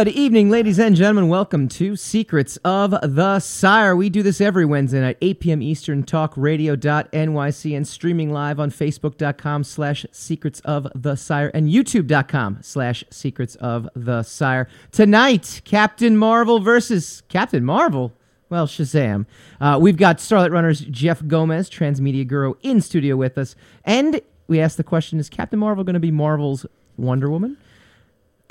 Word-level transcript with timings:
Good 0.00 0.08
evening, 0.08 0.48
ladies 0.48 0.78
and 0.78 0.96
gentlemen. 0.96 1.28
Welcome 1.28 1.68
to 1.68 1.94
Secrets 1.94 2.56
of 2.64 2.92
the 3.02 3.38
Sire. 3.38 3.94
We 3.94 4.08
do 4.08 4.22
this 4.22 4.40
every 4.40 4.64
Wednesday 4.64 5.02
night, 5.02 5.18
8 5.20 5.40
p.m. 5.40 5.60
Eastern, 5.60 6.04
talkradio.nyc, 6.04 7.76
and 7.76 7.86
streaming 7.86 8.32
live 8.32 8.58
on 8.58 8.70
facebook.com 8.70 9.62
slash 9.62 10.06
secrets 10.10 10.60
of 10.60 10.88
the 10.94 11.16
sire 11.16 11.48
and 11.52 11.68
youtube.com 11.68 12.60
slash 12.62 13.04
secrets 13.10 13.56
of 13.56 13.90
the 13.94 14.22
sire. 14.22 14.68
Tonight, 14.90 15.60
Captain 15.66 16.16
Marvel 16.16 16.60
versus 16.60 17.22
Captain 17.28 17.62
Marvel. 17.62 18.14
Well, 18.48 18.66
Shazam. 18.66 19.26
Uh, 19.60 19.78
we've 19.78 19.98
got 19.98 20.18
Starlight 20.18 20.50
Runners 20.50 20.80
Jeff 20.80 21.26
Gomez, 21.26 21.68
Transmedia 21.68 22.26
Guru, 22.26 22.54
in 22.62 22.80
studio 22.80 23.16
with 23.16 23.36
us. 23.36 23.54
And 23.84 24.22
we 24.46 24.60
asked 24.60 24.78
the 24.78 24.82
question 24.82 25.20
Is 25.20 25.28
Captain 25.28 25.58
Marvel 25.58 25.84
going 25.84 25.92
to 25.92 26.00
be 26.00 26.10
Marvel's 26.10 26.64
Wonder 26.96 27.28
Woman? 27.28 27.58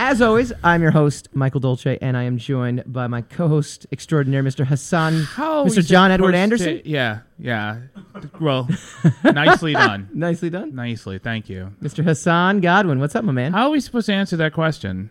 As 0.02 0.22
always, 0.22 0.54
I'm 0.64 0.82
your 0.82 0.92
host, 0.92 1.28
Michael 1.34 1.60
Dolce, 1.60 1.98
and 2.02 2.16
I 2.16 2.24
am 2.24 2.38
joined 2.38 2.86
by 2.86 3.08
my 3.08 3.22
co-host 3.22 3.86
extraordinaire, 3.92 4.42
Mr. 4.42 4.66
Hassan, 4.66 5.24
How 5.24 5.66
Mr. 5.66 5.86
John 5.86 6.10
Edward 6.10 6.36
Anderson. 6.36 6.78
to- 6.78 6.90
yeah, 6.90 7.20
yeah. 7.38 7.82
Well, 8.40 8.70
nicely 9.26 9.74
done. 9.74 10.08
Nicely 10.14 10.50
done, 10.50 10.74
Nicely, 10.74 11.20
thank 11.20 11.50
you. 11.50 11.74
Mr. 11.84 12.02
Hassan 12.02 12.62
Godwin. 12.62 13.00
What's 13.02 13.14
up, 13.14 13.26
my 13.26 13.34
man? 13.34 13.52
How 13.52 13.68
are 13.68 13.72
we 13.72 13.82
supposed 13.82 14.06
to 14.06 14.14
answer 14.14 14.38
that 14.38 14.54
question? 14.54 15.10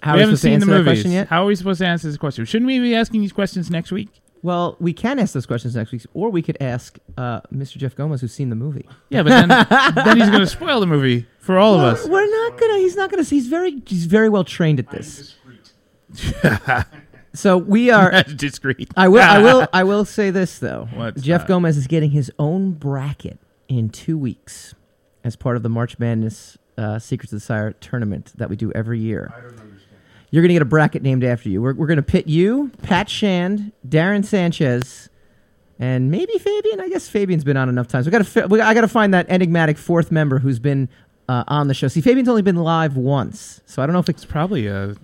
How 0.00 0.14
we 0.14 0.18
are 0.18 0.22
haven't 0.22 0.38
seen 0.38 0.58
the 0.58 0.66
movies. 0.66 1.04
yet? 1.04 1.28
How 1.28 1.44
are 1.44 1.46
we 1.46 1.54
supposed 1.54 1.78
to 1.78 1.86
answer 1.86 2.08
this 2.08 2.16
question? 2.16 2.44
Shouldn't 2.46 2.66
we 2.66 2.80
be 2.80 2.96
asking 2.96 3.20
these 3.20 3.32
questions 3.32 3.70
next 3.70 3.92
week? 3.92 4.08
Well, 4.42 4.76
we 4.80 4.92
can 4.92 5.20
ask 5.20 5.34
those 5.34 5.46
questions 5.46 5.76
next 5.76 5.92
week, 5.92 6.02
or 6.14 6.30
we 6.30 6.42
could 6.42 6.56
ask 6.60 6.98
uh, 7.16 7.42
Mr. 7.54 7.76
Jeff 7.76 7.94
Gomez, 7.94 8.22
who's 8.22 8.32
seen 8.32 8.48
the 8.48 8.56
movie. 8.56 8.88
Yeah, 9.10 9.22
but 9.22 9.28
then 9.28 9.48
then 10.04 10.16
he's 10.16 10.30
going 10.30 10.40
to 10.40 10.46
spoil 10.46 10.80
the 10.80 10.86
movie 10.86 11.26
for 11.40 11.58
all 11.58 11.74
of 11.74 11.80
us. 11.80 12.06
We're 12.06 12.30
not 12.48 12.58
gonna. 12.58 12.78
He's 12.78 12.96
not 12.96 13.10
gonna. 13.10 13.24
He's 13.24 13.48
very. 13.48 13.82
He's 13.86 14.04
very 14.06 14.28
well 14.28 14.44
trained 14.44 14.78
at 14.78 14.90
this. 14.90 15.34
so 17.34 17.58
we 17.58 17.90
are. 17.90 18.22
Discreet. 18.22 18.90
I 18.96 19.08
will. 19.08 19.22
I 19.22 19.38
will. 19.42 19.68
I 19.72 19.84
will 19.84 20.04
say 20.04 20.30
this 20.30 20.58
though. 20.58 20.88
What's 20.94 21.22
Jeff 21.22 21.42
that? 21.42 21.48
Gomez 21.48 21.76
is 21.76 21.86
getting 21.86 22.10
his 22.10 22.30
own 22.38 22.72
bracket 22.72 23.38
in 23.68 23.88
two 23.88 24.18
weeks 24.18 24.74
as 25.24 25.36
part 25.36 25.56
of 25.56 25.62
the 25.62 25.68
March 25.68 25.98
Madness 25.98 26.58
uh, 26.78 26.98
Secrets 26.98 27.32
of 27.32 27.36
the 27.36 27.44
Sire 27.44 27.72
tournament 27.72 28.32
that 28.36 28.48
we 28.48 28.56
do 28.56 28.72
every 28.72 28.98
year. 28.98 29.32
I 29.36 29.40
don't 29.40 29.50
understand. 29.50 29.76
You're 30.30 30.42
going 30.42 30.50
to 30.50 30.54
get 30.54 30.62
a 30.62 30.66
bracket 30.66 31.02
named 31.02 31.24
after 31.24 31.48
you. 31.48 31.60
We're, 31.60 31.74
we're 31.74 31.88
going 31.88 31.96
to 31.96 32.04
pit 32.04 32.28
you, 32.28 32.70
Pat 32.84 33.10
Shand, 33.10 33.72
Darren 33.88 34.24
Sanchez, 34.24 35.08
and 35.78 36.08
maybe 36.08 36.38
Fabian. 36.38 36.80
I 36.80 36.88
guess 36.88 37.08
Fabian's 37.08 37.42
been 37.42 37.56
on 37.56 37.68
enough 37.68 37.88
times. 37.88 38.06
We 38.06 38.12
got 38.12 38.24
to. 38.24 38.46
We, 38.46 38.60
I 38.60 38.72
got 38.72 38.82
to 38.82 38.88
find 38.88 39.12
that 39.12 39.26
enigmatic 39.28 39.76
fourth 39.76 40.12
member 40.12 40.38
who's 40.38 40.58
been 40.60 40.88
uh, 41.30 41.44
on 41.46 41.68
the 41.68 41.74
show. 41.74 41.86
See, 41.86 42.00
Fabian's 42.00 42.28
only 42.28 42.42
been 42.42 42.56
live 42.56 42.96
once, 42.96 43.60
so 43.64 43.82
I 43.82 43.86
don't 43.86 43.92
know 43.92 44.00
if 44.00 44.08
it's. 44.08 44.24
It's 44.24 44.30
probably 44.30 44.66
a. 44.66 44.96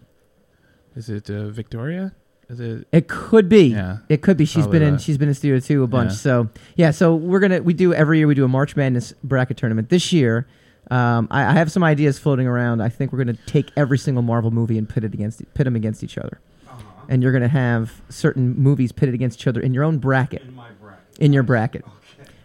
Is 0.97 1.09
it 1.09 1.31
uh, 1.31 1.51
Victoria? 1.51 2.13
Is 2.49 2.59
it? 2.59 2.89
It 2.91 3.07
could 3.07 3.49
be. 3.49 3.69
Yeah. 3.69 3.99
It 4.09 4.23
could 4.23 4.37
be. 4.37 4.45
She's 4.45 4.67
been 4.67 4.83
in. 4.83 4.95
that. 4.95 5.01
She's 5.01 5.19
been 5.19 5.29
in 5.29 5.35
studio 5.35 5.61
too 5.61 5.85
a 5.85 5.87
bunch. 5.87 6.11
Yeah. 6.11 6.17
So 6.17 6.49
yeah. 6.75 6.91
So 6.91 7.15
we're 7.15 7.39
gonna. 7.39 7.63
We 7.63 7.75
do 7.75 7.95
every 7.95 8.19
year. 8.19 8.27
We 8.27 8.35
do 8.35 8.45
a 8.45 8.49
March 8.49 8.75
Madness 8.75 9.15
bracket 9.23 9.57
tournament. 9.57 9.89
This 9.89 10.13
year, 10.13 10.49
um, 10.91 11.29
I, 11.31 11.45
I 11.45 11.53
have 11.53 11.71
some 11.71 11.85
ideas 11.85 12.19
floating 12.19 12.49
around. 12.49 12.81
I 12.81 12.89
think 12.89 13.13
we're 13.13 13.19
gonna 13.19 13.39
take 13.47 13.71
every 13.77 13.99
single 13.99 14.23
Marvel 14.23 14.51
movie 14.51 14.79
and 14.79 14.89
pit 14.89 15.05
it 15.05 15.15
against 15.15 15.43
pit 15.55 15.65
them 15.65 15.77
against 15.77 16.03
each 16.03 16.19
other. 16.19 16.41
And 17.09 17.23
you're 17.23 17.33
gonna 17.33 17.47
have 17.47 18.03
certain 18.09 18.57
movies 18.59 18.91
pitted 18.91 19.15
against 19.15 19.41
each 19.41 19.47
other 19.47 19.61
in 19.61 19.73
your 19.73 19.85
own 19.85 19.99
bracket. 19.99 20.43
In 20.43 20.57
my 20.57 20.71
bracket. 20.73 21.19
In 21.21 21.33
your 21.33 21.45
bracket. 21.45 21.85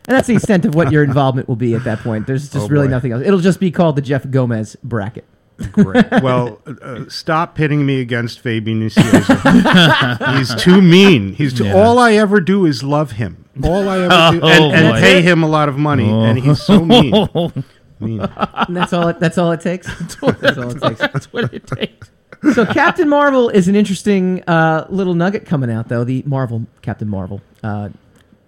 And 0.07 0.17
that's 0.17 0.27
the 0.27 0.33
extent 0.35 0.65
of 0.65 0.73
what 0.75 0.91
your 0.91 1.03
involvement 1.03 1.47
will 1.47 1.55
be 1.55 1.75
at 1.75 1.83
that 1.83 1.99
point. 1.99 2.25
There's 2.27 2.49
just 2.49 2.65
Oh, 2.65 2.67
really 2.67 2.87
boy. 2.87 2.91
nothing 2.91 3.11
else. 3.11 3.23
It'll 3.25 3.39
just 3.39 3.59
be 3.59 3.69
called 3.71 3.95
the 3.95 4.01
Jeff 4.01 4.29
Gomez 4.29 4.75
bracket. 4.83 5.25
Great. 5.71 6.05
Well, 6.23 6.59
uh, 6.81 7.05
stop 7.07 7.53
pitting 7.55 7.85
me 7.85 8.01
against 8.01 8.39
Fabian 8.39 8.81
Nicieza. 8.81 10.35
He's 10.37 10.55
too 10.55 10.81
mean. 10.81 11.33
He's 11.33 11.53
too, 11.53 11.65
Yeah. 11.65 11.73
all 11.75 11.99
I 11.99 12.13
ever 12.13 12.39
do 12.41 12.65
is 12.65 12.83
love 12.83 13.11
him. 13.13 13.45
All 13.63 13.87
I 13.87 13.99
ever 13.99 14.07
do, 14.39 14.39
Oh, 14.43 14.47
and, 14.71 14.73
and 14.73 14.93
boy. 14.95 14.99
pay 14.99 15.21
him 15.21 15.43
a 15.43 15.47
lot 15.47 15.69
of 15.69 15.77
money, 15.77 16.09
and 16.09 16.39
he's 16.39 16.61
so 16.63 16.83
mean. 16.83 17.11
mean. 17.99 18.21
And 18.21 18.75
that's 18.75 18.93
all. 18.93 19.09
It, 19.09 19.19
that's 19.19 19.37
all 19.37 19.51
it 19.51 19.61
takes. 19.61 19.87
that's 19.99 20.57
all 20.57 20.71
it 20.71 20.81
takes. 20.81 20.99
That's 20.99 21.31
what 21.33 21.53
it 21.53 21.67
takes. 21.67 22.09
so 22.53 22.65
Captain 22.65 23.07
Marvel 23.07 23.49
is 23.49 23.67
an 23.67 23.75
interesting 23.75 24.41
uh, 24.47 24.87
little 24.89 25.13
nugget 25.13 25.45
coming 25.45 25.69
out, 25.69 25.89
though. 25.89 26.03
The 26.03 26.23
Marvel 26.25 26.65
Captain 26.81 27.07
Marvel, 27.09 27.41
uh, 27.61 27.89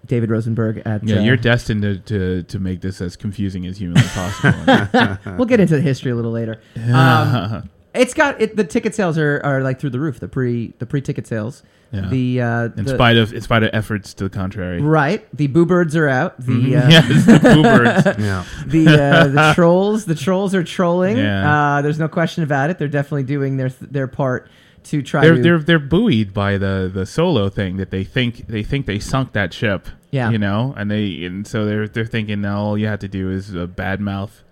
David 0.05 0.29
Rosenberg 0.29 0.81
at. 0.85 1.03
Yeah, 1.03 1.17
uh, 1.17 1.21
you're 1.21 1.37
destined 1.37 1.81
to, 1.83 1.97
to, 1.99 2.43
to 2.43 2.59
make 2.59 2.81
this 2.81 3.01
as 3.01 3.15
confusing 3.15 3.65
as 3.65 3.77
humanly 3.77 4.07
possible. 4.09 5.17
we'll 5.37 5.45
get 5.47 5.59
into 5.59 5.75
the 5.75 5.81
history 5.81 6.11
a 6.11 6.15
little 6.15 6.31
later. 6.31 6.61
Um, 6.93 7.69
it's 7.93 8.13
got 8.13 8.41
it, 8.41 8.55
the 8.55 8.63
ticket 8.63 8.95
sales 8.95 9.17
are, 9.17 9.39
are 9.43 9.61
like 9.61 9.79
through 9.79 9.91
the 9.91 9.99
roof. 9.99 10.19
The 10.19 10.27
pre 10.27 10.73
the 10.79 10.85
pre 10.85 11.01
ticket 11.01 11.27
sales. 11.27 11.63
Yeah. 11.91 12.07
The 12.09 12.41
uh, 12.41 12.63
in 12.75 12.85
the- 12.85 12.95
spite 12.95 13.17
of 13.17 13.33
in 13.33 13.41
spite 13.41 13.61
of 13.61 13.69
efforts 13.71 14.15
to 14.15 14.23
the 14.23 14.29
contrary. 14.29 14.81
right. 14.81 15.25
The 15.35 15.45
boo 15.47 15.65
birds 15.65 15.95
are 15.95 16.09
out. 16.09 16.39
The 16.39 16.75
uh, 16.75 16.89
yes, 16.89 17.25
the 17.25 17.39
boo 17.39 17.61
birds. 17.61 18.19
Yeah. 18.19 18.45
the 18.65 18.87
uh, 18.87 19.27
the 19.27 19.53
trolls 19.53 20.05
the 20.05 20.15
trolls 20.15 20.55
are 20.55 20.63
trolling. 20.63 21.17
Yeah. 21.17 21.75
Uh, 21.77 21.81
there's 21.83 21.99
no 21.99 22.07
question 22.07 22.43
about 22.43 22.71
it. 22.71 22.79
They're 22.79 22.87
definitely 22.87 23.23
doing 23.23 23.57
their 23.57 23.69
their 23.69 24.07
part 24.07 24.49
to 24.85 25.01
try 25.01 25.21
They're 25.21 25.35
to. 25.35 25.41
they're 25.41 25.59
they're 25.59 25.79
buoyed 25.79 26.33
by 26.33 26.57
the 26.57 26.89
the 26.93 27.05
solo 27.05 27.49
thing 27.49 27.77
that 27.77 27.89
they 27.91 28.03
think 28.03 28.47
they 28.47 28.63
think 28.63 28.85
they 28.85 28.99
sunk 28.99 29.33
that 29.33 29.53
ship. 29.53 29.87
Yeah. 30.11 30.29
you 30.29 30.37
know, 30.37 30.75
and 30.77 30.91
they 30.91 31.23
and 31.25 31.45
so 31.47 31.65
they're 31.65 31.87
they're 31.87 32.05
thinking 32.05 32.41
now 32.41 32.59
all 32.59 32.77
you 32.77 32.85
have 32.87 32.99
to 32.99 33.07
do 33.07 33.31
is 33.31 33.53
a 33.55 33.65
bad 33.65 33.99
mouth. 33.99 34.43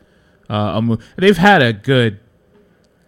Uh, 0.50 0.74
a 0.76 0.82
mo- 0.82 0.98
they've 1.18 1.38
had 1.38 1.62
a 1.62 1.72
good 1.72 2.20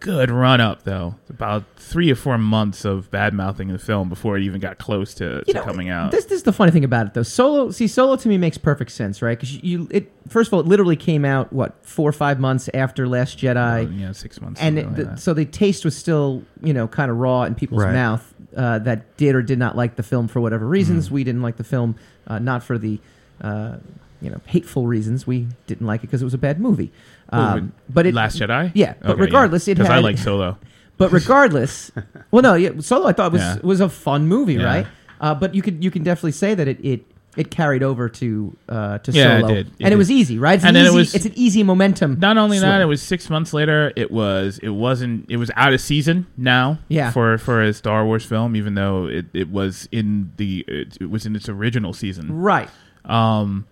good 0.04 0.30
run 0.30 0.60
up 0.60 0.82
though, 0.84 1.14
about 1.30 1.64
three 1.76 2.10
or 2.10 2.14
four 2.14 2.36
months 2.36 2.84
of 2.84 3.10
bad 3.10 3.32
mouthing 3.32 3.68
the 3.68 3.78
film 3.78 4.08
before 4.10 4.36
it 4.36 4.42
even 4.42 4.60
got 4.60 4.76
close 4.78 5.14
to, 5.14 5.42
to 5.44 5.52
know, 5.54 5.62
coming 5.62 5.88
out. 5.88 6.10
This, 6.10 6.26
this 6.26 6.36
is 6.36 6.42
the 6.42 6.52
funny 6.52 6.70
thing 6.70 6.84
about 6.84 7.06
it, 7.06 7.14
though. 7.14 7.22
Solo, 7.22 7.70
see, 7.70 7.86
Solo 7.88 8.16
to 8.16 8.28
me 8.28 8.36
makes 8.36 8.58
perfect 8.58 8.90
sense, 8.92 9.22
right? 9.22 9.38
Because 9.38 9.62
you, 9.62 9.88
it 9.90 10.12
first 10.28 10.48
of 10.48 10.54
all, 10.54 10.60
it 10.60 10.66
literally 10.66 10.96
came 10.96 11.24
out 11.24 11.52
what 11.52 11.74
four 11.86 12.08
or 12.08 12.12
five 12.12 12.38
months 12.38 12.68
after 12.74 13.08
Last 13.08 13.38
Jedi, 13.38 13.86
Uh, 13.86 13.90
yeah, 13.90 14.12
six 14.12 14.40
months. 14.40 14.60
and 14.60 14.78
it, 14.78 14.86
like 14.86 14.96
the, 14.96 15.04
that. 15.04 15.20
so 15.20 15.32
the 15.32 15.46
taste 15.46 15.84
was 15.84 15.96
still, 15.96 16.42
you 16.62 16.74
know, 16.74 16.86
kind 16.86 17.10
of 17.10 17.16
raw 17.16 17.44
in 17.44 17.54
people's 17.54 17.82
Right. 17.84 17.92
mouth. 17.94 18.30
Uh, 18.56 18.78
that 18.80 19.16
did 19.16 19.34
or 19.34 19.42
did 19.42 19.58
not 19.58 19.74
like 19.76 19.96
the 19.96 20.02
film 20.04 20.28
for 20.28 20.40
whatever 20.40 20.66
reasons. 20.66 21.06
Mm-hmm. 21.06 21.14
We 21.14 21.24
didn't 21.24 21.42
like 21.42 21.56
the 21.56 21.64
film, 21.64 21.96
uh, 22.28 22.38
not 22.38 22.62
for 22.62 22.78
the, 22.78 23.00
uh, 23.40 23.78
you 24.20 24.30
know, 24.30 24.40
hateful 24.46 24.86
reasons. 24.86 25.26
We 25.26 25.48
didn't 25.66 25.86
like 25.88 26.00
it 26.02 26.06
because 26.06 26.22
it 26.22 26.24
was 26.24 26.34
a 26.34 26.38
bad 26.38 26.60
movie. 26.60 26.92
Oh, 27.36 27.40
Um, 27.42 27.72
but 27.88 28.06
it, 28.06 28.14
Last 28.14 28.38
Jedi. 28.38 28.70
yeah, 28.74 28.94
but 29.02 29.18
regardless, 29.18 29.66
it 29.68 29.76
because 29.76 29.90
I 29.90 29.98
like 29.98 30.18
Solo. 30.18 30.58
but 30.98 31.10
regardless, 31.12 31.90
well, 32.30 32.42
no, 32.42 32.54
yeah, 32.54 32.70
Solo 32.80 33.06
I 33.08 33.12
thought 33.12 33.32
was 33.32 33.40
Yeah. 33.42 33.58
was 33.62 33.80
a 33.80 33.88
fun 33.88 34.26
movie, 34.28 34.54
Yeah. 34.54 34.64
right? 34.64 34.86
Uh, 35.20 35.34
but 35.34 35.54
you 35.54 35.62
could 35.62 35.82
you 35.82 35.90
can 35.90 36.02
definitely 36.02 36.32
say 36.32 36.54
that 36.54 36.68
it 36.68 36.78
it, 36.84 37.04
it 37.36 37.50
carried 37.50 37.82
over 37.82 38.08
to 38.08 38.56
uh, 38.68 38.98
to 38.98 39.10
Yeah, 39.12 39.38
it 39.38 39.40
Solo, 39.40 39.54
did. 39.54 39.66
It 39.66 39.72
and 39.84 39.94
it 39.94 39.96
was 39.96 40.10
easy, 40.10 40.38
right? 40.38 40.54
It's 40.54 40.64
And 40.64 40.76
an 40.76 40.84
then 40.84 40.84
it 40.84 40.88
easy, 40.90 40.98
was- 40.98 41.14
it's 41.16 41.24
an 41.26 41.32
easy 41.34 41.62
momentum. 41.64 42.18
Not 42.20 42.36
only 42.38 42.58
that, 42.60 42.80
it 42.80 42.84
was 42.84 43.02
six 43.02 43.28
months 43.30 43.52
later. 43.52 43.92
It 43.96 44.10
was 44.12 44.58
it 44.62 44.68
wasn't 44.70 45.26
it 45.28 45.38
was 45.38 45.50
out 45.56 45.72
of 45.72 45.80
season 45.80 46.26
now. 46.36 46.78
Yeah. 46.88 47.10
For 47.10 47.38
for 47.38 47.60
a 47.62 47.72
Star 47.72 48.04
Wars 48.04 48.24
film, 48.24 48.54
even 48.54 48.74
though 48.74 49.06
it, 49.06 49.26
it 49.32 49.48
was 49.50 49.88
in 49.90 50.30
the 50.36 50.64
it, 50.68 50.98
it 51.00 51.10
was 51.10 51.26
in 51.26 51.34
its 51.34 51.48
original 51.48 51.92
season. 51.92 52.30
right. 52.32 52.68
Um, 53.04 53.66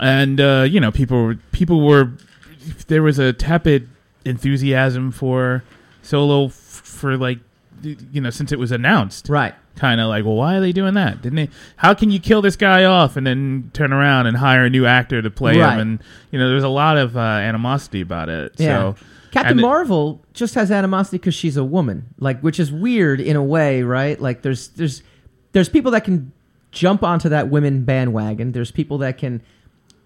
and 0.00 0.40
uh, 0.40 0.66
you 0.68 0.80
know 0.80 0.90
people 0.90 1.34
people 1.52 1.80
were 1.86 2.12
there 2.88 3.02
was 3.02 3.18
a 3.18 3.32
tepid 3.32 3.88
enthusiasm 4.24 5.10
for 5.10 5.62
Solo 6.02 6.46
f- 6.46 6.52
for 6.52 7.16
like 7.16 7.38
you 7.82 8.20
know 8.20 8.30
since 8.30 8.52
it 8.52 8.58
was 8.58 8.72
announced. 8.72 9.28
Right. 9.28 9.54
Kind 9.76 10.00
of 10.00 10.08
like, 10.08 10.24
well, 10.24 10.36
why 10.36 10.54
are 10.56 10.60
they 10.60 10.70
doing 10.72 10.94
that? 10.94 11.20
Didn't 11.20 11.36
they? 11.36 11.48
How 11.76 11.94
can 11.94 12.10
you 12.10 12.20
kill 12.20 12.40
this 12.42 12.54
guy 12.56 12.84
off 12.84 13.16
and 13.16 13.26
then 13.26 13.70
turn 13.74 13.92
around 13.92 14.26
and 14.26 14.36
hire 14.36 14.64
a 14.66 14.70
new 14.70 14.86
actor 14.86 15.20
to 15.20 15.30
play 15.30 15.58
Right. 15.58 15.72
him? 15.74 15.80
And 15.80 16.02
you 16.30 16.38
know, 16.38 16.48
there's 16.48 16.62
a 16.62 16.68
lot 16.68 16.96
of 16.96 17.16
uh, 17.16 17.20
animosity 17.20 18.00
about 18.00 18.28
it. 18.28 18.54
Yeah. 18.56 18.66
So 18.92 18.96
Captain 19.32 19.52
and 19.52 19.60
it- 19.60 19.62
Marvel 19.62 20.22
just 20.32 20.54
has 20.54 20.70
animosity 20.70 21.18
because 21.18 21.34
she's 21.34 21.56
a 21.56 21.64
woman, 21.64 22.06
like 22.20 22.40
which 22.40 22.60
is 22.60 22.70
weird 22.70 23.20
in 23.20 23.34
a 23.36 23.42
way, 23.42 23.82
right? 23.82 24.20
Like 24.20 24.42
there's 24.42 24.68
there's 24.68 25.02
there's 25.52 25.68
people 25.68 25.90
that 25.92 26.04
can 26.04 26.30
jump 26.70 27.02
onto 27.02 27.28
that 27.30 27.48
women 27.50 27.82
bandwagon. 27.84 28.52
There's 28.52 28.70
people 28.70 28.98
that 28.98 29.18
can 29.18 29.42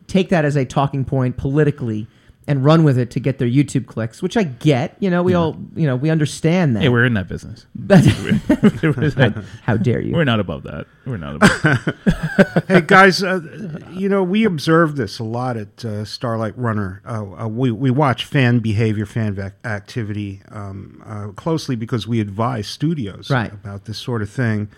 take 0.07 0.31
that 0.31 0.45
as 0.47 0.57
a 0.57 0.65
talking 0.65 1.05
point 1.05 1.37
politically 1.37 2.07
and 2.49 2.65
run 2.65 2.83
with 2.83 2.99
it 2.99 3.11
to 3.11 3.21
get 3.21 3.39
their 3.39 3.47
YouTube 3.47 3.87
clicks, 3.87 4.23
which 4.23 4.35
I 4.37 4.43
get. 4.43 4.97
You 4.99 5.11
know, 5.11 5.23
we 5.23 5.35
all 5.35 5.57
you 5.77 5.87
know 5.87 5.95
we 5.95 6.09
understand 6.11 6.75
that. 6.75 6.83
Hey, 6.83 6.89
we're 6.89 7.05
in 7.05 7.15
that 7.15 7.29
business. 7.29 7.67
But 7.77 8.05
we're 8.83 9.45
how 9.63 9.77
dare 9.77 10.01
you? 10.01 10.15
We're 10.15 10.25
not 10.25 10.41
above 10.41 10.63
that. 10.65 10.87
We're 11.07 11.19
not 11.19 11.37
above. 11.37 11.63
That. 11.63 12.65
hey 12.69 12.81
guys, 12.81 13.23
uh, 13.23 13.41
you 13.93 14.09
know 14.09 14.23
we 14.25 14.45
observe 14.45 14.97
this 14.97 15.19
a 15.19 15.25
lot 15.25 15.57
at 15.57 15.85
uh, 15.85 16.05
Starlight 16.05 16.57
Runner. 16.59 17.03
Uh, 17.07 17.43
uh, 17.45 17.49
we 17.49 17.71
we 17.71 17.91
watch 17.91 18.25
fan 18.25 18.61
behavior, 18.61 19.05
fan 19.07 19.35
vac- 19.35 19.55
activity 19.65 20.41
um, 20.51 21.03
uh, 21.07 21.29
closely 21.33 21.77
because 21.77 22.09
we 22.09 22.19
advise 22.21 22.67
studios 22.67 23.31
Right. 23.31 23.53
about 23.53 23.85
this 23.85 23.99
sort 23.99 24.23
of 24.23 24.31
thing, 24.31 24.69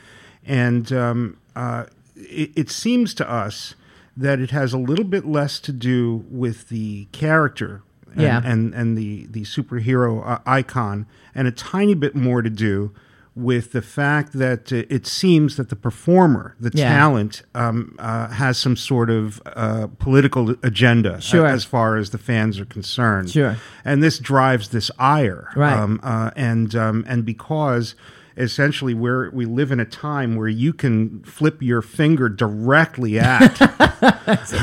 and 0.44 0.92
um, 0.92 1.36
uh, 1.54 1.84
it, 2.16 2.50
it 2.56 2.70
seems 2.70 3.14
to 3.14 3.30
us 3.30 3.74
that 4.16 4.40
it 4.40 4.50
has 4.50 4.72
a 4.72 4.78
little 4.78 5.04
bit 5.04 5.24
less 5.26 5.60
to 5.60 5.72
do 5.72 6.24
with 6.30 6.68
the 6.68 7.06
character 7.12 7.82
and, 8.12 8.20
Yeah. 8.22 8.40
and 8.44 8.74
and 8.74 8.98
the 8.98 9.26
the 9.30 9.42
superhero 9.42 10.26
uh, 10.26 10.38
icon, 10.46 11.06
and 11.34 11.46
a 11.46 11.52
tiny 11.52 11.94
bit 11.94 12.14
more 12.16 12.42
to 12.42 12.50
do 12.50 12.90
with 13.36 13.70
the 13.70 13.80
fact 13.80 14.32
that 14.32 14.72
uh, 14.72 14.82
it 14.90 15.06
seems 15.06 15.56
that 15.56 15.68
the 15.68 15.76
performer, 15.76 16.56
the 16.58 16.72
Yeah. 16.74 16.88
talent, 16.88 17.42
um, 17.54 17.94
uh, 18.00 18.26
has 18.28 18.58
some 18.58 18.74
sort 18.76 19.08
of 19.08 19.40
uh, 19.46 19.86
political 20.00 20.56
agenda 20.64 21.14
a- 21.14 21.20
Sure. 21.20 21.46
as 21.46 21.62
far 21.64 21.96
as 21.96 22.10
the 22.10 22.18
fans 22.18 22.58
are 22.58 22.64
concerned. 22.66 23.30
Sure. 23.30 23.56
and 23.84 24.02
this 24.02 24.18
drives 24.18 24.70
this 24.70 24.90
ire, 24.98 25.48
Right. 25.54 25.72
Um, 25.78 26.00
uh, 26.02 26.32
and 26.34 26.74
um, 26.74 27.04
and 27.06 27.24
because 27.24 27.94
essentially 28.40 28.94
we're 28.94 29.30
we 29.30 29.44
live 29.44 29.70
in 29.70 29.78
a 29.80 29.84
time 29.84 30.34
where 30.36 30.48
you 30.48 30.72
can 30.72 31.22
flip 31.24 31.60
your 31.62 31.82
finger 31.82 32.28
directly 32.28 33.18
at 33.18 33.54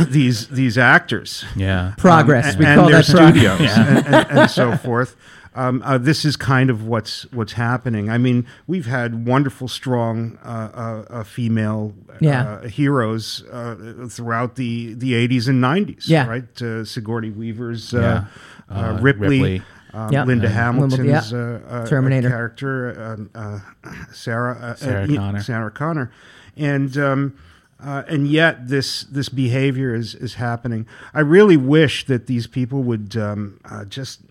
these 0.10 0.48
these 0.50 0.78
actors 0.78 1.46
Yeah. 1.56 1.94
Progress. 1.98 2.54
um, 2.54 2.60
we 2.60 2.66
and 2.66 2.80
call 2.80 2.90
their 2.90 3.02
that 3.02 3.10
progress. 3.10 3.34
studios 3.34 3.78
and, 3.78 4.06
and, 4.08 4.40
and 4.40 4.50
so 4.52 4.76
forth. 4.78 5.16
Um, 5.56 5.82
uh, 5.84 5.98
this 5.98 6.24
is 6.24 6.36
kind 6.38 6.70
of 6.70 6.86
what's 6.86 7.24
what's 7.32 7.54
happening. 7.54 8.10
I 8.12 8.20
mean, 8.20 8.46
we've 8.68 8.86
had 8.86 9.26
wonderful, 9.26 9.68
strong 9.68 10.38
uh, 10.46 10.48
uh, 10.50 11.06
uh, 11.10 11.24
female 11.24 11.96
Yeah. 12.20 12.44
uh, 12.48 12.68
heroes 12.68 13.44
uh, 13.52 14.08
throughout 14.08 14.56
the 14.56 14.94
the 14.94 15.16
eighties 15.16 15.48
and 15.48 15.60
nineties. 15.60 16.08
Yeah. 16.08 16.28
right. 16.28 16.62
Uh, 16.62 16.86
Sigourney 16.86 17.32
Weaver's 17.32 17.92
uh, 17.94 18.00
Yeah. 18.70 18.76
uh, 18.76 18.80
Uh, 18.98 19.00
Ripley. 19.02 19.28
Ripley. 19.42 19.62
Uh, 19.94 20.10
Yeah. 20.12 20.24
Linda 20.26 20.48
Uh, 20.48 20.52
Hamilton's 20.52 21.32
yeah. 21.32 21.38
uh, 21.38 21.60
uh, 21.68 21.86
Terminator. 21.88 22.30
character, 22.30 23.28
uh, 23.36 23.38
uh, 23.38 23.60
Sarah 24.12 24.58
uh, 24.60 24.76
Sarah 24.76 25.04
uh, 25.06 25.16
Connor. 25.16 25.42
Sarah 25.42 25.72
Connor, 25.72 26.12
and 26.56 26.98
um, 26.98 27.38
uh, 27.80 28.04
and 28.08 28.28
yet 28.28 28.68
this 28.68 29.04
this 29.04 29.30
behavior 29.30 29.94
is 29.96 30.14
is 30.16 30.36
happening. 30.36 30.86
I 31.14 31.22
really 31.22 31.58
wish 31.58 32.06
that 32.08 32.28
these 32.28 32.48
people 32.48 32.84
would 32.84 33.16
um, 33.18 33.60
uh, 33.66 33.86
just 33.86 34.22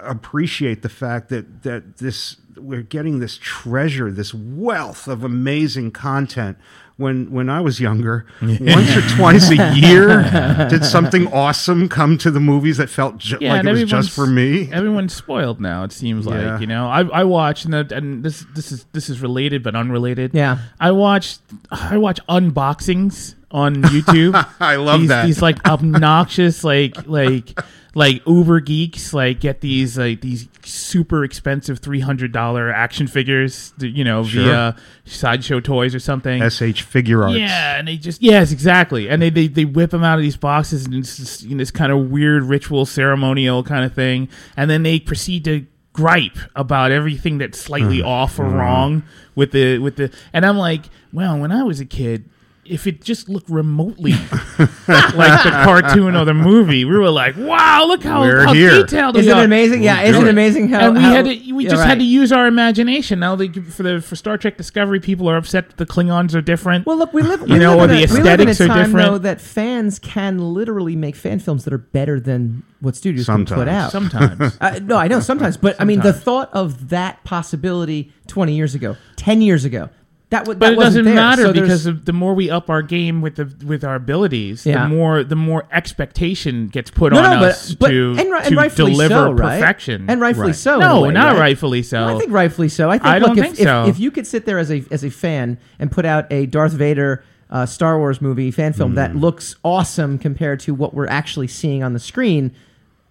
appreciate 0.00 0.82
the 0.82 0.88
fact 0.88 1.28
that 1.28 1.62
that 1.62 1.98
this 1.98 2.36
we're 2.56 2.82
getting 2.82 3.18
this 3.20 3.38
treasure, 3.40 4.10
this 4.10 4.32
wealth 4.34 5.08
of 5.08 5.22
amazing 5.22 5.90
content. 5.90 6.56
When 6.98 7.30
when 7.30 7.50
I 7.50 7.60
was 7.60 7.78
younger, 7.78 8.24
once 8.40 8.96
or 8.96 9.02
twice 9.16 9.50
a 9.50 9.74
year, 9.76 10.22
did 10.70 10.82
something 10.82 11.30
awesome 11.30 11.90
come 11.90 12.16
to 12.18 12.30
the 12.30 12.40
movies 12.40 12.78
that 12.78 12.88
felt 12.88 13.18
ju- 13.18 13.36
Yeah, 13.38 13.52
like 13.52 13.66
it 13.66 13.70
was 13.72 13.84
just 13.84 14.10
for 14.12 14.26
me? 14.26 14.72
Everyone's 14.72 15.14
spoiled 15.14 15.60
now. 15.60 15.84
It 15.84 15.92
seems 15.92 16.24
Yeah. 16.24 16.52
like 16.52 16.60
you 16.62 16.66
know. 16.66 16.86
I 16.88 17.02
I 17.02 17.24
watch 17.24 17.66
and, 17.66 17.74
the, 17.74 17.94
and 17.94 18.24
this 18.24 18.46
this 18.54 18.72
is 18.72 18.86
this 18.94 19.10
is 19.10 19.20
related 19.20 19.62
but 19.62 19.74
unrelated. 19.76 20.30
Yeah. 20.32 20.56
I 20.80 20.92
watch 20.92 21.36
I 21.70 21.98
watch 21.98 22.18
unboxings 22.30 23.34
on 23.50 23.76
YouTube. 23.76 24.34
I 24.60 24.76
love 24.76 25.00
these, 25.00 25.08
that. 25.10 25.26
These 25.26 25.42
like 25.42 25.66
obnoxious 25.68 26.64
like 26.64 27.06
like 27.06 27.58
like 27.96 28.20
Uber 28.26 28.60
geeks 28.60 29.14
like 29.14 29.40
get 29.40 29.62
these 29.62 29.96
like 29.96 30.20
these 30.20 30.48
super 30.62 31.24
expensive 31.24 31.78
three 31.78 32.00
hundred 32.00 32.30
dollar 32.30 32.70
action 32.70 33.06
figures. 33.06 33.72
You 33.80 34.04
know 34.04 34.22
Sure. 34.22 34.44
via 34.44 34.76
sideshow 35.06 35.60
toys 35.60 35.94
or 35.94 35.98
something. 35.98 36.42
SH 36.42 36.84
Figuarts. 36.84 37.38
Yeah, 37.38 37.78
and 37.78 37.88
they 37.88 37.96
just 37.96 38.22
yes, 38.22 38.52
exactly, 38.52 39.08
and 39.08 39.22
they 39.22 39.30
they, 39.30 39.48
they 39.48 39.64
whip 39.64 39.92
them 39.92 40.04
out 40.04 40.18
of 40.18 40.22
these 40.22 40.36
boxes 40.36 40.84
and 40.84 40.94
it's 40.94 41.16
just, 41.16 41.42
you 41.42 41.54
know, 41.54 41.56
this 41.56 41.70
kind 41.70 41.90
of 41.90 42.10
weird 42.10 42.42
ritual 42.42 42.84
ceremonial 42.84 43.62
kind 43.64 43.82
of 43.82 43.94
thing, 43.94 44.28
and 44.58 44.70
then 44.70 44.82
they 44.82 45.00
proceed 45.00 45.44
to 45.44 45.66
gripe 45.94 46.36
about 46.54 46.90
everything 46.90 47.38
that's 47.38 47.58
slightly 47.58 48.00
mm-hmm. 48.00 48.08
off 48.08 48.38
or 48.38 48.44
mm-hmm. 48.44 48.56
wrong 48.56 49.02
with 49.34 49.52
the 49.52 49.78
with 49.78 49.96
the, 49.96 50.12
and 50.34 50.44
I'm 50.44 50.58
like, 50.58 50.82
well, 51.14 51.38
when 51.38 51.50
I 51.50 51.62
was 51.62 51.80
a 51.80 51.86
kid. 51.86 52.28
If 52.68 52.86
it 52.86 53.02
just 53.02 53.28
looked 53.28 53.48
remotely 53.50 54.12
like 54.58 55.42
the 55.44 55.50
cartoon 55.64 56.16
or 56.16 56.24
the 56.24 56.34
movie, 56.34 56.84
we 56.84 56.96
were 56.96 57.10
like, 57.10 57.36
"Wow, 57.36 57.84
look 57.86 58.02
how, 58.02 58.20
We're 58.22 58.44
how 58.46 58.52
here. 58.52 58.82
detailed!" 58.82 59.16
Isn't 59.16 59.36
it 59.38 59.44
amazing? 59.44 59.82
Yeah, 59.82 60.00
We'll 60.02 60.10
isn't 60.10 60.22
it 60.22 60.28
it. 60.28 60.30
amazing 60.30 60.68
how 60.68 60.86
and 60.86 60.96
we 60.96 61.02
how- 61.02 61.10
had 61.12 61.24
to 61.26 61.52
we 61.52 61.64
just 61.64 61.76
right. 61.76 61.86
had 61.88 61.98
to 61.98 62.04
use 62.04 62.32
our 62.32 62.46
imagination. 62.46 63.18
Now 63.20 63.36
they 63.36 63.48
for 63.48 63.82
the 63.82 64.00
for 64.00 64.16
Star 64.16 64.36
Trek 64.38 64.56
Discovery, 64.56 65.00
people 65.00 65.28
are 65.28 65.36
upset 65.36 65.68
that 65.68 65.76
the 65.76 65.86
Klingons 65.86 66.34
are 66.34 66.40
different. 66.42 66.86
Well, 66.86 66.96
look, 66.96 67.12
we 67.12 67.22
live. 67.22 67.40
You 67.40 67.54
we 67.54 67.58
know, 67.58 67.76
live 67.76 67.90
or 67.90 67.94
the 67.94 68.04
a, 68.04 68.06
we 68.12 68.20
live 68.22 68.40
in 68.40 68.48
a 68.48 68.50
aesthetics 68.50 68.60
are 68.60 68.66
time, 68.68 68.86
different. 68.86 69.10
Though, 69.12 69.18
that 69.18 69.40
fans 69.40 69.98
can 69.98 70.38
literally 70.38 70.96
make 70.96 71.16
fan 71.16 71.38
films 71.38 71.64
that 71.64 71.72
are 71.72 71.78
better 71.78 72.18
than 72.20 72.62
what 72.80 72.94
studios 72.96 73.26
can 73.26 73.44
put 73.46 73.68
out. 73.68 73.90
Sometimes. 73.92 74.56
Uh, 74.66 74.78
no, 74.82 74.96
I 74.96 75.06
know 75.08 75.20
sometimes, 75.20 75.56
but 75.56 75.80
I 75.80 75.84
mean, 75.84 76.00
the 76.00 76.12
thought 76.12 76.50
of 76.52 76.88
that 76.88 77.22
possibility 77.24 78.12
twenty 78.26 78.54
years 78.54 78.74
ago, 78.74 78.96
ten 79.16 79.40
years 79.40 79.64
ago, 79.64 79.90
that 80.30 80.46
would. 80.48 80.58
But 80.58 80.70
that 80.70 80.72
it 80.72 80.80
doesn't 80.80 81.04
there. 81.04 81.14
matter 81.14 81.42
So 81.42 81.52
because 81.52 81.84
the 81.84 82.12
more 82.12 82.34
we 82.34 82.50
up 82.50 82.68
our 82.68 82.82
game 82.82 83.22
with 83.22 83.36
the 83.36 83.52
with 83.64 83.84
our 83.84 83.94
abilities, 83.94 84.66
Yeah. 84.66 84.82
the 84.84 84.88
more 84.88 85.22
the 85.24 85.36
more 85.36 85.68
expectation 85.72 86.68
gets 86.68 86.90
put 86.90 87.12
no, 87.12 87.20
on 87.22 87.40
no, 87.40 87.46
us 87.46 87.74
but 87.74 87.88
to, 87.90 88.10
and, 88.18 88.20
and 88.32 88.44
to 88.46 88.54
rightfully 88.56 88.92
deliver 88.92 89.14
so, 89.14 89.32
right? 89.32 89.60
perfection. 89.60 90.06
and 90.08 90.20
rightfully 90.20 90.48
Right. 90.48 90.56
so. 90.56 90.78
no, 90.78 91.02
way, 91.02 91.10
not 91.12 91.32
right? 91.34 91.40
rightfully 91.40 91.82
so. 91.82 92.04
I 92.04 92.18
think 92.18 92.32
rightfully 92.32 92.68
so. 92.68 92.90
I 92.90 92.98
think. 92.98 93.06
I 93.06 93.18
look, 93.18 93.28
don't 93.28 93.38
if, 93.38 93.44
think 93.44 93.58
if, 93.60 93.64
so. 93.64 93.86
if 93.86 93.98
you 94.00 94.10
could 94.10 94.26
sit 94.26 94.46
there 94.46 94.58
as 94.58 94.70
a 94.70 94.84
as 94.90 95.04
a 95.04 95.10
fan 95.10 95.58
and 95.78 95.90
put 95.90 96.04
out 96.04 96.30
a 96.32 96.46
Darth 96.46 96.72
Vader 96.72 97.22
uh, 97.48 97.64
Star 97.64 97.96
Wars 97.98 98.20
movie 98.20 98.50
fan 98.50 98.72
film 98.72 98.90
Hmm. 98.92 98.96
that 98.96 99.14
looks 99.16 99.54
awesome 99.62 100.18
compared 100.18 100.58
to 100.60 100.74
what 100.74 100.92
we're 100.94 101.06
actually 101.06 101.46
seeing 101.46 101.84
on 101.84 101.92
the 101.92 102.00
screen, 102.00 102.50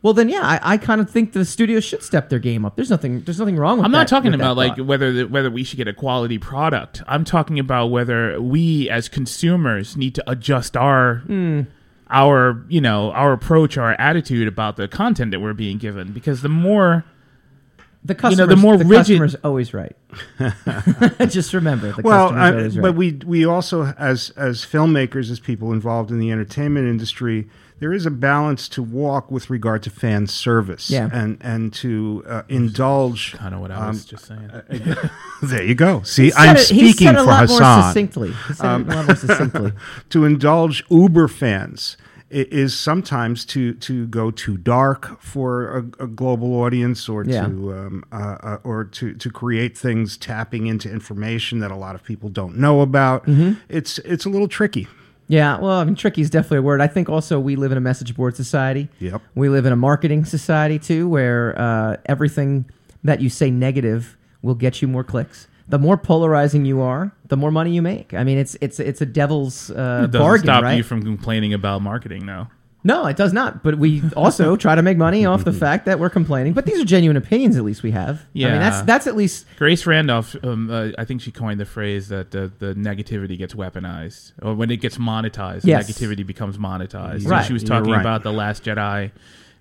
well, 0.05 0.13
then 0.13 0.29
yeah, 0.29 0.41
I, 0.43 0.59
I 0.73 0.77
kind 0.77 1.01
of 1.01 1.09
think 1.09 1.33
the 1.33 1.43
studio 1.45 1.79
should 1.79 2.03
step 2.03 2.29
their 2.29 2.37
game 2.37 2.63
up. 2.63 2.75
There's 2.75 2.91
nothing. 2.91 3.21
There's 3.21 3.39
nothing 3.39 3.57
wrong 3.57 3.77
with. 3.79 3.85
I'm 3.87 3.91
that- 3.91 3.97
not 3.97 4.07
talking 4.07 4.29
with 4.31 4.39
that 4.39 4.45
about 4.45 4.55
like 4.57 4.75
thought. 4.77 4.85
whether 4.85 5.11
the, 5.11 5.23
whether 5.27 5.49
we 5.49 5.63
should 5.63 5.77
get 5.77 5.87
a 5.87 5.93
quality 5.93 6.37
product. 6.37 7.01
I'm 7.07 7.23
talking 7.23 7.57
about 7.57 7.87
whether 7.87 8.39
we 8.39 8.87
as 8.89 9.09
consumers 9.09 9.97
need 9.97 10.13
to 10.15 10.29
adjust 10.29 10.77
our 10.77 11.15
Hmm. 11.25 11.61
our 12.11 12.63
you 12.69 12.81
know 12.81 13.11
our 13.13 13.33
approach, 13.33 13.77
our 13.79 13.93
attitude 13.99 14.47
about 14.47 14.75
the 14.77 14.87
content 14.87 15.31
that 15.31 15.39
we're 15.39 15.53
being 15.53 15.79
given. 15.79 16.13
Because 16.13 16.43
the 16.43 16.49
more 16.49 17.03
the 18.03 18.13
know, 18.13 18.19
customer's, 18.19 18.49
the 18.49 18.55
more 18.55 18.77
the 18.77 18.85
rigid- 18.85 19.19
customer's 19.19 19.35
always 19.43 19.73
right. 19.73 19.95
Just 21.29 21.51
remember, 21.55 21.91
the 21.93 22.03
well, 22.03 22.29
customer's 22.29 22.43
I, 22.43 22.49
always 22.57 22.77
right. 22.77 22.81
but 22.83 22.95
we 22.95 23.13
we 23.25 23.45
also 23.45 23.85
as 23.97 24.29
as 24.37 24.59
filmmakers, 24.63 25.31
as 25.31 25.39
people 25.39 25.73
involved 25.73 26.11
in 26.11 26.19
the 26.19 26.31
entertainment 26.31 26.87
industry, 26.87 27.49
there 27.79 27.91
is 27.93 28.05
a 28.05 28.11
balance 28.11 28.69
to 28.69 28.81
walk 28.81 29.29
with 29.29 29.49
regard 29.49 29.83
to 29.83 29.89
fan 29.89 30.27
service, 30.27 30.89
Yeah. 30.89 31.09
and 31.11 31.37
and 31.41 31.73
to 31.73 32.23
uh, 32.27 32.41
indulge. 32.47 33.33
kind 33.33 33.53
of 33.53 33.61
what 33.61 33.71
I 33.71 33.75
Um, 33.75 33.87
was 33.89 34.05
just 34.05 34.25
saying. 34.25 34.49
There 35.43 35.63
you 35.63 35.75
go. 35.75 36.01
See, 36.03 36.25
He 36.25 36.31
said 36.31 36.39
I'm 36.49 36.55
it- 36.55 36.61
he 36.69 36.91
speaking 36.91 37.07
said 37.07 37.15
it 37.15 37.19
a 37.21 37.23
for 37.23 37.29
lot 37.29 37.49
more 37.49 37.57
Hassan. 37.59 37.83
succinctly. 37.83 38.31
He 38.47 38.53
said 38.53 38.65
Um, 38.65 38.89
a 38.89 38.95
lot 38.95 39.05
more 39.07 39.15
succinctly. 39.15 39.71
to 40.09 40.25
indulge 40.25 40.83
Uber 40.89 41.27
fans 41.27 41.97
is 42.31 42.75
sometimes 42.75 43.45
to 43.45 43.73
to 43.75 44.07
go 44.07 44.31
too 44.31 44.57
dark 44.57 45.21
for 45.21 45.77
a, 45.99 46.03
a 46.05 46.07
global 46.07 46.53
audience, 46.61 47.07
or 47.07 47.23
Yeah. 47.23 47.45
to 47.45 47.73
um, 47.73 48.03
uh, 48.11 48.37
uh, 48.41 48.57
or 48.63 48.83
to 48.85 49.13
to 49.13 49.29
create 49.29 49.77
things 49.77 50.17
tapping 50.17 50.65
into 50.67 50.89
information 50.89 51.59
that 51.59 51.71
a 51.71 51.75
lot 51.75 51.93
of 51.95 52.03
people 52.03 52.29
don't 52.29 52.57
know 52.57 52.81
about. 52.81 53.25
Mm-hmm. 53.27 53.59
It's 53.69 53.99
it's 53.99 54.25
a 54.25 54.29
little 54.29 54.47
tricky. 54.47 54.87
Yeah, 55.27 55.57
well, 55.57 55.79
I 55.79 55.83
mean, 55.83 55.95
tricky 55.95 56.21
is 56.21 56.29
definitely 56.29 56.59
a 56.59 56.61
word. 56.61 56.81
I 56.81 56.87
think 56.87 57.09
also 57.09 57.39
we 57.39 57.55
live 57.55 57.71
in 57.71 57.77
a 57.77 57.81
message 57.81 58.15
board 58.15 58.35
society. 58.35 58.89
Yep. 58.99 59.21
We 59.33 59.49
live 59.49 59.65
in 59.65 59.73
a 59.73 59.75
marketing 59.75 60.25
society 60.25 60.77
too, 60.77 61.09
where 61.09 61.59
uh, 61.59 61.97
everything 62.05 62.65
that 63.03 63.21
you 63.21 63.29
say 63.29 63.49
negative 63.49 64.17
will 64.41 64.55
get 64.55 64.81
you 64.81 64.87
more 64.87 65.03
clicks. 65.03 65.47
The 65.67 65.79
more 65.79 65.97
polarizing 65.97 66.65
you 66.65 66.79
are, 66.81 67.11
the 67.27 67.37
more 67.37 67.49
money 67.49 67.71
you 67.73 67.81
make. 67.81 68.13
I 68.13 68.23
mean, 68.23 68.37
it's 68.37 68.55
it's 68.61 68.79
it's 68.79 69.01
a 69.01 69.05
devil's 69.05 69.71
uh, 69.71 70.01
it 70.03 70.11
doesn't 70.11 70.21
bargain, 70.21 70.45
stop 70.45 70.63
right? 70.63 70.77
you 70.77 70.83
from 70.83 71.01
complaining 71.01 71.55
about 71.55 71.81
marketing, 71.81 72.27
though. 72.27 72.47
No, 72.85 73.07
it 73.07 73.17
does 73.17 73.33
not. 73.33 73.63
But 73.63 73.77
we 73.79 74.01
also 74.15 74.55
try 74.55 74.75
to 74.75 74.81
make 74.81 74.97
money 74.97 75.25
off 75.25 75.43
the 75.43 75.51
fact 75.65 75.85
that 75.87 75.99
we're 75.99 76.09
complaining. 76.09 76.53
But 76.53 76.65
these 76.65 76.79
are 76.79 76.85
genuine 76.85 77.17
opinions. 77.17 77.57
At 77.57 77.63
least 77.63 77.83
we 77.83 77.91
have. 77.91 78.25
Yeah. 78.31 78.47
I 78.47 78.51
mean, 78.51 78.59
that's 78.61 78.81
that's 78.83 79.07
at 79.07 79.15
least 79.17 79.45
Grace 79.57 79.85
Randolph, 79.85 80.35
um, 80.43 80.69
uh, 80.69 80.89
I 80.97 81.03
think 81.03 81.21
she 81.21 81.31
coined 81.31 81.59
the 81.59 81.65
phrase 81.65 82.07
that 82.09 82.31
the, 82.31 82.51
the 82.59 82.73
negativity 82.75 83.37
gets 83.37 83.53
weaponized, 83.55 84.33
or 84.41 84.53
when 84.53 84.69
it 84.71 84.77
gets 84.77 84.97
monetized, 84.97 85.61
Yes. 85.65 85.89
negativity 85.89 86.25
becomes 86.25 86.57
monetized. 86.57 87.23
So 87.23 87.29
Right. 87.29 87.45
she 87.45 87.53
was 87.53 87.63
talking 87.63 87.91
right. 87.91 87.99
about 87.99 88.23
the 88.23 88.31
Last 88.31 88.63
Jedi, 88.63 89.11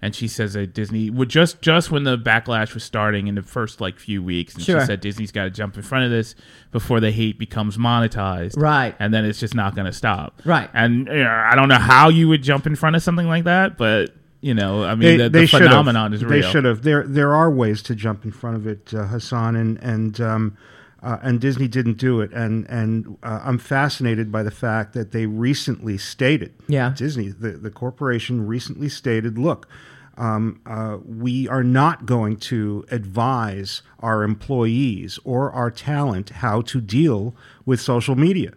and 0.05 0.15
she 0.15 0.29
says 0.29 0.53
that 0.53 0.75
Disney 0.75 1.09
would 1.09 1.31
just 1.31 1.63
just 1.63 1.91
when 1.91 2.05
the 2.05 2.19
backlash 2.19 2.75
was 2.75 2.85
starting 2.85 3.27
in 3.27 3.35
the 3.35 3.43
first 3.43 3.81
like 3.81 3.99
few 3.99 4.23
weeks, 4.23 4.55
and 4.55 4.63
Sure. 4.63 4.81
she 4.81 4.87
said 4.87 5.01
Disney's 5.01 5.33
got 5.33 5.45
to 5.45 5.51
jump 5.51 5.77
in 5.77 5.83
front 5.83 6.05
of 6.05 6.11
this 6.11 6.35
before 6.71 7.01
the 7.01 7.11
hate 7.11 7.39
becomes 7.39 7.77
monetized, 7.79 8.57
Right. 8.57 8.95
And 8.99 9.13
then 9.15 9.25
it's 9.25 9.41
just 9.41 9.55
not 9.55 9.75
going 9.75 9.87
to 9.87 9.93
stop, 9.93 10.43
Right. 10.45 10.69
And 10.75 11.09
you 11.09 11.25
know, 11.25 11.31
I 11.51 11.55
don't 11.57 11.69
know 11.69 11.79
how 11.79 12.09
you 12.11 12.29
would 12.29 12.43
jump 12.43 12.67
in 12.67 12.77
front 12.77 12.97
of 12.97 13.03
something 13.03 13.27
like 13.27 13.45
that, 13.45 13.79
but 13.79 14.15
you 14.41 14.53
know, 14.53 14.85
I 14.85 14.95
mean, 14.95 15.17
the, 15.17 15.31
the 15.31 15.47
should 15.47 15.63
have. 15.63 15.71
phenomenon 15.71 16.13
is 16.13 16.23
real. 16.23 16.43
They 16.43 16.51
should 16.51 16.65
have. 16.67 16.83
There 16.83 17.03
there 17.07 17.35
are 17.35 17.51
ways 17.51 17.81
to 17.85 17.95
jump 17.95 18.27
in 18.27 18.31
front 18.31 18.57
of 18.57 18.67
it, 18.67 18.93
uh, 18.93 19.07
Hassan, 19.07 19.57
and 19.57 19.79
and 19.79 20.21
um, 20.21 20.59
uh, 21.03 21.17
and 21.23 21.41
Disney 21.41 21.67
didn't 21.67 21.97
do 21.97 22.21
it. 22.21 22.31
And 22.35 22.67
and 22.69 23.17
uh, 23.23 23.41
I'm 23.43 23.57
fascinated 23.59 24.31
by 24.31 24.43
the 24.43 24.51
fact 24.51 24.93
that 24.93 25.13
they 25.13 25.25
recently 25.25 25.97
stated, 25.97 26.53
Yeah. 26.69 26.93
Disney, 26.95 27.29
the 27.29 27.53
the 27.53 27.71
corporation 27.71 28.47
recently 28.47 28.91
stated, 28.91 29.39
look. 29.39 29.67
Um, 30.17 30.61
uh, 30.67 30.99
we 31.05 31.49
are 31.49 31.65
not 31.65 32.07
going 32.07 32.37
to 32.37 32.85
advise 32.91 33.83
our 34.01 34.23
employees 34.23 35.19
or 35.25 35.51
our 35.53 35.71
talent 35.71 36.31
how 36.31 36.61
to 36.63 36.81
deal 36.81 37.35
with 37.67 37.81
social 37.81 38.15
media. 38.15 38.53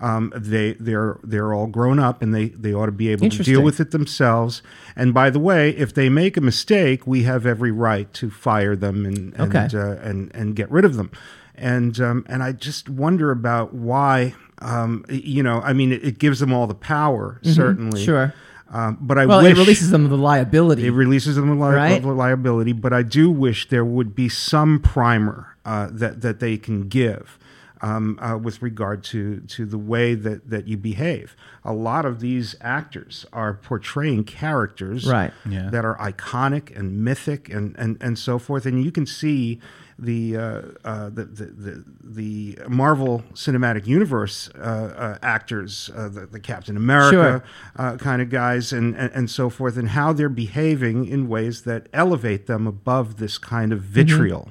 Um, 0.00 0.32
they 0.34 0.74
they're 0.74 1.18
they're 1.24 1.52
all 1.52 1.66
grown 1.66 1.98
up 1.98 2.22
and 2.22 2.34
they 2.34 2.48
they 2.50 2.72
ought 2.72 2.86
to 2.86 2.92
be 2.92 3.08
able 3.08 3.28
to 3.28 3.42
deal 3.42 3.62
with 3.62 3.80
it 3.80 3.90
themselves. 3.90 4.62
And 4.96 5.12
by 5.12 5.28
the 5.30 5.40
way, 5.40 5.70
if 5.70 5.92
they 5.92 6.08
make 6.08 6.36
a 6.36 6.40
mistake, 6.40 7.06
we 7.06 7.24
have 7.24 7.44
every 7.46 7.72
right 7.72 8.12
to 8.14 8.30
fire 8.30 8.76
them 8.76 9.04
and 9.04 9.34
and 9.34 9.54
Okay. 9.54 9.68
uh, 9.78 9.96
and 10.08 10.30
and 10.34 10.54
get 10.56 10.70
rid 10.70 10.84
of 10.84 10.96
them. 10.96 11.10
And 11.54 12.00
um, 12.00 12.24
and 12.28 12.42
I 12.42 12.52
just 12.52 12.88
wonder 12.88 13.30
about 13.30 13.74
why. 13.74 14.34
Um, 14.60 15.04
you 15.08 15.42
know, 15.44 15.60
I 15.60 15.72
mean, 15.72 15.92
it, 15.92 16.02
it 16.04 16.18
gives 16.18 16.40
them 16.40 16.52
all 16.52 16.66
the 16.66 16.74
power, 16.74 17.40
certainly. 17.44 18.00
Mm-hmm. 18.00 18.04
Sure. 18.04 18.34
Um, 18.70 18.98
but 19.00 19.16
I 19.18 19.24
Well, 19.26 19.42
wish 19.42 19.52
it 19.56 19.58
releases 19.58 19.90
them 19.90 20.04
of 20.04 20.10
the 20.10 20.18
liability. 20.18 20.86
it 20.86 20.90
releases 20.90 21.36
them 21.36 21.48
of 21.50 21.58
li- 21.58 21.74
Right? 21.74 21.98
of 21.98 22.04
liability, 22.04 22.72
but 22.72 22.92
I 22.92 23.02
do 23.02 23.30
wish 23.30 23.68
there 23.70 23.84
would 23.84 24.14
be 24.14 24.28
some 24.28 24.78
primer 24.78 25.56
uh, 25.64 25.88
that 25.90 26.20
that 26.20 26.38
they 26.40 26.56
can 26.58 26.88
give 26.88 27.38
um, 27.80 28.18
uh, 28.20 28.36
with 28.36 28.60
regard 28.60 29.02
to 29.04 29.40
to 29.40 29.64
the 29.64 29.78
way 29.78 30.14
that 30.14 30.50
that 30.50 30.68
you 30.68 30.76
behave. 30.76 31.34
A 31.64 31.72
lot 31.72 32.04
of 32.04 32.20
these 32.20 32.56
actors 32.60 33.24
are 33.32 33.54
portraying 33.54 34.24
characters 34.24 35.06
Right. 35.06 35.32
Yeah. 35.48 35.70
that 35.70 35.84
are 35.86 35.96
iconic 35.96 36.76
and 36.78 37.02
mythic 37.04 37.48
and 37.48 37.74
and 37.78 37.96
and 38.02 38.18
so 38.18 38.38
forth, 38.38 38.66
and 38.66 38.84
you 38.84 38.90
can 38.92 39.06
see. 39.06 39.60
The, 40.00 40.36
uh, 40.36 40.62
uh, 40.84 41.08
the, 41.10 41.24
the 41.24 41.44
the 41.46 41.84
the 42.04 42.58
Marvel 42.68 43.24
Cinematic 43.34 43.86
Universe 43.88 44.48
uh, 44.56 44.58
uh, 44.60 45.18
actors, 45.22 45.90
uh, 45.96 46.08
the, 46.08 46.26
the 46.26 46.38
Captain 46.38 46.76
America, 46.76 47.10
Sure. 47.10 47.44
uh, 47.76 47.96
kind 47.96 48.22
of 48.22 48.30
guys 48.30 48.72
and, 48.72 48.94
and, 48.96 49.10
and 49.12 49.28
so 49.28 49.50
forth, 49.50 49.76
and 49.76 49.88
how 49.88 50.12
they're 50.12 50.28
behaving 50.28 51.04
in 51.06 51.28
ways 51.28 51.62
that 51.62 51.88
elevate 51.92 52.46
them 52.46 52.66
above 52.68 53.16
this 53.16 53.38
kind 53.38 53.72
of 53.72 53.80
vitriol. 53.80 54.48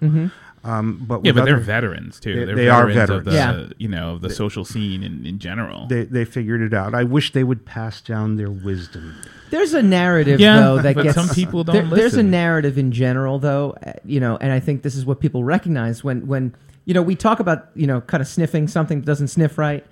Um, 0.67 1.03
but 1.07 1.23
Yeah, 1.23 1.31
with 1.31 1.37
but 1.37 1.45
they're 1.45 1.57
veterans 1.57 2.19
too. 2.19 2.33
They- 2.35 2.45
They, 2.45 2.51
are 2.51 2.55
they 2.55 2.69
are 2.69 2.87
veterans, 2.87 3.09
of 3.09 3.25
the 3.25 3.31
veterans. 3.31 3.73
you 3.77 3.87
know 3.87 4.11
of 4.15 4.21
the 4.21 4.29
social 4.29 4.65
scene 4.65 5.01
in, 5.03 5.25
in 5.25 5.39
general. 5.39 5.87
they, 5.87 6.03
they 6.03 6.25
figured 6.25 6.61
it 6.61 6.73
out. 6.73 6.93
I 6.93 7.03
wish 7.03 7.31
they 7.31 7.43
would 7.43 7.65
pass 7.65 8.01
down 8.01 8.35
their 8.35 8.49
wisdom. 8.51 9.15
There's 9.49 9.73
a 9.73 9.81
narrative 9.81 10.39
Yeah, 10.41 10.59
though 10.59 10.77
that 10.81 10.95
but 10.95 11.03
gets 11.03 11.15
some 11.15 11.29
people 11.29 11.63
don't 11.63 11.89
there- 11.89 11.97
There's 11.97 12.15
a 12.15 12.23
narrative 12.23 12.77
in 12.77 12.91
general 12.91 13.39
though, 13.39 13.75
uh, 13.85 13.93
you 14.03 14.19
know, 14.19 14.37
and 14.41 14.51
I 14.51 14.59
think 14.59 14.81
this 14.83 14.95
is 14.95 15.05
what 15.05 15.19
people 15.21 15.43
recognize 15.45 16.03
when 16.03 16.27
when 16.27 16.53
you 16.85 16.93
know 16.93 17.01
we 17.01 17.15
talk 17.15 17.39
about 17.39 17.69
you 17.75 17.87
know 17.87 18.01
kind 18.01 18.19
of 18.21 18.27
sniffing 18.27 18.67
something 18.67 18.99
that 19.01 19.05
doesn't 19.05 19.29
sniff 19.29 19.57
right. 19.57 19.85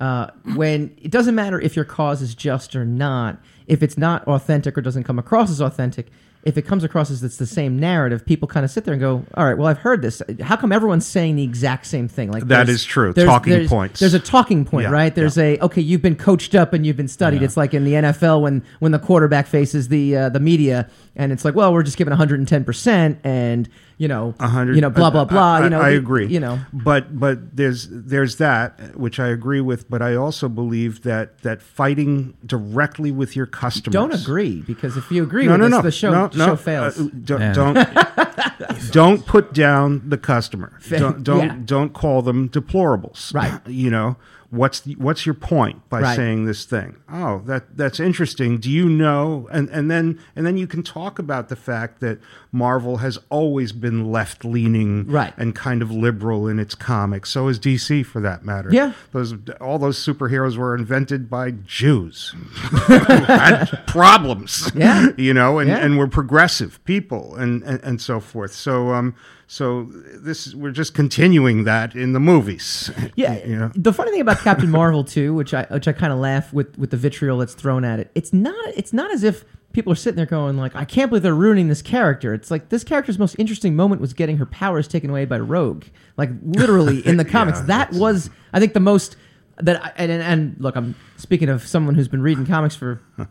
Uh, 0.00 0.26
when 0.54 0.94
it 1.02 1.10
doesn't 1.10 1.34
matter 1.34 1.60
if 1.60 1.74
your 1.76 1.84
cause 1.84 2.22
is 2.22 2.34
just 2.36 2.76
or 2.76 2.84
not, 2.84 3.38
if 3.66 3.82
it's 3.82 3.98
not 3.98 4.24
authentic 4.28 4.76
or 4.78 4.80
doesn't 4.80 5.04
come 5.04 5.18
across 5.18 5.50
as 5.50 5.60
authentic. 5.60 6.06
If 6.42 6.56
it 6.56 6.62
comes 6.62 6.84
across 6.84 7.10
as 7.10 7.22
it's 7.22 7.36
the 7.36 7.44
same 7.46 7.78
narrative, 7.78 8.24
people 8.24 8.48
kind 8.48 8.64
of 8.64 8.70
sit 8.70 8.84
there 8.84 8.94
and 8.94 9.00
go, 9.00 9.24
"All 9.34 9.44
right, 9.44 9.58
well, 9.58 9.66
I've 9.68 9.78
heard 9.78 10.00
this. 10.00 10.22
How 10.40 10.56
come 10.56 10.72
everyone's 10.72 11.06
saying 11.06 11.36
the 11.36 11.42
exact 11.42 11.86
same 11.86 12.08
thing?" 12.08 12.30
Like 12.32 12.48
That 12.48 12.68
is 12.70 12.82
true. 12.82 13.12
there's- 13.12 13.28
Talking 13.28 13.52
there's- 13.52 13.68
points. 13.68 14.00
There's 14.00 14.14
a 14.14 14.18
talking 14.20 14.64
point, 14.64 14.84
Yeah, 14.84 14.90
right? 14.92 15.14
There's 15.14 15.36
a 15.36 15.58
okay. 15.58 15.82
You've 15.82 16.00
been 16.00 16.16
coached 16.16 16.54
up 16.54 16.72
and 16.72 16.86
you've 16.86 16.96
been 16.96 17.08
studied. 17.08 17.42
Yeah. 17.42 17.44
It's 17.44 17.56
like 17.58 17.74
in 17.74 17.84
the 17.84 17.94
NFL 17.94 18.40
when 18.40 18.62
when 18.78 18.92
the 18.92 18.98
quarterback 18.98 19.46
faces 19.48 19.88
the 19.88 20.16
uh, 20.16 20.28
the 20.30 20.40
media, 20.40 20.88
and 21.14 21.30
it's 21.30 21.44
like, 21.44 21.54
well, 21.54 21.72
we're 21.74 21.82
just 21.82 21.98
giving 21.98 22.10
110 22.12 22.64
percent, 22.64 23.18
and 23.22 23.68
you 24.00 24.08
know, 24.08 24.34
A 24.40 24.48
hundred, 24.48 24.76
you 24.76 24.80
know, 24.80 24.88
blah 24.88 25.10
blah 25.10 25.26
blah. 25.26 25.56
I, 25.56 25.64
you 25.64 25.68
know, 25.68 25.78
I 25.78 25.90
agree. 25.90 26.26
You 26.26 26.40
know, 26.40 26.58
but 26.72 27.20
but 27.20 27.54
there's 27.54 27.86
there's 27.90 28.36
that 28.36 28.96
which 28.96 29.20
I 29.20 29.28
agree 29.28 29.60
with. 29.60 29.90
But 29.90 30.00
I 30.00 30.14
also 30.14 30.48
believe 30.48 31.02
that 31.02 31.38
that 31.42 31.60
fighting 31.60 32.32
directly 32.46 33.12
with 33.12 33.36
your 33.36 33.44
customers. 33.44 33.92
don't 33.92 34.14
agree 34.14 34.62
because 34.62 34.96
if 34.96 35.10
you 35.12 35.22
agree 35.22 35.44
No, 35.44 35.52
with 35.52 35.60
no, 35.60 35.66
us, 35.66 35.72
no. 35.72 35.82
the 35.82 35.90
show 35.92 36.10
no, 36.12 36.28
the 36.28 36.38
no. 36.38 36.46
show 36.46 36.56
fails. 36.56 36.98
Uh, 36.98 37.08
don't, 37.24 37.40
Yeah. 37.42 37.52
don't 37.52 38.90
don't 38.92 39.26
put 39.26 39.52
down 39.52 40.08
the 40.08 40.16
customer. 40.16 40.78
Don't 40.88 41.22
don't, 41.22 41.44
Yeah. 41.44 41.56
don't 41.62 41.92
call 41.92 42.22
them 42.22 42.48
deplorables. 42.48 43.34
Right. 43.34 43.60
You 43.68 43.90
know 43.90 44.16
what's 44.50 44.80
the, 44.80 44.94
what's 44.94 45.24
your 45.24 45.34
point 45.34 45.88
by 45.88 46.00
Right. 46.00 46.16
saying 46.16 46.44
this 46.44 46.64
thing? 46.64 46.96
Oh, 47.12 47.40
that 47.46 47.76
that's 47.76 48.00
interesting. 48.00 48.58
Do 48.58 48.70
you 48.70 48.88
know? 48.88 49.48
And 49.52 49.68
and 49.70 49.90
then 49.90 50.18
and 50.36 50.44
then 50.44 50.56
you 50.56 50.66
can 50.66 50.82
talk 50.82 51.18
about 51.18 51.48
the 51.48 51.56
fact 51.56 52.00
that 52.00 52.18
Marvel 52.52 52.96
has 52.98 53.18
always 53.28 53.70
been 53.72 54.10
left 54.10 54.44
leaning 54.44 55.06
Right. 55.06 55.32
and 55.36 55.54
kind 55.54 55.82
of 55.82 55.90
liberal 55.90 56.48
in 56.48 56.58
its 56.58 56.74
comics. 56.74 57.30
So 57.30 57.48
is 57.48 57.58
DC 57.60 58.04
for 58.04 58.20
that 58.20 58.44
matter. 58.44 58.68
Yeah. 58.72 58.92
Those 59.12 59.34
all 59.60 59.78
those 59.78 59.98
superheroes 60.04 60.56
were 60.56 60.74
invented 60.74 61.30
by 61.30 61.52
Jews 61.52 62.34
who 62.36 62.94
had 63.24 63.66
problems. 63.86 64.70
Yeah. 64.74 65.08
You 65.16 65.32
know, 65.34 65.58
and, 65.58 65.68
Yeah. 65.70 65.76
and 65.78 65.96
we're 65.98 66.06
progressive 66.08 66.82
people 66.84 67.36
and, 67.36 67.62
and, 67.62 67.80
and 67.84 68.00
so 68.00 68.20
forth. 68.20 68.52
So 68.52 68.92
um 68.94 69.14
so 69.52 69.82
this 69.90 70.54
we're 70.54 70.70
just 70.70 70.94
continuing 70.94 71.64
that 71.64 71.96
in 71.96 72.12
the 72.12 72.20
movies. 72.20 72.88
Yeah, 73.16 73.44
You 73.44 73.56
know? 73.58 73.72
the 73.74 73.92
funny 73.92 74.12
thing 74.12 74.20
about 74.20 74.38
Captain 74.38 74.70
Marvel 74.70 75.02
too, 75.02 75.34
which 75.34 75.52
I 75.52 75.64
which 75.70 75.88
I 75.88 75.92
kind 75.92 76.12
of 76.12 76.20
laugh 76.20 76.52
with 76.52 76.78
with 76.78 76.90
the 76.90 76.96
vitriol 76.96 77.38
that's 77.38 77.54
thrown 77.54 77.84
at 77.84 77.98
it. 77.98 78.12
It's 78.14 78.32
not 78.32 78.54
it's 78.76 78.92
not 78.92 79.10
as 79.12 79.24
if 79.24 79.44
people 79.72 79.92
are 79.92 79.96
sitting 79.96 80.16
there 80.16 80.24
going 80.26 80.56
like, 80.56 80.76
I 80.76 80.84
can't 80.84 81.10
believe 81.10 81.24
they're 81.24 81.34
ruining 81.34 81.66
this 81.66 81.82
character. 81.82 82.32
It's 82.32 82.48
like 82.48 82.68
this 82.68 82.84
character's 82.84 83.18
most 83.18 83.34
interesting 83.40 83.74
moment 83.74 84.00
was 84.00 84.12
getting 84.12 84.36
her 84.36 84.46
powers 84.46 84.86
taken 84.86 85.10
away 85.10 85.24
by 85.24 85.40
Rogue. 85.40 85.82
Like 86.16 86.30
literally 86.44 87.04
in 87.04 87.16
the 87.16 87.24
comics, 87.36 87.58
Yeah, 87.58 87.66
that 87.66 87.92
was 87.94 88.30
I 88.52 88.60
think 88.60 88.72
the 88.72 88.78
most 88.78 89.16
that 89.56 89.84
I, 89.84 89.92
and, 89.96 90.12
and 90.12 90.22
and 90.22 90.56
look, 90.60 90.76
I'm 90.76 90.94
speaking 91.16 91.48
of 91.48 91.66
someone 91.66 91.96
who's 91.96 92.06
been 92.08 92.22
reading 92.22 92.46
comics 92.46 92.76
for 92.76 93.02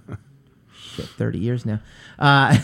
shit 0.73 1.05
30 1.05 1.39
years 1.39 1.65
now. 1.65 1.79
Uh, 2.19 2.57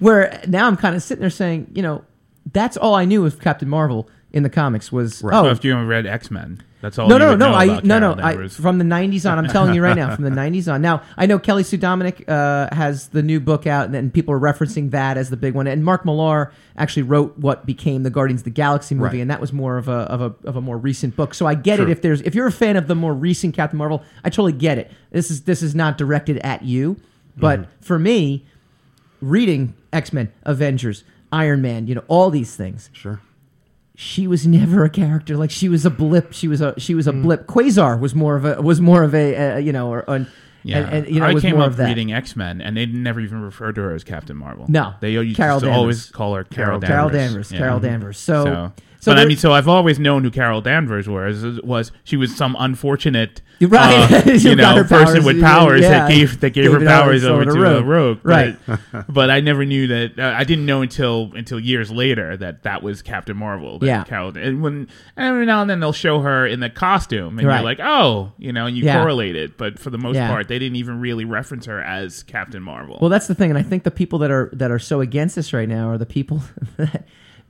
where 0.00 0.40
now 0.48 0.66
I'm 0.66 0.76
kind 0.76 0.96
of 0.96 1.02
sitting 1.04 1.20
there 1.20 1.30
saying, 1.30 1.70
you 1.74 1.82
know, 1.82 2.04
that's 2.52 2.76
all 2.76 2.94
I 2.94 3.04
knew 3.04 3.24
of 3.26 3.40
Captain 3.40 3.68
Marvel 3.68 4.08
in 4.32 4.42
the 4.42 4.50
comics 4.50 4.90
was 4.90 5.22
Right. 5.22 5.34
Oh, 5.36 5.50
if 5.50 5.64
you 5.64 5.72
haven't 5.72 5.88
read 5.88 6.06
X 6.06 6.30
Men, 6.30 6.62
that's 6.80 6.98
all. 6.98 7.06
no, 7.08 7.16
you 7.16 7.18
no, 7.20 7.30
would 7.30 7.38
no, 7.38 7.50
know 7.50 7.54
I 7.54 7.64
about 7.64 7.84
no, 7.84 7.98
no, 7.98 8.14
Carol 8.14 8.26
I, 8.26 8.30
Danvers. 8.32 8.56
from 8.56 8.78
the 8.78 8.84
'90s 8.84 9.30
on. 9.30 9.38
I'm 9.38 9.46
telling 9.46 9.74
you 9.74 9.82
right 9.82 9.94
now, 9.94 10.14
from 10.14 10.24
the 10.24 10.30
'90s 10.42 10.72
on. 10.72 10.80
Now 10.82 11.02
I 11.18 11.26
know 11.26 11.38
Kelly 11.38 11.62
Sue 11.64 11.76
DeConnick 11.78 12.28
uh, 12.28 12.74
has 12.74 13.08
the 13.08 13.22
new 13.22 13.40
book 13.40 13.66
out, 13.66 13.86
and, 13.86 13.94
and 13.94 14.12
people 14.12 14.32
are 14.34 14.40
referencing 14.40 14.90
that 14.92 15.16
as 15.18 15.28
the 15.30 15.36
big 15.36 15.54
one. 15.54 15.66
And 15.66 15.84
Mark 15.84 16.04
Millar 16.06 16.50
actually 16.76 17.02
wrote 17.02 17.36
what 17.38 17.66
became 17.66 18.02
the 18.04 18.10
Guardians 18.10 18.40
of 18.40 18.44
the 18.44 18.50
Galaxy 18.50 18.94
movie, 18.94 19.18
Right. 19.18 19.20
and 19.20 19.30
that 19.30 19.40
was 19.40 19.52
more 19.52 19.76
of 19.76 19.88
a 19.88 19.92
of 19.92 20.20
a 20.22 20.34
of 20.48 20.56
a 20.56 20.60
more 20.62 20.78
recent 20.78 21.14
book. 21.14 21.34
So 21.34 21.46
I 21.46 21.54
get 21.54 21.78
it 21.78 21.82
Sure. 21.84 21.90
if 21.90 22.00
there's 22.02 22.20
if 22.22 22.34
you're 22.34 22.46
a 22.46 22.52
fan 22.52 22.76
of 22.76 22.88
the 22.88 22.94
more 22.94 23.12
recent 23.14 23.54
Captain 23.54 23.76
Marvel, 23.76 24.02
I 24.24 24.30
totally 24.30 24.52
get 24.52 24.78
it. 24.78 24.90
This 25.10 25.30
is 25.30 25.42
this 25.42 25.62
is 25.62 25.74
not 25.74 25.98
directed 25.98 26.38
at 26.38 26.62
you, 26.62 26.96
but 27.36 27.60
Mm-hmm. 27.60 27.70
for 27.82 27.98
me, 27.98 28.46
reading 29.20 29.74
X 29.92 30.12
Men, 30.12 30.32
Avengers, 30.44 31.04
Iron 31.32 31.62
Man, 31.62 31.86
you 31.86 31.94
know, 31.94 32.04
all 32.08 32.30
these 32.30 32.54
things 32.54 32.90
Sure. 32.92 33.20
she 33.96 34.26
was 34.26 34.46
never 34.46 34.84
a 34.84 34.90
character. 34.90 35.36
Like 35.36 35.50
she 35.50 35.68
was 35.68 35.84
a 35.86 35.90
blip. 35.90 36.32
She 36.32 36.48
was 36.48 36.60
a 36.60 36.74
she 36.78 36.94
was 36.94 37.06
a 37.06 37.12
Hmm. 37.12 37.22
blip. 37.22 37.46
Quasar 37.46 37.98
was 37.98 38.14
more 38.14 38.36
of 38.36 38.44
a 38.44 38.60
was 38.62 38.80
more 38.80 39.02
of 39.02 39.14
a 39.14 39.54
uh, 39.54 39.56
you 39.58 39.72
know 39.72 39.88
or 39.92 40.04
an, 40.08 40.26
Yeah, 40.64 40.78
and, 40.78 41.06
and, 41.06 41.14
you 41.14 41.20
know 41.20 41.26
I 41.26 41.34
came 41.40 41.60
up 41.60 41.68
of 41.68 41.76
that. 41.78 41.88
reading 41.88 42.12
X 42.12 42.36
Men, 42.36 42.60
and 42.60 42.76
they 42.76 42.86
never 42.86 43.20
even 43.20 43.42
referred 43.42 43.74
to 43.76 43.80
her 43.82 43.94
as 43.94 44.04
Captain 44.04 44.36
Marvel. 44.36 44.66
No, 44.68 44.94
they 45.00 45.12
used 45.12 45.36
Carol 45.36 45.60
to 45.60 45.66
Danvers. 45.66 45.78
always 45.78 46.10
call 46.10 46.34
her 46.34 46.44
Carol, 46.44 46.80
Carol 46.80 46.80
Danvers. 46.80 46.88
Carol 46.88 47.10
Danvers. 47.10 47.52
Yeah. 47.52 47.58
Carol 47.58 47.80
Danvers. 47.80 48.18
So 48.18 48.44
So, 48.44 48.72
so, 49.02 49.10
but 49.12 49.18
I 49.18 49.24
mean, 49.24 49.36
so 49.36 49.52
I've 49.52 49.66
always 49.68 49.98
known 49.98 50.22
who 50.22 50.30
Carol 50.30 50.60
Danvers 50.60 51.08
was. 51.08 51.44
Was 51.62 51.90
she 52.04 52.16
was 52.16 52.34
some 52.36 52.54
unfortunate, 52.58 53.42
right. 53.60 54.26
uh, 54.26 54.30
You 54.32 54.54
know, 54.54 54.84
person 54.84 54.88
powers, 55.06 55.24
with 55.24 55.40
powers 55.40 55.80
yeah. 55.82 55.90
that 55.90 56.08
gave 56.10 56.40
that 56.40 56.50
gave, 56.50 56.70
Gave 56.70 56.80
her 56.80 56.86
powers 56.86 57.22
to 57.22 57.30
over 57.30 57.44
the 57.44 57.52
to 57.52 57.60
rogue. 57.60 57.82
a 57.82 57.84
rogue. 57.84 58.18
Right. 58.22 58.56
But, 58.66 59.06
but 59.08 59.30
I 59.30 59.40
never 59.40 59.64
knew 59.64 59.88
that. 59.88 60.18
Uh, 60.18 60.34
I 60.36 60.44
didn't 60.44 60.66
know 60.66 60.82
until 60.82 61.32
until 61.34 61.58
years 61.58 61.90
later 61.90 62.36
that 62.36 62.62
that 62.62 62.82
was 62.84 63.02
Captain 63.02 63.36
Marvel. 63.36 63.78
Yeah. 63.82 64.04
Carol. 64.04 64.36
And 64.38 64.62
when 64.62 64.88
and 65.16 65.26
every 65.26 65.46
now 65.46 65.62
and 65.62 65.68
then 65.68 65.80
they'll 65.80 65.92
show 65.92 66.20
her 66.20 66.46
in 66.46 66.60
the 66.60 66.70
costume, 66.70 67.38
and 67.40 67.48
Right. 67.48 67.56
you're 67.56 67.64
like, 67.64 67.80
oh, 67.80 68.32
you 68.38 68.52
know, 68.52 68.66
and 68.66 68.76
you 68.76 68.84
Yeah. 68.84 69.00
correlate 69.02 69.34
it. 69.34 69.58
But 69.58 69.78
for 69.80 69.90
the 69.90 69.98
most 69.98 70.14
Yeah. 70.14 70.28
part, 70.28 70.46
they 70.46 70.58
didn't 70.60 70.76
even 70.76 71.00
really 71.00 71.24
reference 71.24 71.66
her 71.66 71.82
as 71.82 72.22
Captain 72.22 72.62
Marvel. 72.62 72.98
well, 73.00 73.10
that's 73.10 73.26
the 73.26 73.34
thing, 73.34 73.50
and 73.50 73.58
I 73.58 73.62
think 73.62 73.82
the 73.82 73.90
people 73.90 74.20
that 74.20 74.30
are 74.30 74.48
that 74.52 74.70
are 74.70 74.78
so 74.78 75.00
against 75.00 75.34
this 75.34 75.52
right 75.52 75.68
now 75.68 75.88
are 75.88 75.98
the 75.98 76.06
people 76.06 76.42
that 76.76 77.04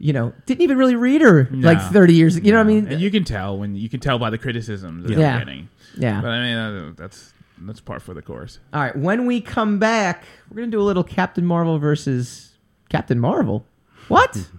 you 0.05 0.13
know 0.13 0.33
didn't 0.47 0.63
even 0.63 0.77
really 0.77 0.97
read 0.97 1.21
her 1.21 1.49
like 1.53 1.81
30 1.81 2.15
years. 2.15 2.35
Ago. 2.37 2.45
You 2.47 2.53
know 2.53 2.59
what 2.59 2.65
I 2.65 2.69
mean? 2.75 2.89
And 2.89 3.01
you 3.01 3.11
can 3.11 3.23
tell 3.25 3.57
when 3.57 3.77
you 3.77 3.89
can 3.89 4.01
tell 4.01 4.19
by 4.19 4.31
the 4.31 4.39
criticisms 4.39 5.05
that 5.07 5.13
Yeah. 5.13 5.37
they're 5.37 5.39
getting. 5.45 5.69
yeah. 5.97 6.21
But 6.21 6.31
I 6.31 6.41
mean, 6.43 6.57
uh, 6.57 6.93
that's 6.97 7.33
that's 7.59 7.81
part 7.81 8.03
for 8.03 8.13
the 8.13 8.23
course. 8.23 8.59
All 8.75 8.81
right. 8.83 8.97
When 8.97 9.27
we 9.27 9.41
come 9.41 9.79
back, 9.79 10.25
we're 10.51 10.57
gonna 10.57 10.73
do 10.73 10.81
a 10.81 10.83
little 10.83 11.05
Captain 11.05 11.47
Marvel 11.47 11.79
versus 11.79 12.51
Captain 12.89 13.21
Marvel. 13.21 13.65
What? 14.09 14.37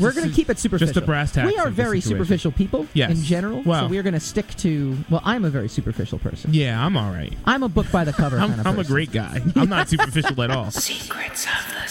We're 0.00 0.12
going 0.12 0.28
to 0.28 0.34
keep 0.34 0.50
it 0.50 0.58
superficial. 0.58 0.92
Just 0.92 0.98
the 0.98 1.06
brass 1.06 1.30
tacks 1.30 1.46
We 1.52 1.56
are 1.56 1.70
very 1.70 2.00
superficial 2.00 2.50
people 2.50 2.88
Yes. 2.94 3.10
in 3.12 3.22
general. 3.22 3.62
Wow. 3.62 3.82
So 3.82 3.86
we're 3.86 4.02
going 4.02 4.14
to 4.14 4.18
stick 4.18 4.48
to. 4.56 4.96
Well, 5.08 5.20
I'm 5.24 5.44
a 5.44 5.50
very 5.50 5.68
superficial 5.68 6.18
person. 6.18 6.52
Yeah, 6.52 6.84
I'm 6.84 6.96
all 6.96 7.12
right. 7.12 7.32
I'm 7.44 7.62
a 7.62 7.68
book 7.68 7.88
by 7.92 8.02
the 8.02 8.12
cover 8.12 8.36
I'm, 8.40 8.48
kind 8.48 8.60
of 8.60 8.66
I'm 8.66 8.78
a 8.80 8.82
great 8.82 9.12
guy. 9.12 9.40
I'm 9.54 9.68
not 9.68 9.88
superficial 9.88 10.42
at 10.42 10.50
all. 10.50 10.68
Secrets 10.72 11.46
of 11.46 11.72
the 11.80 11.88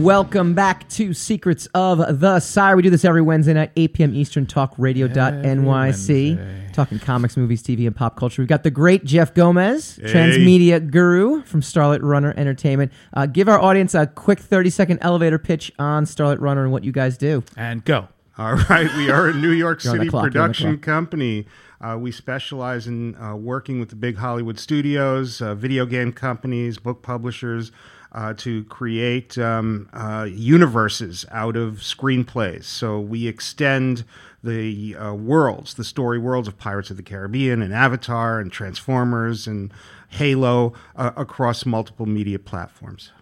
Welcome 0.00 0.54
back 0.54 0.88
to 0.90 1.12
Secrets 1.12 1.68
of 1.74 2.20
the 2.20 2.40
Sire. 2.40 2.74
We 2.74 2.80
do 2.82 2.88
this 2.88 3.04
every 3.04 3.20
Wednesday 3.20 3.52
night, 3.52 3.70
8 3.76 3.92
p.m. 3.92 4.14
Eastern, 4.14 4.46
talkradio.nyc. 4.46 5.62
Wednesday. 5.64 6.70
Talking 6.72 6.98
comics, 6.98 7.36
movies, 7.36 7.62
TV, 7.62 7.86
and 7.86 7.94
pop 7.94 8.16
culture. 8.16 8.40
We've 8.40 8.48
got 8.48 8.62
the 8.62 8.70
great 8.70 9.04
Jeff 9.04 9.34
Gomez, 9.34 9.96
Hey. 9.96 10.10
transmedia 10.10 10.90
guru 10.90 11.42
from 11.42 11.60
Starlight 11.60 12.02
Runner 12.02 12.32
Entertainment. 12.34 12.92
Uh, 13.12 13.26
give 13.26 13.46
our 13.46 13.60
audience 13.60 13.94
a 13.94 14.06
quick 14.06 14.38
30 14.38 14.70
second 14.70 14.98
elevator 15.02 15.38
pitch 15.38 15.70
on 15.78 16.06
Starlight 16.06 16.40
Runner 16.40 16.62
and 16.62 16.72
what 16.72 16.82
you 16.82 16.92
guys 16.92 17.18
do. 17.18 17.44
And 17.58 17.84
go. 17.84 18.08
All 18.38 18.54
right, 18.54 18.90
we 18.96 19.10
are 19.10 19.28
a 19.28 19.34
New 19.34 19.50
York 19.50 19.84
You're 19.84 19.90
on 19.92 19.98
the 19.98 20.04
City 20.04 20.10
clock, 20.10 20.32
you're 20.32 20.42
on 20.42 20.48
the 20.48 20.54
production 20.54 20.78
company. 20.78 21.46
Uh, 21.78 21.98
we 22.00 22.10
specialize 22.10 22.86
in 22.86 23.14
uh, 23.16 23.36
working 23.36 23.80
with 23.80 23.90
the 23.90 23.96
big 23.96 24.16
Hollywood 24.16 24.58
studios, 24.58 25.42
uh, 25.42 25.54
video 25.54 25.84
game 25.84 26.12
companies, 26.12 26.78
book 26.78 27.02
publishers, 27.02 27.70
uh, 28.12 28.34
to 28.34 28.64
create 28.64 29.36
um, 29.38 29.88
uh, 29.92 30.26
universes 30.30 31.24
out 31.30 31.56
of 31.56 31.74
screenplays. 31.76 32.64
So 32.64 32.98
we 33.00 33.26
extend 33.28 34.04
the 34.42 34.96
uh, 34.96 35.14
worlds, 35.14 35.74
the 35.74 35.84
story 35.84 36.18
worlds 36.18 36.48
of 36.48 36.56
Pirates 36.58 36.90
of 36.90 36.96
the 36.96 37.02
Caribbean 37.02 37.60
and 37.62 37.72
Avatar 37.74 38.40
and 38.40 38.50
Transformers 38.50 39.46
and 39.46 39.72
Halo 40.08 40.72
uh, 40.96 41.12
across 41.16 41.64
multiple 41.66 42.06
media 42.06 42.38
platforms. 42.38 43.12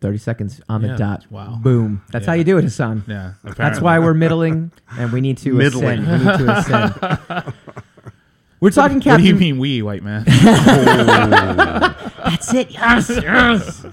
30 0.00 0.18
seconds 0.18 0.60
on 0.68 0.82
the 0.82 0.88
Yeah, 0.88 0.96
dot. 0.96 1.26
wow. 1.30 1.58
Boom. 1.62 2.02
That's 2.12 2.24
Yeah. 2.24 2.30
how 2.32 2.34
you 2.36 2.44
do 2.44 2.58
it, 2.58 2.64
Hassan. 2.64 3.04
Yeah. 3.06 3.34
That's 3.56 3.80
why 3.80 3.98
we're 3.98 4.12
middling 4.14 4.70
and 4.98 5.12
we 5.12 5.20
need 5.22 5.38
to 5.38 5.54
Middling. 5.54 6.00
ascend. 6.00 6.06
We 6.06 6.18
need 6.18 6.38
to 6.38 6.58
ascend. 6.58 7.54
We're 8.60 8.70
talking 8.70 9.00
What 9.02 9.18
do 9.18 9.22
you 9.24 9.34
mean, 9.34 9.58
we, 9.58 9.82
white 9.82 10.02
man? 10.02 10.24
That's 12.24 12.54
it. 12.54 12.70
Yes, 12.70 13.10
yes. 13.10 13.84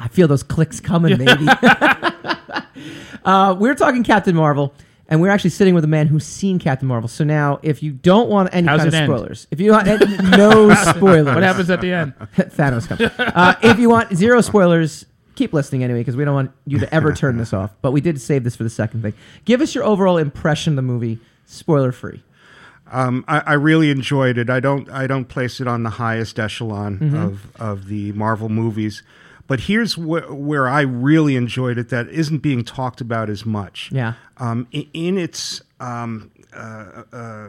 I 0.00 0.08
feel 0.08 0.26
those 0.26 0.42
clicks 0.42 0.80
coming, 0.80 1.16
baby. 1.18 1.46
uh, 3.24 3.54
we're 3.58 3.74
talking 3.74 4.02
Captain 4.02 4.34
Marvel, 4.34 4.72
and 5.08 5.20
we're 5.20 5.28
actually 5.30 5.50
sitting 5.50 5.74
with 5.74 5.84
a 5.84 5.88
man 5.88 6.06
who's 6.06 6.24
seen 6.24 6.58
Captain 6.58 6.88
Marvel. 6.88 7.08
So 7.08 7.24
now, 7.24 7.60
if 7.62 7.82
you 7.82 7.92
don't 7.92 8.28
want 8.28 8.48
any 8.52 8.66
How's 8.66 8.78
kind 8.80 8.88
of 8.88 8.94
it 8.94 8.96
end? 8.98 9.06
spoilers, 9.12 9.46
if 9.50 9.60
you 9.60 9.70
don't 9.72 9.86
want 9.86 10.22
no 10.38 10.74
spoilers, 10.74 11.26
what 11.34 11.42
happens 11.42 11.70
at 11.70 11.80
the 11.80 11.92
end? 11.92 12.14
Thanos 12.36 12.88
comes. 12.88 13.00
Uh, 13.18 13.54
if 13.62 13.78
you 13.78 13.88
want 13.90 14.14
zero 14.16 14.40
spoilers, 14.40 15.06
keep 15.34 15.52
listening 15.52 15.84
anyway, 15.84 16.00
because 16.00 16.16
we 16.16 16.24
don't 16.24 16.34
want 16.34 16.50
you 16.66 16.78
to 16.78 16.94
ever 16.94 17.12
turn 17.12 17.36
this 17.36 17.52
off. 17.52 17.70
But 17.82 17.92
we 17.92 18.00
did 18.00 18.20
save 18.20 18.44
this 18.44 18.56
for 18.56 18.62
the 18.64 18.70
second 18.70 19.02
thing. 19.02 19.14
Give 19.44 19.60
us 19.60 19.74
your 19.74 19.84
overall 19.84 20.16
impression 20.16 20.72
of 20.72 20.76
the 20.76 20.82
movie, 20.82 21.18
spoiler 21.46 21.92
free. 21.92 22.22
Um, 22.92 23.24
I, 23.28 23.38
I 23.40 23.52
really 23.52 23.90
enjoyed 23.90 24.36
it. 24.36 24.50
I 24.50 24.58
don't 24.58 24.90
I 24.90 25.06
don't 25.06 25.26
place 25.26 25.60
it 25.60 25.68
on 25.68 25.84
the 25.84 25.90
highest 25.90 26.40
echelon 26.40 26.98
Mm-hmm. 26.98 27.16
of 27.16 27.56
of 27.60 27.86
the 27.86 28.10
Marvel 28.12 28.48
movies, 28.48 29.04
but 29.50 29.62
here's 29.62 29.94
wh- 29.94 30.30
where 30.30 30.68
I 30.68 30.82
really 30.82 31.34
enjoyed 31.34 31.76
it 31.76 31.88
that 31.88 32.06
isn't 32.08 32.38
being 32.38 32.62
talked 32.62 33.00
about 33.00 33.28
as 33.28 33.44
much. 33.44 33.90
Yeah. 33.90 34.12
Um, 34.36 34.68
in, 34.70 34.86
in 34.94 35.18
its 35.18 35.60
um, 35.80 36.30
uh, 36.52 37.02
uh, 37.12 37.48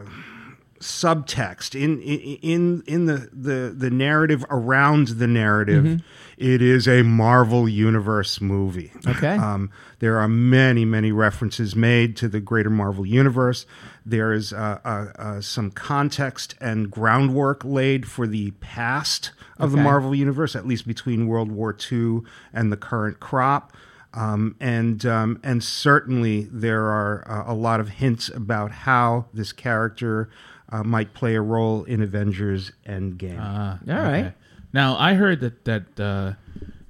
subtext, 0.82 1.80
in 1.80 2.00
in 2.02 2.82
in 2.86 3.06
the, 3.06 3.28
the 3.32 3.74
the 3.76 3.90
narrative 3.90 4.44
around 4.50 5.08
the 5.08 5.26
narrative, 5.26 5.84
Mm-hmm. 5.84 5.96
it 6.36 6.60
is 6.60 6.86
a 6.86 7.02
Marvel 7.02 7.68
Universe 7.68 8.40
movie. 8.40 8.92
Okay. 9.06 9.36
Um, 9.42 9.70
there 9.98 10.18
are 10.18 10.28
many, 10.28 10.84
many 10.84 11.12
references 11.12 11.76
made 11.76 12.16
to 12.16 12.28
the 12.28 12.40
greater 12.40 12.70
Marvel 12.70 13.06
universe. 13.06 13.66
There 14.04 14.32
is 14.32 14.52
uh, 14.52 14.80
uh, 14.84 15.12
uh, 15.16 15.40
some 15.40 15.70
context 15.70 16.56
and 16.60 16.90
groundwork 16.90 17.64
laid 17.64 18.08
for 18.08 18.26
the 18.26 18.50
past 18.60 19.30
of 19.58 19.70
the 19.70 19.76
Marvel 19.78 20.12
universe, 20.14 20.56
at 20.56 20.66
least 20.66 20.88
between 20.88 21.28
World 21.28 21.52
War 21.52 21.76
II 21.92 22.22
and 22.52 22.72
the 22.72 22.76
current 22.76 23.20
crop. 23.20 23.72
Um, 24.14 24.56
and 24.60 25.06
um, 25.06 25.40
and 25.42 25.62
certainly 25.62 26.48
there 26.50 26.84
are 26.86 27.24
uh, 27.28 27.52
a 27.52 27.54
lot 27.54 27.78
of 27.80 27.88
hints 27.88 28.28
about 28.28 28.70
how 28.72 29.26
this 29.32 29.52
character 29.52 30.28
uh, 30.72 30.82
might 30.82 31.14
play 31.14 31.34
a 31.34 31.40
role 31.40 31.84
in 31.84 32.02
Avengers 32.02 32.72
Endgame. 32.88 33.38
Ah, 33.38 33.78
All 33.88 33.94
right. 33.94 34.32
Now 34.72 34.96
I 34.98 35.14
heard 35.14 35.40
that 35.40 35.64
that 35.66 36.00
uh, 36.00 36.32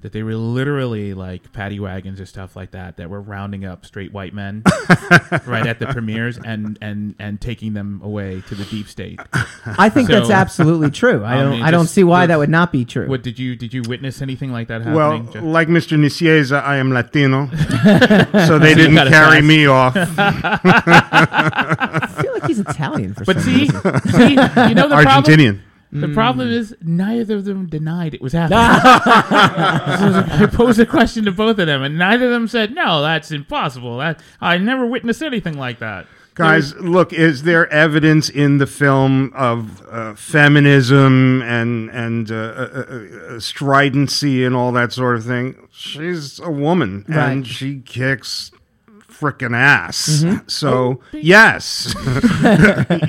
that 0.03 0.12
they 0.12 0.23
were 0.25 0.35
literally 0.37 1.14
like 1.14 1.53
paddy 1.53 1.79
wagons 1.79 2.21
or 2.21 2.27
stuff 2.27 2.57
like 2.57 2.73
that 2.73 2.97
that 2.97 3.09
were 3.11 3.21
rounding 3.21 3.64
up 3.64 3.85
straight 3.87 4.12
white 4.12 4.35
men 4.35 4.62
right 5.47 5.64
at 5.66 5.79
the 5.79 5.87
premieres 5.92 6.38
and 6.45 6.77
and 6.81 7.14
and 7.21 7.40
taking 7.40 7.73
them 7.73 8.01
away 8.03 8.40
to 8.49 8.55
the 8.57 8.64
deep 8.64 8.88
state. 8.88 9.21
I 9.64 9.88
think 9.88 10.09
So- 10.09 10.14
that's 10.14 10.31
absolutely 10.31 10.90
true. 10.90 11.23
I 11.25 11.33
I 11.38 11.42
don't. 11.42 11.51
mean, 11.53 11.62
I 11.62 11.71
don't 11.73 11.85
just 11.85 11.95
see 11.95 12.03
why 12.05 12.27
that 12.27 12.38
would 12.38 12.51
not 12.51 12.71
be 12.73 12.85
true. 12.85 13.09
What 13.09 13.23
did 13.23 13.38
you 13.38 13.55
did 13.57 13.73
you 13.75 13.83
witness 13.83 14.23
anything 14.23 14.51
like 14.53 14.68
that 14.68 14.85
Well, 14.85 15.12
happening? 15.12 15.33
Jeff? 15.33 15.42
like 15.45 15.68
Mr. 15.68 15.97
Nicieza, 15.99 16.62
I 16.62 16.77
am 16.79 16.92
Latino, 16.92 17.47
so 18.47 18.59
they 18.59 18.75
didn't 18.75 18.97
carry 19.09 19.40
pass. 19.40 19.45
me 19.45 19.66
off. 19.66 19.95
I 22.42 22.46
like 22.46 22.48
he's 22.48 22.59
Italian 22.61 23.14
for 23.14 23.24
sure. 23.24 23.35
but 23.35 23.42
some 23.42 23.52
see, 23.52 23.61
reason. 23.61 24.00
see, 24.11 24.31
you 24.31 24.74
know 24.74 24.88
the 24.88 25.00
problem. 25.02 25.24
Argentinian. 25.24 25.61
The 25.94 26.07
Mm. 26.07 26.14
problem 26.14 26.48
is 26.48 26.74
neither 26.83 27.37
of 27.37 27.44
them 27.44 27.66
denied 27.66 28.14
it 28.14 28.22
was 28.22 28.33
happening. 28.33 28.59
I 29.37 30.48
posed 30.50 30.81
a 30.81 30.87
question 30.87 31.24
to 31.26 31.33
both 31.33 31.59
of 31.59 31.66
them, 31.66 31.83
and 31.83 31.98
neither 31.98 32.26
of 32.26 32.31
them 32.33 32.48
said, 32.48 32.74
"No, 32.74 33.02
that's 33.02 33.31
impossible. 33.31 33.98
That 33.98 34.22
I 34.40 34.57
never 34.59 34.87
witnessed 34.87 35.22
anything 35.22 35.59
like 35.59 35.81
that." 35.81 36.07
Guys, 36.35 36.74
look, 36.76 37.12
is 37.12 37.42
there 37.42 37.70
evidence 37.70 38.31
in 38.31 38.57
the 38.57 38.66
film 38.66 39.33
of 39.35 39.83
uh, 39.90 40.14
feminism 40.14 41.42
and 41.42 41.90
and 41.90 42.31
uh, 42.31 42.35
uh, 42.35 42.85
uh, 43.35 43.38
stridency 43.38 44.44
and 44.44 44.55
all 44.57 44.72
that 44.72 44.94
sort 44.94 45.16
of 45.16 45.24
thing? 45.26 45.57
She's 45.70 46.40
a 46.40 46.50
woman 46.50 47.05
Right. 47.07 47.33
and 47.33 47.46
she 47.46 47.81
kicks 47.81 48.50
frickin' 49.12 49.57
ass. 49.57 50.22
Mm-hmm. 50.25 50.48
So, 50.48 51.01
yes, 51.12 51.94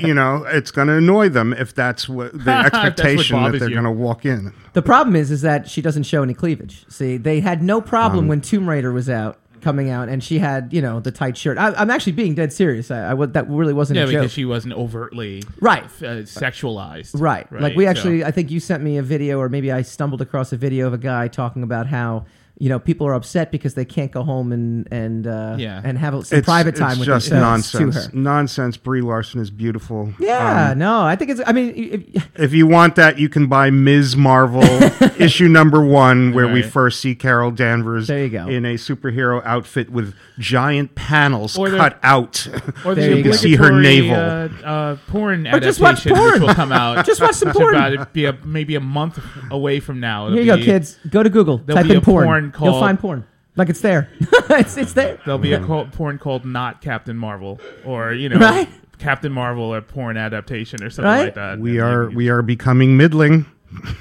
you 0.00 0.14
know, 0.14 0.44
it's 0.48 0.70
going 0.70 0.88
to 0.88 0.94
annoy 0.94 1.28
them 1.28 1.52
if 1.52 1.74
that's 1.74 2.08
what 2.08 2.32
the 2.32 2.38
That's 2.44 2.72
what 2.72 2.84
expectation 2.86 3.42
that 3.42 3.58
they're 3.58 3.70
going 3.70 3.84
to 3.84 3.90
walk 3.90 4.24
in. 4.24 4.52
The 4.74 4.82
problem 4.82 5.16
is, 5.16 5.30
is 5.30 5.42
that 5.42 5.68
she 5.68 5.80
doesn't 5.82 6.04
show 6.04 6.22
any 6.22 6.34
cleavage. 6.34 6.84
See, 6.88 7.16
they 7.16 7.40
had 7.40 7.62
no 7.62 7.78
Um, 7.78 7.82
problem 7.84 8.28
when 8.28 8.40
Tomb 8.40 8.68
Raider 8.68 8.92
was 8.92 9.08
out, 9.08 9.38
coming 9.60 9.88
out, 9.90 10.08
and 10.08 10.22
she 10.22 10.38
had, 10.38 10.72
you 10.72 10.82
know, 10.82 11.00
the 11.00 11.10
tight 11.10 11.36
shirt. 11.36 11.56
I, 11.58 11.72
I'm 11.74 11.90
actually 11.90 12.12
being 12.12 12.34
dead 12.34 12.52
serious. 12.52 12.90
I, 12.90 13.12
I 13.12 13.26
that 13.26 13.48
really 13.48 13.72
wasn't 13.72 13.96
Yeah, 13.96 14.02
a 14.04 14.06
joke. 14.06 14.20
because 14.20 14.32
she 14.32 14.44
wasn't 14.44 14.74
overtly 14.74 15.42
Right. 15.60 15.84
uh, 16.02 16.24
sexualized. 16.26 17.18
Right. 17.20 17.50
Like 17.52 17.74
we 17.76 17.84
So- 17.84 17.90
actually, 17.90 18.24
I 18.24 18.30
think 18.30 18.50
you 18.50 18.60
sent 18.60 18.82
me 18.82 18.98
a 18.98 19.02
video, 19.02 19.38
or 19.38 19.48
maybe 19.48 19.72
I 19.72 19.82
stumbled 19.82 20.20
across 20.20 20.52
a 20.52 20.56
video 20.56 20.86
of 20.86 20.92
a 20.92 20.98
guy 20.98 21.28
talking 21.28 21.62
about 21.62 21.86
how 21.86 22.26
you 22.56 22.68
know 22.68 22.78
people 22.78 23.04
are 23.06 23.14
upset 23.14 23.50
because 23.50 23.74
they 23.74 23.84
can't 23.84 24.12
go 24.12 24.22
home 24.22 24.52
and 24.52 24.86
and 24.92 25.26
uh, 25.26 25.56
Yeah. 25.58 25.80
and 25.82 25.98
have 25.98 26.24
some 26.26 26.42
private 26.42 26.76
time 26.76 26.90
it's 26.92 26.98
with 27.00 27.06
just 27.08 27.30
themselves 27.30 27.74
nonsense. 27.74 28.04
to 28.06 28.10
her. 28.12 28.16
Nonsense. 28.16 28.76
Brie 28.76 29.00
Larson 29.00 29.40
is 29.40 29.50
beautiful. 29.50 30.12
Yeah. 30.20 30.70
Um, 30.70 30.78
no, 30.78 31.02
I 31.02 31.16
think 31.16 31.32
it's. 31.32 31.40
I 31.46 31.52
mean, 31.52 31.72
if, 32.14 32.30
If 32.38 32.52
you 32.52 32.66
want 32.68 32.94
that, 32.96 33.18
you 33.18 33.28
can 33.28 33.48
buy 33.48 33.70
Ms. 33.70 34.16
Marvel 34.16 34.62
issue 35.18 35.48
number 35.48 35.84
one, 35.84 36.32
where 36.32 36.46
we 36.46 36.62
first 36.62 37.00
see 37.00 37.14
Carol 37.16 37.50
Danvers 37.50 38.06
There 38.06 38.22
you 38.22 38.30
go. 38.30 38.46
in 38.46 38.64
a 38.64 38.74
superhero 38.74 39.42
outfit 39.44 39.90
with 39.90 40.14
giant 40.38 40.94
panels 40.94 41.58
Or 41.58 41.70
the- 41.70 41.76
cut 41.76 41.98
out. 42.02 42.46
Or 42.84 42.94
There 42.94 43.10
the 43.10 43.16
you 43.16 43.22
go. 43.24 43.32
See 43.32 43.56
her 43.56 43.68
obligatory, 43.70 44.08
navel. 44.08 44.64
Uh, 44.64 44.68
uh, 44.68 44.96
porn 45.08 45.46
Or 45.48 45.58
just 45.60 45.80
watch 45.80 46.06
porn. 46.06 46.32
which 46.34 46.40
will 46.40 46.54
come 46.54 46.70
out. 46.72 47.04
Just 47.14 47.20
watch 47.20 47.34
some 47.34 47.52
porn. 47.52 47.74
About 47.74 47.88
to 47.90 48.08
be 48.12 48.24
a, 48.26 48.32
maybe 48.44 48.74
a 48.76 48.80
month 48.80 49.18
away 49.50 49.80
from 49.80 49.98
now. 50.00 50.28
here 50.28 50.38
It'll 50.42 50.58
you 50.58 50.64
go, 50.64 50.64
kids. 50.64 50.98
Go 51.10 51.22
to 51.22 51.30
Google. 51.30 51.58
Type 51.58 51.84
be 51.84 51.92
in 51.92 51.96
a 51.98 52.00
porn. 52.00 52.43
Porn 52.52 52.70
You'll 52.72 52.80
find 52.80 52.98
porn. 52.98 53.26
Like 53.56 53.68
it's 53.68 53.80
there. 53.80 54.08
it's 54.50 54.76
it's 54.76 54.92
there. 54.94 55.18
There'll 55.24 55.38
be 55.38 55.52
a 55.52 55.60
co- 55.64 55.86
porn 55.86 56.18
called 56.18 56.44
"Not 56.44 56.80
Captain 56.80 57.16
Marvel" 57.16 57.60
or 57.84 58.12
you 58.12 58.28
know, 58.28 58.38
Right. 58.38 58.68
Captain 58.98 59.32
Marvel, 59.32 59.74
a 59.74 59.82
porn 59.82 60.16
adaptation 60.16 60.82
or 60.82 60.90
something 60.90 61.04
Right. 61.10 61.24
like 61.26 61.34
that. 61.34 61.58
we 61.58 61.78
And 61.78 61.86
are 61.88 62.10
you- 62.10 62.16
we 62.16 62.28
are 62.30 62.42
becoming 62.42 62.96
middling. 62.96 63.46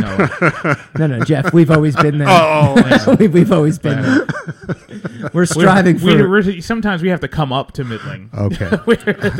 no. 0.00 0.28
No, 0.96 1.06
no, 1.08 1.20
Jeff. 1.24 1.52
We've 1.52 1.70
always 1.72 1.96
been 1.96 2.18
there. 2.18 2.28
Oh, 2.28 2.74
oh, 2.78 3.04
oh 3.08 3.14
we, 3.18 3.26
we've 3.28 3.50
always 3.50 3.76
been 3.78 4.00
there. 4.00 4.26
We're 5.32 5.44
striving 5.46 5.96
we, 6.00 6.18
for. 6.18 6.28
we're- 6.28 6.60
sometimes 6.60 7.02
we 7.02 7.08
have 7.08 7.18
to 7.20 7.28
come 7.28 7.52
up 7.52 7.72
to 7.72 7.84
middling. 7.84 8.30
okay. 8.32 8.70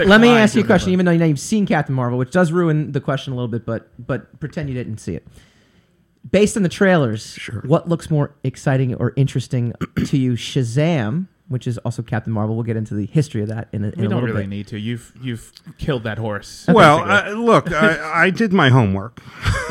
Let 0.05 0.21
me 0.21 0.31
ask 0.31 0.57
you 0.57 0.63
a 0.63 0.67
question, 0.67 0.93
even 0.93 1.07
though 1.07 1.13
you 1.13 1.19
know 1.19 1.27
you've 1.27 1.39
seen 1.39 1.65
Captain 1.67 1.95
Marvel, 1.95 2.19
which 2.19 2.33
does 2.33 2.51
ruin 2.51 2.91
the 2.93 3.01
question 3.01 3.33
a 3.33 3.37
little 3.37 3.49
bit, 3.49 3.65
but 3.65 3.89
but 4.05 4.39
pretend 4.41 4.69
you 4.69 4.75
didn't 4.75 4.99
see 4.99 5.15
it. 5.15 5.27
Based 6.31 6.57
on 6.57 6.62
the 6.62 6.68
trailers, 6.68 7.35
Sure. 7.35 7.62
what 7.66 7.88
looks 7.88 8.11
more 8.11 8.35
exciting 8.44 8.94
or 8.94 9.12
interesting 9.16 9.72
to 10.07 10.18
you? 10.18 10.33
Shazam, 10.33 11.26
which 11.49 11.67
is 11.67 11.79
also 11.79 12.03
Captain 12.03 12.33
Marvel. 12.33 12.55
We'll 12.55 12.65
get 12.65 12.77
into 12.77 12.95
the 12.95 13.07
history 13.07 13.43
of 13.43 13.49
that 13.49 13.69
in 13.73 13.85
a, 13.85 13.89
in 13.89 14.01
We 14.01 14.07
a 14.07 14.09
don't 14.09 14.21
little 14.21 14.35
really 14.35 14.43
bit. 14.43 14.49
need 14.51 14.67
to. 14.69 14.79
You've 14.79 15.13
you've 15.21 15.53
killed 15.79 16.05
that 16.05 16.19
horse. 16.19 16.67
Well, 16.69 16.99
uh, 16.99 17.31
look, 17.33 17.71
I, 17.73 18.25
I 18.27 18.31
did 18.31 18.53
my 18.53 18.69
homework. 18.69 19.21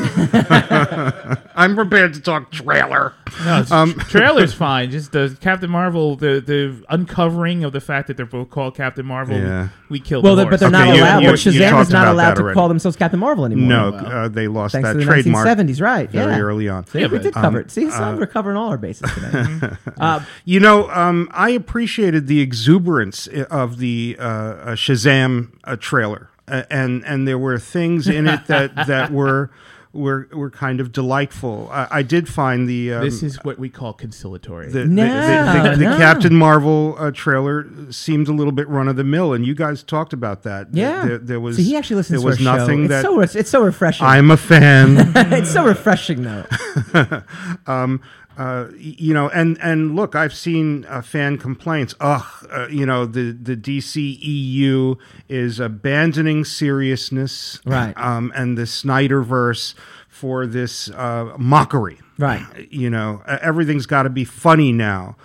I'm 1.54 1.74
prepared 1.74 2.14
to 2.14 2.20
talk 2.20 2.50
trailer. 2.50 3.14
No, 3.44 3.60
it's- 3.60 4.08
trailer's 4.08 4.54
fine. 4.54 4.90
Just 4.90 5.12
the 5.12 5.36
Captain 5.40 5.70
Marvel, 5.70 6.16
the 6.16 6.40
the 6.40 6.84
uncovering 6.88 7.64
of 7.64 7.72
the 7.72 7.80
fact 7.80 8.06
that 8.08 8.16
they're 8.16 8.26
both 8.26 8.50
called 8.50 8.74
Captain 8.76 9.04
Marvel. 9.06 9.36
Yeah. 9.36 9.68
We 9.88 10.00
killed. 10.00 10.24
Well, 10.24 10.34
the 10.36 10.42
they're- 10.42 10.50
but 10.50 10.60
they're 10.60 10.70
horse. 10.70 10.86
not 10.88 10.94
you- 10.96 11.02
allowed. 11.02 11.18
you- 11.22 11.30
but 11.30 11.38
Shazam 11.38 11.70
talked 11.70 11.88
is 11.88 11.92
not 11.92 12.08
allowed 12.08 12.34
to 12.34 12.42
already. 12.42 12.54
call 12.54 12.68
themselves 12.68 12.96
Captain 12.96 13.20
Marvel 13.20 13.44
anymore. 13.44 13.68
No, 13.68 13.90
well. 13.92 14.06
uh, 14.06 14.28
they 14.28 14.48
lost 14.48 14.72
thanks 14.72 14.88
that 14.88 14.92
to 14.94 14.98
the 15.00 15.04
trademark 15.04 15.46
1970s, 15.46 15.80
right? 15.80 16.10
very 16.10 16.32
yeah. 16.32 16.40
early 16.40 16.68
on. 16.68 16.86
See, 16.86 17.00
Yeah, 17.00 17.06
we 17.06 17.18
but, 17.18 17.22
did 17.22 17.34
cover 17.34 17.60
it. 17.60 17.70
See, 17.70 17.90
so 17.90 18.16
we're 18.16 18.26
covering 18.26 18.56
all 18.56 18.70
our 18.70 18.78
bases 18.78 19.10
today. 19.12 19.76
uh, 20.00 20.20
You 20.44 20.60
know, 20.60 20.88
um, 20.90 21.28
I 21.32 21.58
appreciated 21.72 22.26
the 22.28 22.40
exuberance 22.40 23.26
of 23.50 23.76
the 23.78 24.16
uh, 24.18 24.22
uh, 24.22 24.66
Shazam 24.74 25.50
uh, 25.64 25.76
trailer, 25.76 26.30
uh, 26.48 26.62
and 26.70 27.04
and 27.04 27.28
there 27.28 27.36
were 27.38 27.58
things 27.58 28.08
in 28.08 28.26
it 28.26 28.46
that 28.46 28.74
that 28.86 29.12
were 29.12 29.50
were 29.92 30.28
were 30.32 30.50
kind 30.50 30.80
of 30.80 30.92
delightful. 30.92 31.68
I, 31.70 31.86
I 31.90 32.02
did 32.02 32.26
find 32.26 32.66
the 32.66 32.94
um, 32.94 33.04
This 33.04 33.22
is 33.22 33.36
what 33.44 33.58
we 33.58 33.68
call 33.68 33.92
conciliatory. 33.92 34.70
the, 34.70 34.80
the, 34.80 34.86
No, 34.86 35.04
the, 35.62 35.70
the, 35.70 35.76
the 35.76 35.84
no. 35.84 35.96
Captain 35.98 36.34
Marvel 36.34 36.96
uh, 36.98 37.10
trailer 37.10 37.66
seemed 37.90 38.28
a 38.28 38.32
little 38.32 38.52
bit 38.52 38.66
run 38.68 38.88
of 38.88 38.96
the 38.96 39.04
mill, 39.04 39.34
and 39.34 39.46
you 39.46 39.54
guys 39.54 39.82
talked 39.82 40.14
about 40.14 40.44
that. 40.44 40.68
yeah. 40.72 41.04
there, 41.04 41.18
there 41.18 41.40
was 41.40 41.56
See, 41.56 41.64
he 41.64 41.76
actually 41.76 41.96
listens 41.96 42.20
there 42.22 42.26
was 42.26 42.38
to 42.38 42.48
our 42.48 42.58
nothing 42.58 42.84
show. 42.84 42.88
that 42.88 42.98
It's 43.00 43.04
so, 43.04 43.16
re- 43.16 43.40
it's 43.40 43.50
so 43.50 43.62
refreshing. 43.62 44.06
I'm 44.06 44.30
a 44.30 44.36
fan. 44.38 45.12
it's 45.34 45.52
so 45.52 45.66
refreshing, 45.66 46.22
though. 46.22 46.46
uh, 48.38 48.68
you 48.78 49.12
know, 49.12 49.28
and 49.30 49.58
and 49.60 49.96
look, 49.96 50.14
I've 50.14 50.32
seen 50.32 50.86
uh, 50.88 51.02
fan 51.02 51.38
complaints. 51.38 51.94
Ugh, 51.98 52.24
uh, 52.52 52.68
you 52.68 52.86
know, 52.86 53.04
the 53.04 53.32
the 53.32 53.56
DCEU 53.56 54.96
is 55.28 55.58
abandoning 55.58 56.44
seriousness, 56.44 57.60
Right. 57.66 57.92
Um, 57.96 58.32
and 58.36 58.56
the 58.56 58.62
Snyderverse 58.62 59.74
for 60.08 60.46
this 60.46 60.88
uh, 60.90 61.34
mockery, 61.36 61.98
Right. 62.16 62.46
You 62.70 62.90
know, 62.90 63.22
everything's 63.26 63.86
got 63.86 64.04
to 64.04 64.10
be 64.10 64.24
funny 64.24 64.72
now. 64.72 65.16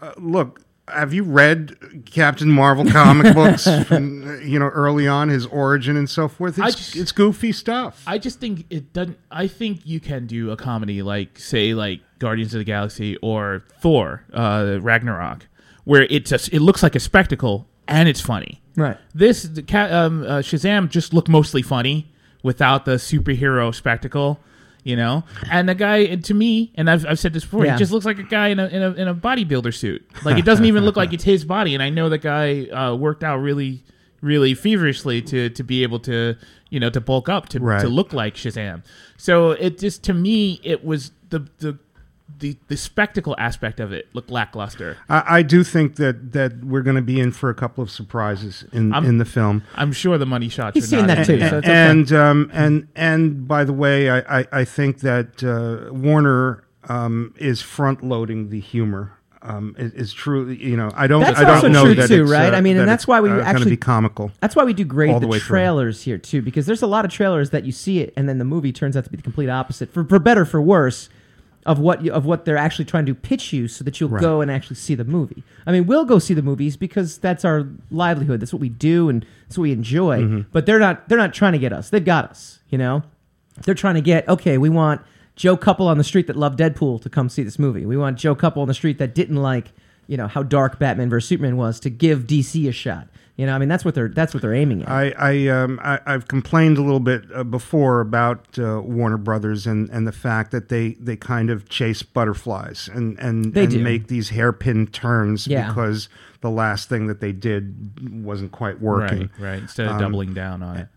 Uh, 0.00 0.12
look. 0.16 0.60
Have 0.88 1.14
you 1.14 1.22
read 1.24 2.04
Captain 2.04 2.50
Marvel 2.50 2.84
comic 2.84 3.34
books 3.36 3.64
from 3.86 4.40
you 4.46 4.58
know 4.58 4.66
early 4.68 5.08
on 5.08 5.28
his 5.30 5.46
origin 5.46 5.96
and 5.96 6.08
so 6.10 6.28
forth? 6.28 6.58
It's, 6.58 6.74
just- 6.76 6.96
it's 6.96 7.12
goofy 7.12 7.52
stuff. 7.52 8.02
I 8.06 8.18
just 8.18 8.38
think 8.40 8.66
it 8.70 8.92
doesn't. 8.92 9.18
I 9.30 9.46
think 9.46 9.80
you 9.86 9.98
can 10.00 10.26
do 10.26 10.50
a 10.50 10.56
comedy 10.56 11.02
like, 11.02 11.38
say, 11.38 11.72
like 11.74 12.00
Guardians 12.18 12.52
of 12.54 12.58
the 12.58 12.64
Galaxy 12.64 13.16
or 13.18 13.64
Thor, 13.80 14.24
uh, 14.34 14.78
Ragnarok, 14.80 15.46
where 15.84 16.02
it 16.02 16.26
just 16.26 16.52
it 16.52 16.60
looks 16.60 16.82
like 16.82 16.94
a 16.94 17.00
spectacle 17.00 17.66
and 17.88 18.08
it's 18.08 18.20
funny. 18.20 18.60
Right. 18.76 18.98
This 19.14 19.44
the 19.44 19.62
um, 19.96 20.22
uh, 20.24 20.38
Shazam 20.40 20.90
just 20.90 21.14
looked 21.14 21.28
mostly 21.28 21.62
funny 21.62 22.12
without 22.42 22.84
the 22.84 22.96
superhero 22.96 23.74
spectacle, 23.74 24.38
you 24.84 24.94
know. 24.94 25.24
And 25.50 25.68
the 25.68 25.74
guy, 25.74 26.14
to 26.14 26.34
me, 26.34 26.70
and 26.76 26.88
I've, 26.88 27.04
I've 27.06 27.18
said 27.18 27.32
this 27.32 27.42
before, 27.44 27.64
Yeah. 27.64 27.72
he 27.72 27.78
just 27.78 27.90
looks 27.90 28.06
like 28.06 28.18
a 28.20 28.22
guy 28.22 28.48
in 28.48 28.60
a, 28.60 28.66
in 28.68 28.82
a 28.82 28.90
in 28.92 29.08
a 29.08 29.14
bodybuilder 29.14 29.74
suit. 29.74 30.06
Like 30.24 30.38
it 30.38 30.44
doesn't 30.44 30.64
even 30.66 30.84
look 30.84 30.96
like 30.96 31.12
it's 31.12 31.24
his 31.24 31.44
body. 31.44 31.74
And 31.74 31.82
I 31.82 31.90
know 31.90 32.08
the 32.08 32.18
guy 32.18 32.66
uh, 32.66 32.94
worked 32.94 33.24
out 33.24 33.38
really, 33.38 33.82
really 34.20 34.54
feverishly 34.54 35.20
to 35.22 35.48
to 35.50 35.62
be 35.64 35.82
able 35.82 35.98
to 36.00 36.36
you 36.70 36.78
know 36.78 36.90
to 36.90 37.00
bulk 37.00 37.28
up 37.28 37.48
to 37.50 37.60
Right. 37.60 37.80
to 37.80 37.88
look 37.88 38.12
like 38.12 38.34
Shazam. 38.36 38.84
So 39.16 39.50
it 39.52 39.78
just 39.78 40.04
to 40.04 40.14
me 40.14 40.60
it 40.62 40.84
was 40.84 41.10
the 41.30 41.48
the. 41.58 41.78
The, 42.38 42.56
the 42.68 42.76
spectacle 42.76 43.34
aspect 43.38 43.80
of 43.80 43.92
it 43.92 44.08
looked 44.12 44.30
lackluster. 44.30 44.96
I, 45.08 45.38
I 45.38 45.42
do 45.42 45.62
think 45.64 45.96
that 45.96 46.32
that 46.32 46.64
we're 46.64 46.82
going 46.82 46.96
to 46.96 47.02
be 47.02 47.20
in 47.20 47.30
for 47.32 47.48
a 47.48 47.54
couple 47.54 47.82
of 47.82 47.90
surprises 47.90 48.64
in 48.72 48.92
I'm- 48.92 49.04
in 49.04 49.18
the 49.18 49.24
film. 49.24 49.62
I'm 49.76 49.92
sure 49.92 50.18
the 50.18 50.26
money 50.26 50.48
shots. 50.48 50.74
He's 50.74 50.84
are 50.92 50.96
seen 50.98 51.06
not 51.06 51.16
that 51.18 51.26
too, 51.26 51.34
in- 51.34 51.40
so 51.48 51.58
it's 51.58 51.66
okay. 51.66 51.72
and 51.72 52.12
um, 52.12 52.50
and 52.52 52.88
and 52.96 53.46
by 53.48 53.64
the 53.64 53.72
way, 53.72 54.10
I 54.10 54.40
I, 54.40 54.46
I 54.52 54.64
think 54.64 55.00
that 55.00 55.42
uh, 55.44 55.92
Warner 55.94 56.64
um, 56.88 57.34
is 57.38 57.62
front 57.62 58.02
loading 58.02 58.50
the 58.50 58.60
humor. 58.60 59.12
Um, 59.46 59.76
is, 59.78 59.92
is 59.92 60.12
true. 60.14 60.48
You 60.50 60.74
know, 60.76 60.90
I 60.94 61.06
don't. 61.06 61.20
That's 61.20 61.38
I 61.38 61.44
don't 61.44 61.54
also 61.56 61.68
know 61.68 61.84
true, 61.84 61.94
that 61.96 62.08
too, 62.08 62.22
it's, 62.22 62.30
right? 62.32 62.54
uh, 62.54 62.56
I 62.56 62.62
mean, 62.62 62.78
and 62.78 62.88
that's 62.88 63.06
why 63.06 63.20
we 63.20 63.28
uh, 63.30 63.36
gonna 63.36 63.44
actually- 63.48 63.70
be 63.72 63.76
comical. 63.76 64.32
That's 64.40 64.56
why 64.56 64.64
we 64.64 64.72
do 64.72 64.84
grade 64.84 65.14
the 65.14 65.20
the, 65.20 65.26
way 65.26 65.38
through. 65.38 65.48
trailers 65.58 66.02
here 66.02 66.16
too, 66.16 66.40
because 66.40 66.64
there's 66.64 66.80
a 66.82 66.86
lot 66.86 67.04
of 67.04 67.10
trailers 67.10 67.50
that 67.50 67.64
you 67.64 67.70
see 67.72 68.00
it, 68.00 68.14
and 68.16 68.26
then 68.28 68.38
the 68.38 68.44
movie 68.46 68.72
turns 68.72 68.96
out 68.96 69.04
to 69.04 69.10
be 69.10 69.18
the 69.18 69.22
complete 69.22 69.50
opposite, 69.50 69.92
for 69.92 70.02
for 70.04 70.18
better 70.18 70.46
for 70.46 70.62
worse, 70.62 71.10
of 71.66 71.78
what 71.78 72.04
you, 72.04 72.12
of 72.12 72.26
what 72.26 72.44
they're 72.44 72.56
actually 72.56 72.84
trying 72.84 73.06
to 73.06 73.14
pitch 73.14 73.52
you, 73.52 73.68
so 73.68 73.84
that 73.84 74.00
you'll 74.00 74.10
Right. 74.10 74.20
go 74.20 74.40
and 74.40 74.50
actually 74.50 74.76
see 74.76 74.94
the 74.94 75.04
movie. 75.04 75.42
I 75.66 75.72
mean, 75.72 75.86
we'll 75.86 76.04
go 76.04 76.18
see 76.18 76.34
the 76.34 76.42
movies 76.42 76.76
because 76.76 77.18
that's 77.18 77.44
our 77.44 77.66
livelihood. 77.90 78.40
That's 78.40 78.52
what 78.52 78.60
we 78.60 78.68
do, 78.68 79.08
and 79.08 79.24
that's 79.46 79.56
what 79.56 79.62
we 79.62 79.72
enjoy. 79.72 80.20
Mm-hmm. 80.22 80.40
But 80.52 80.66
they're 80.66 80.78
not 80.78 81.08
they're 81.08 81.18
not 81.18 81.32
trying 81.34 81.52
to 81.52 81.58
get 81.58 81.72
us. 81.72 81.90
They've 81.90 82.04
got 82.04 82.30
us. 82.30 82.58
You 82.68 82.78
know, 82.78 83.02
they're 83.62 83.74
trying 83.74 83.94
to 83.94 84.00
get 84.02 84.28
okay. 84.28 84.58
We 84.58 84.68
want 84.68 85.00
Joe 85.36 85.56
Couple 85.56 85.88
on 85.88 85.98
the 85.98 86.04
street 86.04 86.26
that 86.26 86.36
loved 86.36 86.58
Deadpool 86.58 87.00
to 87.02 87.08
come 87.08 87.28
see 87.28 87.42
this 87.42 87.58
movie. 87.58 87.86
We 87.86 87.96
want 87.96 88.18
Joe 88.18 88.34
Couple 88.34 88.62
on 88.62 88.68
the 88.68 88.74
street 88.74 88.98
that 88.98 89.14
didn't 89.14 89.36
like 89.36 89.72
you 90.06 90.16
know 90.18 90.26
how 90.28 90.42
dark 90.42 90.78
Batman 90.78 91.08
vs 91.08 91.26
Superman 91.28 91.56
was 91.56 91.80
to 91.80 91.88
give 91.90 92.26
DC 92.26 92.68
a 92.68 92.72
shot. 92.72 93.08
You 93.36 93.46
know, 93.46 93.54
I 93.54 93.58
mean 93.58 93.68
that's 93.68 93.84
what 93.84 93.96
they're 93.96 94.08
that's 94.08 94.32
what 94.32 94.42
they're 94.42 94.54
aiming 94.54 94.82
at. 94.82 94.88
I, 94.88 95.12
I, 95.18 95.48
um, 95.48 95.80
I 95.82 95.98
I've 96.06 96.28
complained 96.28 96.78
a 96.78 96.82
little 96.82 97.00
bit 97.00 97.24
uh, 97.34 97.42
before 97.42 98.00
about 98.00 98.56
uh, 98.58 98.80
Warner 98.80 99.16
Brothers 99.16 99.66
and, 99.66 99.90
and 99.90 100.06
the 100.06 100.12
fact 100.12 100.52
that 100.52 100.68
they, 100.68 100.90
they 101.00 101.16
kind 101.16 101.50
of 101.50 101.68
chase 101.68 102.02
butterflies 102.04 102.88
and 102.92 103.18
and, 103.18 103.52
They 103.52 103.64
and 103.64 103.72
do. 103.72 103.82
make 103.82 104.06
these 104.06 104.28
hairpin 104.28 104.86
turns 104.86 105.48
Yeah. 105.48 105.66
because 105.66 106.08
the 106.44 106.50
last 106.50 106.90
thing 106.90 107.06
that 107.06 107.20
they 107.20 107.32
did 107.32 108.22
wasn't 108.22 108.52
quite 108.52 108.78
working. 108.78 109.30
Right, 109.38 109.52
right. 109.52 109.58
Instead 109.62 109.86
of 109.86 109.92
Um, 109.92 109.98
doubling 109.98 110.34
down 110.34 110.62
on 110.62 110.76
it. 110.76 110.88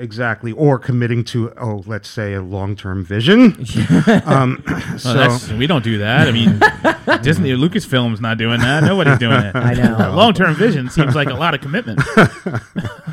Exactly, 0.00 0.52
or 0.52 0.78
committing 0.78 1.22
to 1.24 1.52
oh, 1.60 1.82
let's 1.86 2.08
say 2.08 2.32
a 2.32 2.40
long-term 2.40 3.04
vision. 3.04 3.52
um, 4.24 4.64
Well, 4.66 4.80
so 4.98 5.12
that's, 5.12 5.52
we 5.52 5.66
don't 5.66 5.84
do 5.84 5.98
that. 5.98 6.28
I 6.28 6.32
mean, 6.32 6.58
Disney, 7.22 7.50
Lucasfilm's 7.50 8.22
not 8.22 8.38
doing 8.38 8.58
that. 8.60 8.84
Nobody's 8.84 9.18
doing 9.18 9.38
it. 9.42 9.54
I 9.54 9.74
know. 9.74 10.14
Long-term 10.16 10.54
vision 10.54 10.88
seems 10.88 11.14
like 11.14 11.28
a 11.28 11.34
lot 11.34 11.52
of 11.52 11.60
commitment, 11.60 12.00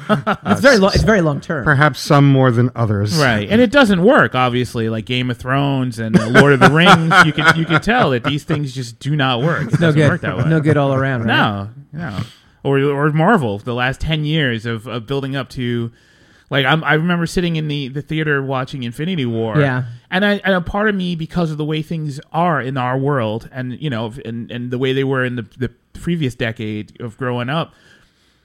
it's 0.45 0.61
very 0.61 0.77
long. 0.77 0.91
It's 0.93 1.03
very 1.03 1.21
long 1.21 1.41
term. 1.41 1.63
perhaps 1.63 1.99
some 1.99 2.31
more 2.31 2.51
than 2.51 2.69
others. 2.75 3.17
right? 3.17 3.47
And 3.49 3.61
it 3.61 3.71
doesn't 3.71 4.03
work. 4.03 4.35
Obviously, 4.35 4.89
like 4.89 5.05
Game 5.05 5.29
of 5.29 5.37
Thrones 5.37 5.99
and 5.99 6.17
uh, 6.19 6.27
Lord 6.29 6.53
of 6.53 6.59
the 6.59 6.69
Rings, 6.69 7.13
you 7.25 7.33
can 7.33 7.57
you 7.57 7.65
can 7.65 7.81
tell 7.81 8.11
that 8.11 8.23
these 8.23 8.43
things 8.43 8.73
just 8.73 8.99
do 8.99 9.15
not 9.15 9.41
work. 9.41 9.67
It 9.67 9.79
no 9.79 9.87
doesn't 9.87 9.99
good. 10.01 10.09
work 10.09 10.21
that 10.21 10.37
way. 10.37 10.45
No 10.49 10.59
good 10.59 10.77
all 10.77 10.93
around. 10.93 11.25
Right? 11.25 11.27
No, 11.27 11.69
no. 11.91 12.19
Or 12.63 12.79
or 12.79 13.09
Marvel, 13.11 13.57
the 13.59 13.73
last 13.73 13.99
ten 13.99 14.25
years 14.25 14.65
of, 14.65 14.87
of 14.87 15.05
building 15.05 15.35
up 15.35 15.49
to, 15.49 15.91
like 16.49 16.65
I'm, 16.65 16.83
I 16.83 16.93
remember 16.93 17.25
sitting 17.25 17.55
in 17.57 17.67
the, 17.67 17.89
the 17.89 18.01
theater 18.01 18.41
watching 18.41 18.83
Infinity 18.83 19.25
War. 19.25 19.59
Yeah. 19.59 19.83
and 20.09 20.23
I 20.25 20.33
and 20.45 20.53
a 20.55 20.61
part 20.61 20.87
of 20.87 20.95
me 20.95 21.15
because 21.15 21.51
of 21.51 21.57
the 21.57 21.65
way 21.65 21.81
things 21.81 22.21
are 22.31 22.61
in 22.61 22.77
our 22.77 22.97
world, 22.97 23.49
and 23.51 23.73
you 23.81 23.89
know, 23.89 24.13
and 24.23 24.49
and 24.49 24.71
the 24.71 24.77
way 24.77 24.93
they 24.93 25.03
were 25.03 25.25
in 25.25 25.35
the 25.35 25.41
the 25.57 25.69
previous 25.93 26.35
decade 26.35 26.99
of 27.01 27.17
growing 27.17 27.49
up, 27.49 27.73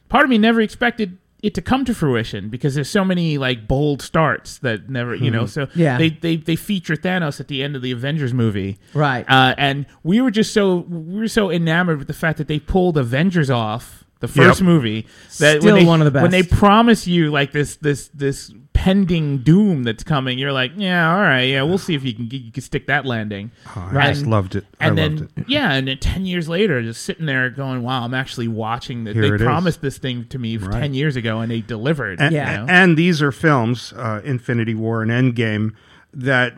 part 0.08 0.24
of 0.24 0.30
me 0.30 0.38
never 0.38 0.60
expected 0.60 1.18
it 1.42 1.54
to 1.54 1.62
come 1.62 1.84
to 1.84 1.94
fruition 1.94 2.48
because 2.48 2.74
there's 2.74 2.90
so 2.90 3.04
many 3.04 3.38
like 3.38 3.68
bold 3.68 4.02
starts 4.02 4.58
that 4.58 4.88
never 4.90 5.14
you 5.14 5.30
know 5.30 5.46
so 5.46 5.68
Yeah. 5.74 5.96
they, 5.98 6.10
they 6.10 6.36
they 6.36 6.56
feature 6.56 6.96
Thanos 6.96 7.38
at 7.40 7.48
the 7.48 7.62
end 7.62 7.76
of 7.76 7.82
the 7.82 7.92
Avengers 7.92 8.34
movie 8.34 8.78
Right. 8.94 9.24
uh, 9.28 9.54
and 9.56 9.86
we 10.02 10.20
were 10.20 10.30
just 10.32 10.52
so 10.52 10.78
we 10.88 11.20
were 11.20 11.28
so 11.28 11.50
enamored 11.50 11.98
with 11.98 12.08
the 12.08 12.12
fact 12.14 12.38
that 12.38 12.48
they 12.48 12.58
pulled 12.58 12.98
Avengers 12.98 13.50
off 13.50 14.04
the 14.20 14.26
first 14.26 14.58
Yep. 14.60 14.66
movie 14.66 15.06
that 15.38 15.60
Still 15.60 15.74
when 15.74 15.74
they, 15.74 15.84
one 15.84 16.00
of 16.00 16.06
the 16.06 16.10
best 16.10 16.22
when 16.22 16.32
they 16.32 16.42
promise 16.42 17.06
you 17.06 17.30
like 17.30 17.52
this 17.52 17.76
this 17.76 18.08
this 18.14 18.52
pending 18.78 19.38
doom 19.38 19.82
that's 19.82 20.04
coming 20.04 20.38
you're 20.38 20.52
like 20.52 20.70
yeah 20.76 21.12
all 21.12 21.20
right 21.20 21.48
yeah 21.48 21.62
we'll 21.62 21.78
see 21.78 21.96
if 21.96 22.04
you 22.04 22.14
can 22.14 22.28
you 22.30 22.52
can 22.52 22.62
stick 22.62 22.86
that 22.86 23.04
landing 23.04 23.50
Oh, 23.74 23.88
I 23.90 23.92
Right. 23.92 24.14
just 24.14 24.24
loved 24.24 24.54
it. 24.54 24.64
and 24.78 24.92
I 24.92 24.94
then 24.94 25.16
loved 25.16 25.32
it. 25.38 25.44
yeah 25.48 25.72
and 25.72 25.88
then 25.88 25.98
10 25.98 26.26
years 26.26 26.48
later 26.48 26.80
just 26.80 27.02
sitting 27.02 27.26
there 27.26 27.50
going 27.50 27.82
wow 27.82 28.04
i'm 28.04 28.14
actually 28.14 28.46
watching 28.46 29.02
that 29.02 29.16
they 29.16 29.26
it 29.30 29.34
is. 29.34 29.42
promised 29.42 29.80
this 29.82 29.98
thing 29.98 30.26
to 30.26 30.38
me 30.38 30.58
Right. 30.58 30.78
10 30.80 30.94
years 30.94 31.16
ago 31.16 31.40
and 31.40 31.50
they 31.50 31.60
delivered 31.60 32.20
And, 32.20 32.30
you 32.32 32.38
Yeah. 32.38 32.56
know? 32.58 32.66
and 32.68 32.96
these 32.96 33.20
are 33.20 33.32
films, 33.32 33.92
uh, 33.96 34.20
Infinity 34.24 34.76
War 34.76 35.02
and 35.02 35.10
Endgame, 35.10 35.72
that 36.14 36.54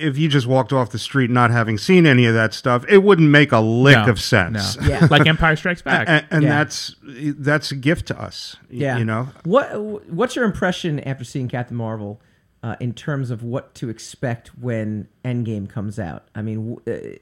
if 0.00 0.16
you 0.18 0.28
just 0.28 0.46
walked 0.46 0.72
off 0.72 0.90
the 0.90 0.98
street 0.98 1.30
not 1.30 1.50
having 1.50 1.78
seen 1.78 2.06
any 2.06 2.26
of 2.26 2.34
that 2.34 2.54
stuff, 2.54 2.84
it 2.88 2.98
wouldn't 2.98 3.28
make 3.30 3.52
a 3.52 3.60
lick 3.60 3.96
No, 3.96 4.06
of 4.10 4.20
sense. 4.20 4.76
no. 4.80 4.86
Yeah. 4.86 5.06
like 5.10 5.26
empire 5.26 5.56
strikes 5.56 5.82
back 5.82 6.08
and, 6.08 6.26
and 6.30 6.42
Yeah. 6.42 6.48
that's 6.64 6.96
that's 7.04 7.70
a 7.72 7.76
gift 7.76 8.06
to 8.08 8.20
us. 8.20 8.56
y- 8.62 8.76
Yeah. 8.78 8.98
you 8.98 9.04
know. 9.04 9.28
What 9.44 9.70
What's 10.10 10.34
your 10.36 10.44
impression 10.44 11.00
after 11.00 11.24
seeing 11.24 11.48
Captain 11.48 11.76
Marvel 11.76 12.20
uh, 12.62 12.76
in 12.80 12.92
terms 12.94 13.30
of 13.30 13.42
what 13.42 13.74
to 13.76 13.88
expect 13.88 14.48
when 14.58 15.08
Endgame 15.24 15.68
comes 15.68 15.98
out? 15.98 16.24
I 16.34 16.42
mean, 16.42 16.76
w- 16.76 16.80
uh, 16.86 17.18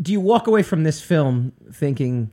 do 0.00 0.12
you 0.12 0.20
walk 0.20 0.46
away 0.46 0.62
from 0.62 0.84
this 0.84 1.00
film 1.02 1.52
thinking, 1.72 2.30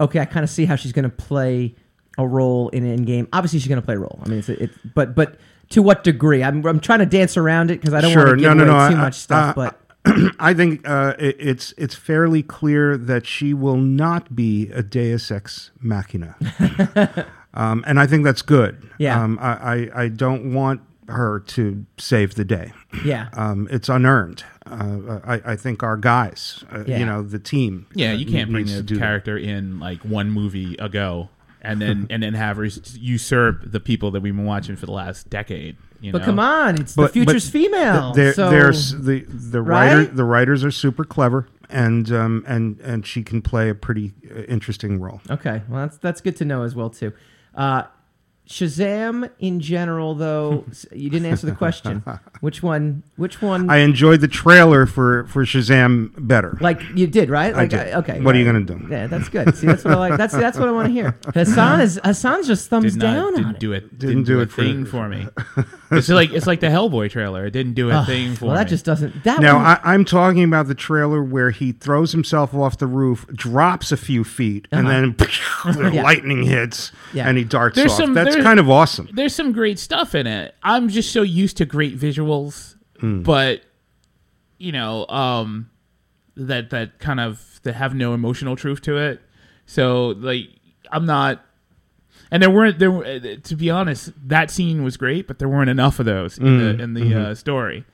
okay, 0.00 0.20
I 0.20 0.24
kind 0.24 0.44
of 0.44 0.50
see 0.50 0.64
how 0.64 0.76
she's 0.76 0.92
going 0.92 1.04
to 1.10 1.16
play 1.16 1.74
a 2.16 2.26
role 2.26 2.68
in 2.70 2.84
Endgame? 2.84 3.26
Obviously, 3.32 3.58
she's 3.58 3.68
going 3.68 3.80
to 3.80 3.84
play 3.84 3.94
a 3.96 3.98
role. 3.98 4.20
I 4.24 4.28
mean, 4.28 4.38
it's, 4.38 4.48
it, 4.48 4.70
but 4.94 5.14
but 5.14 5.38
to 5.70 5.82
what 5.82 6.04
degree? 6.04 6.42
I'm 6.42 6.64
I'm 6.66 6.80
trying 6.80 7.00
to 7.00 7.06
dance 7.06 7.36
around 7.36 7.70
it 7.70 7.80
because 7.80 7.94
I 7.94 8.00
don't 8.00 8.12
Sure. 8.12 8.26
want 8.26 8.38
to 8.38 8.42
give 8.44 8.56
No, 8.56 8.64
no, 8.64 8.72
away 8.72 8.84
no, 8.88 8.90
too 8.90 8.96
I- 8.96 9.00
much 9.02 9.14
stuff. 9.14 9.56
uh, 9.58 9.70
but 9.70 9.80
I 10.40 10.54
think 10.54 10.88
uh, 10.88 11.14
it, 11.18 11.36
it's 11.38 11.74
it's 11.76 11.94
fairly 11.94 12.42
clear 12.42 12.96
that 12.96 13.26
she 13.26 13.52
will 13.52 13.76
not 13.76 14.34
be 14.34 14.70
a 14.70 14.82
Deus 14.82 15.30
ex 15.30 15.70
machina, 15.80 16.36
um, 17.54 17.84
and 17.86 17.98
I 18.00 18.06
think 18.06 18.24
that's 18.24 18.42
good. 18.42 18.88
Yeah. 18.98 19.22
Um, 19.22 19.38
I, 19.40 19.52
I 19.52 20.02
I 20.04 20.08
don't 20.08 20.52
want 20.54 20.80
her 21.08 21.40
to 21.40 21.86
save 21.98 22.34
the 22.34 22.44
day. 22.44 22.72
Yeah. 23.04 23.28
Um, 23.32 23.66
it's 23.70 23.88
unearned. 23.88 24.44
Uh, 24.66 25.20
I, 25.24 25.52
I 25.52 25.56
think 25.56 25.82
our 25.82 25.96
guys, 25.96 26.64
uh, 26.70 26.84
Yeah. 26.86 26.98
you 26.98 27.06
know, 27.06 27.22
the 27.22 27.38
team. 27.38 27.86
Yeah, 27.94 28.10
uh, 28.10 28.16
you 28.16 28.26
can't 28.26 28.50
bring 28.50 28.66
needs 28.66 28.78
a 28.78 28.82
to 28.82 28.94
that. 28.94 29.00
character 29.00 29.38
in 29.38 29.80
like 29.80 30.00
one 30.02 30.30
movie 30.30 30.76
ago 30.76 31.30
and 31.68 31.80
then 31.80 32.06
and 32.10 32.22
then 32.22 32.34
have 32.34 32.56
her 32.56 32.64
usurp 32.94 33.62
the 33.70 33.80
people 33.80 34.10
that 34.12 34.20
we've 34.20 34.34
been 34.34 34.44
watching 34.44 34.76
for 34.76 34.86
the 34.86 34.92
last 34.92 35.28
decade. 35.30 35.76
You 36.00 36.12
but 36.12 36.22
come 36.22 36.38
on, 36.38 36.80
it's 36.80 36.94
the 36.94 37.02
But- 37.02 37.12
future's 37.12 37.46
but 37.50 37.52
female. 37.58 38.12
There, 38.12 38.32
so 38.32 38.50
there's 38.50 38.92
the 38.92 39.20
the 39.28 39.60
writer. 39.62 39.98
Right? 39.98 40.16
The 40.16 40.24
writers 40.24 40.64
are 40.64 40.70
super 40.70 41.04
clever, 41.04 41.48
and 41.68 42.10
um, 42.12 42.44
and 42.46 42.78
and 42.80 43.06
she 43.06 43.22
can 43.22 43.42
play 43.42 43.68
a 43.68 43.74
pretty 43.74 44.12
uh, 44.30 44.42
interesting 44.42 45.00
role. 45.00 45.20
okay. 45.30 45.62
Well, 45.68 45.80
that's 45.82 45.96
that's 45.98 46.20
good 46.20 46.36
to 46.36 46.44
know 46.44 46.62
as 46.62 46.74
well 46.74 46.90
too. 46.90 47.12
Uh, 47.54 47.82
Shazam 48.48 49.30
in 49.38 49.60
general, 49.60 50.14
though, 50.14 50.64
you 50.92 51.10
didn't 51.10 51.26
answer 51.26 51.46
the 51.46 51.54
question. 51.54 52.02
Which 52.40 52.62
one? 52.62 53.02
Which 53.16 53.42
one? 53.42 53.68
I 53.68 53.78
enjoyed 53.78 54.20
the 54.20 54.28
trailer 54.28 54.86
for 54.86 55.24
for 55.26 55.44
Shazam 55.44 56.10
better. 56.16 56.56
like 56.60 56.80
you 56.94 57.06
did, 57.06 57.28
right? 57.30 57.52
I 57.54 57.58
Like 57.58 57.70
did. 57.70 57.94
okay. 57.96 58.20
What 58.20 58.34
are 58.34 58.38
you 58.38 58.44
gonna 58.46 58.60
do? 58.64 58.86
Yeah, 58.90 59.06
that's 59.06 59.28
good. 59.28 59.54
See, 59.56 59.66
that's 59.66 59.84
what 59.84 59.92
I 59.94 59.96
like. 59.96 60.16
That's 60.16 60.32
that's 60.34 60.58
what 60.58 60.66
I 60.68 60.72
want 60.72 60.86
to 60.88 60.92
hear. 60.92 61.18
Hassan 61.34 61.80
is 61.82 62.00
Hassan's 62.02 62.46
just 62.46 62.70
thumbs 62.70 62.94
did 62.94 63.02
not, 63.02 63.12
down 63.14 63.32
didn't 63.34 63.46
on 63.46 63.54
do 63.56 63.72
it. 63.72 63.98
Didn't 63.98 63.98
Didn't, 63.98 64.24
do 64.24 64.34
do, 64.36 64.40
it 64.40 64.44
a 64.44 64.46
for- 64.50 64.62
thing 64.62 64.84
for 64.86 65.08
me. 65.08 65.26
it's 65.90 66.08
like 66.08 66.30
it's 66.32 66.46
like 66.46 66.60
the 66.60 66.68
Hellboy 66.68 67.10
trailer. 67.10 67.44
It 67.46 67.50
didn't 67.50 67.74
do 67.74 67.90
a 67.90 67.96
Ugh, 67.96 68.06
thing 68.06 68.34
for 68.34 68.46
well, 68.46 68.54
that 68.54 68.64
me. 68.66 68.70
just 68.70 68.84
doesn't. 68.86 69.24
That 69.24 69.40
Now 69.40 69.56
one, 69.56 69.66
I, 69.66 69.80
I'm 69.84 70.04
talking 70.06 70.44
about 70.44 70.68
the 70.68 70.74
trailer 70.74 71.22
where 71.22 71.50
he 71.50 71.72
throws 71.72 72.12
himself 72.12 72.54
off 72.54 72.78
the 72.78 72.86
roof, 72.86 73.26
drops 73.34 73.92
a 73.92 73.96
few 73.98 74.24
feet, 74.24 74.68
and 74.72 74.88
then 74.88 75.16
Uh-huh. 75.20 75.90
Yeah. 75.92 76.02
lightning 76.02 76.44
hits, 76.44 76.92
Yeah. 77.12 77.28
and 77.28 77.36
he 77.36 77.44
darts 77.44 77.76
There's 77.76 77.90
off. 77.92 77.98
some- 77.98 78.14
That's 78.14 78.37
there- 78.38 78.44
kind 78.44 78.60
of 78.60 78.68
awesome. 78.70 79.08
There's 79.12 79.34
some 79.34 79.52
great 79.52 79.78
stuff 79.78 80.14
in 80.14 80.26
it. 80.26 80.54
I'm 80.62 80.88
just 80.88 81.12
so 81.12 81.22
used 81.22 81.56
to 81.58 81.64
great 81.66 81.98
visuals, 81.98 82.74
Hmm. 83.00 83.22
but 83.22 83.62
you 84.58 84.72
know, 84.72 85.06
um, 85.08 85.70
that 86.36 86.70
that 86.70 86.98
kind 86.98 87.20
of 87.20 87.60
that 87.62 87.74
have 87.74 87.94
no 87.94 88.14
emotional 88.14 88.56
truth 88.56 88.82
to 88.82 88.96
it. 88.96 89.20
So 89.66 90.08
like, 90.18 90.48
I'm 90.90 91.06
not. 91.06 91.44
And 92.30 92.42
there 92.42 92.50
weren't 92.50 92.78
there. 92.78 92.90
were- 92.90 93.36
To 93.36 93.56
be 93.56 93.70
honest, 93.70 94.12
that 94.28 94.50
scene 94.50 94.82
was 94.84 94.96
great, 94.96 95.26
but 95.26 95.38
there 95.38 95.48
weren't 95.48 95.70
enough 95.70 95.98
of 95.98 96.06
those 96.06 96.38
in 96.38 96.46
Hmm. 96.46 96.58
the 96.58 96.82
in 96.82 96.94
the 96.94 97.00
Mm-hmm. 97.02 97.18
uh, 97.32 97.34
story 97.34 97.84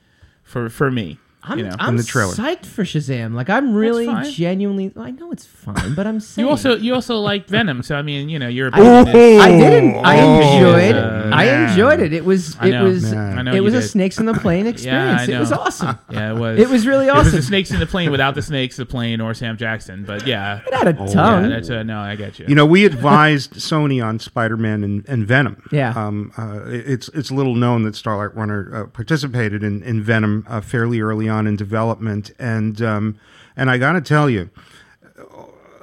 for 0.43 0.69
for 0.69 0.91
me. 0.91 1.19
I'm, 1.47 1.57
you 1.59 1.65
know. 1.65 1.75
I'm 1.79 1.97
the 1.97 2.03
trailer. 2.03 2.33
psyched 2.33 2.65
for 2.65 2.83
Shazam. 2.83 3.33
Like 3.33 3.49
I'm 3.49 3.73
really 3.73 4.05
fine. 4.07 4.29
genuinely. 4.31 4.91
I 4.97 5.11
know 5.11 5.31
it's 5.31 5.45
fine, 5.45 5.93
but 5.95 6.07
I'm 6.07 6.19
saying 6.19 6.45
You 6.45 6.49
also 6.49 6.75
you 6.75 6.93
also 6.93 7.19
like 7.19 7.47
Venom, 7.47 7.83
so 7.83 7.95
I 7.95 8.01
mean, 8.01 8.29
you 8.29 8.39
know, 8.39 8.47
your 8.47 8.69
I, 8.73 8.79
opinion 9.01 9.41
I 9.41 9.51
didn't. 9.57 9.95
I 10.05 10.19
Oh, 10.21 10.41
enjoyed. 10.41 10.95
I 11.33 11.69
enjoyed 11.69 11.99
it. 11.99 12.13
It 12.13 12.25
was. 12.25 12.55
I 12.59 12.67
It 12.67 12.71
know. 12.71 12.83
was. 12.85 13.13
I 13.13 13.41
know 13.41 13.51
it 13.51 13.55
you 13.55 13.63
was 13.63 13.73
a 13.73 13.81
did. 13.81 13.87
snakes 13.89 14.17
in 14.19 14.25
the 14.25 14.33
plane 14.33 14.65
experience. 14.67 15.23
I 15.29 15.31
It 15.33 15.39
was 15.39 15.51
know. 15.51 15.57
awesome. 15.57 15.99
Yeah, 16.09 16.31
it 16.33 16.37
was. 16.39 16.59
It 16.59 16.69
was 16.69 16.87
really 16.87 17.07
It 17.07 17.13
was 17.13 17.27
awesome. 17.27 17.35
the 17.37 17.41
snakes 17.43 17.71
in 17.71 17.79
the 17.79 17.85
plane 17.85 18.11
without 18.11 18.35
the 18.35 18.41
snakes, 18.41 18.77
the 18.77 18.85
plane, 18.85 19.19
or 19.21 19.33
Sam 19.33 19.57
Jackson. 19.57 20.03
But 20.05 20.25
yeah, 20.25 20.61
It 20.65 20.73
had 20.73 20.87
a 20.87 20.97
yeah, 20.99 21.05
tone. 21.13 21.49
that's 21.49 21.69
uh, 21.69 21.83
no, 21.83 21.99
I 21.99 22.15
get 22.15 22.39
you. 22.39 22.45
You 22.47 22.55
know, 22.55 22.65
we 22.65 22.85
advised 22.85 23.53
Sony 23.53 24.03
on 24.05 24.19
Spider-Man 24.19 24.83
and, 24.83 25.07
and 25.07 25.27
Venom. 25.27 25.61
Yeah. 25.71 25.93
Um, 25.95 26.31
uh, 26.37 26.61
it's 26.67 27.09
it's 27.09 27.31
little 27.31 27.55
known 27.55 27.83
that 27.83 27.95
Starlight 27.95 28.35
Runner 28.35 28.69
uh, 28.73 28.85
participated 28.87 29.63
in, 29.63 29.83
in 29.83 30.01
Venom 30.01 30.45
uh, 30.47 30.61
fairly 30.61 31.01
early 31.01 31.27
on 31.27 31.34
in 31.47 31.55
development, 31.55 32.31
and 32.39 32.81
um, 32.81 33.19
and 33.55 33.69
I 33.69 33.77
got 33.77 33.93
to 33.93 34.01
tell 34.01 34.29
you, 34.29 34.49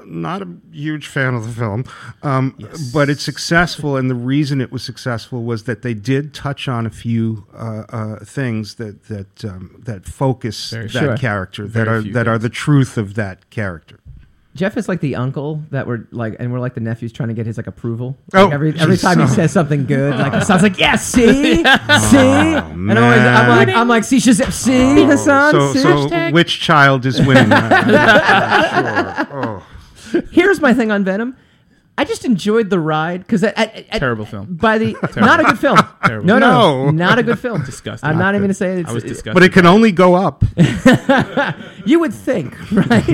not 0.04 0.42
a 0.42 0.48
huge 0.72 1.06
fan 1.06 1.34
of 1.34 1.46
the 1.46 1.52
film, 1.52 1.84
um, 2.22 2.56
but 2.92 3.08
it's 3.08 3.22
successful, 3.22 3.96
and 3.96 4.10
the 4.10 4.14
reason 4.14 4.60
it 4.60 4.72
was 4.72 4.82
successful 4.82 5.42
was 5.44 5.64
that 5.64 5.82
they 5.82 5.94
did 5.94 6.34
touch 6.34 6.68
on 6.68 6.86
a 6.86 6.90
few 6.90 7.46
uh, 7.54 7.84
uh, 7.88 8.24
things 8.24 8.74
that 8.76 9.04
that 9.04 9.44
um, 9.44 9.80
that 9.84 10.04
focus 10.06 10.70
Very 10.70 10.88
that 10.88 10.92
Sure. 10.92 11.16
character, 11.16 11.66
that 11.68 11.88
are 11.88 12.02
that 12.02 12.26
are 12.28 12.38
the 12.38 12.48
truth 12.48 12.98
of 12.98 13.14
that 13.14 13.48
character. 13.50 13.98
Jeff 14.54 14.76
is 14.76 14.86
like 14.86 15.00
the 15.00 15.16
uncle 15.16 15.62
that 15.70 15.86
we're 15.86 16.06
like, 16.10 16.36
and 16.38 16.52
we're 16.52 16.60
like 16.60 16.74
the 16.74 16.80
nephews 16.80 17.10
trying 17.10 17.30
to 17.30 17.34
get 17.34 17.46
his 17.46 17.56
like 17.56 17.66
approval. 17.66 18.18
Oh, 18.34 18.50
every 18.50 18.78
every 18.78 18.96
geez. 18.96 19.02
time 19.02 19.18
he 19.18 19.26
says 19.26 19.50
something 19.50 19.86
good, 19.86 20.14
like 20.18 20.34
oh. 20.34 20.40
Hassan's 20.40 20.62
like, 20.62 20.78
"Yes, 20.78 21.06
see, 21.06 21.56
see," 21.56 21.62
oh, 21.64 21.68
and 21.68 22.92
I'm 22.92 22.98
always, 22.98 23.20
I'm 23.20 23.48
like, 23.48 23.68
I'm 23.68 23.88
like, 23.88 24.04
"See, 24.04 24.18
Shazam, 24.18 24.52
see, 24.52 25.02
oh. 25.02 25.06
Hassan, 25.06 25.52
so, 25.52 25.72
see." 25.72 25.80
so 25.80 26.30
which 26.32 26.60
child 26.60 27.06
is 27.06 27.18
winning? 27.20 27.48
sure. 27.50 27.58
Oh. 29.32 29.66
Here's 30.30 30.60
my 30.60 30.74
thing 30.74 30.90
on 30.90 31.02
Venom. 31.04 31.34
I 31.98 32.04
just 32.04 32.24
enjoyed 32.24 32.70
the 32.70 32.80
ride 32.80 33.20
because 33.20 33.42
Terrible 33.92 34.24
film. 34.24 34.54
By 34.56 34.78
the 34.78 34.96
not 35.16 35.40
a 35.40 35.44
good 35.44 35.58
film. 35.58 35.78
Terrible. 36.04 36.26
No, 36.26 36.38
No. 36.38 36.84
no, 36.86 36.90
not 36.90 37.18
a 37.18 37.22
good 37.22 37.38
film. 37.38 37.62
Disgusting. 37.66 38.08
I'm 38.08 38.16
not 38.16 38.24
Not 38.24 38.34
even 38.36 38.42
gonna 38.44 38.54
say 38.54 38.80
it. 38.80 38.86
I 38.86 38.92
was 38.92 39.02
disgusted. 39.02 39.34
But 39.34 39.42
it 39.42 39.52
can 39.52 39.66
only 39.66 39.92
go 39.92 40.14
up. 40.14 40.42
You 41.84 41.98
would 41.98 42.14
think, 42.14 42.52
right? 42.70 43.04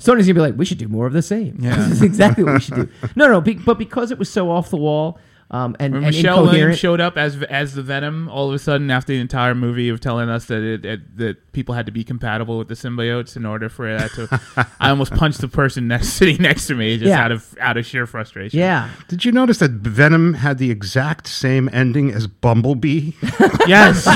Sony's 0.00 0.26
gonna 0.26 0.34
be 0.34 0.40
like, 0.40 0.56
we 0.56 0.64
should 0.64 0.78
do 0.78 0.88
more 0.88 1.06
of 1.06 1.12
the 1.12 1.22
same. 1.22 1.58
Yeah. 1.60 1.76
this 1.76 1.92
is 1.92 2.02
exactly 2.02 2.42
what 2.42 2.54
we 2.54 2.60
should 2.60 2.74
do. 2.74 2.88
No, 3.14 3.28
no, 3.28 3.40
be, 3.40 3.54
but 3.54 3.78
because 3.78 4.10
it 4.10 4.18
was 4.18 4.28
so 4.28 4.50
off 4.50 4.68
the 4.70 4.76
wall 4.76 5.20
um, 5.50 5.76
and, 5.78 5.94
When 5.94 6.04
and 6.04 6.14
Michelle 6.16 6.36
Williams 6.42 6.54
incoherent, 6.56 6.78
showed 6.78 7.00
up 7.00 7.16
as 7.16 7.40
as 7.44 7.74
the 7.74 7.82
Venom, 7.82 8.28
all 8.28 8.48
of 8.48 8.54
a 8.54 8.58
sudden 8.58 8.90
after 8.90 9.12
the 9.12 9.20
entire 9.20 9.54
movie 9.54 9.88
of 9.88 10.00
telling 10.00 10.28
us 10.28 10.46
that 10.46 10.60
it, 10.62 10.84
it, 10.84 11.16
that 11.18 11.52
people 11.52 11.74
had 11.74 11.86
to 11.86 11.92
be 11.92 12.02
compatible 12.02 12.58
with 12.58 12.66
the 12.68 12.74
symbiotes 12.74 13.36
in 13.36 13.46
order 13.46 13.68
for 13.68 13.96
that 13.96 14.10
to, 14.12 14.40
I 14.80 14.90
almost 14.90 15.12
punched 15.14 15.40
the 15.40 15.48
person 15.48 15.86
next 15.88 16.08
sitting 16.18 16.42
next 16.42 16.66
to 16.66 16.74
me 16.74 16.96
just 16.98 17.08
Yeah. 17.08 17.24
out 17.24 17.30
of 17.32 17.56
out 17.60 17.76
of 17.76 17.86
sheer 17.86 18.06
frustration. 18.06 18.58
yeah, 18.58 18.90
Did 19.08 19.24
you 19.24 19.30
notice 19.32 19.58
that 19.58 19.70
Venom 19.70 20.34
had 20.34 20.58
the 20.58 20.70
exact 20.70 21.28
same 21.28 21.70
ending 21.72 22.10
as 22.12 22.26
Bumblebee? 22.26 23.12
Yes. 23.66 24.06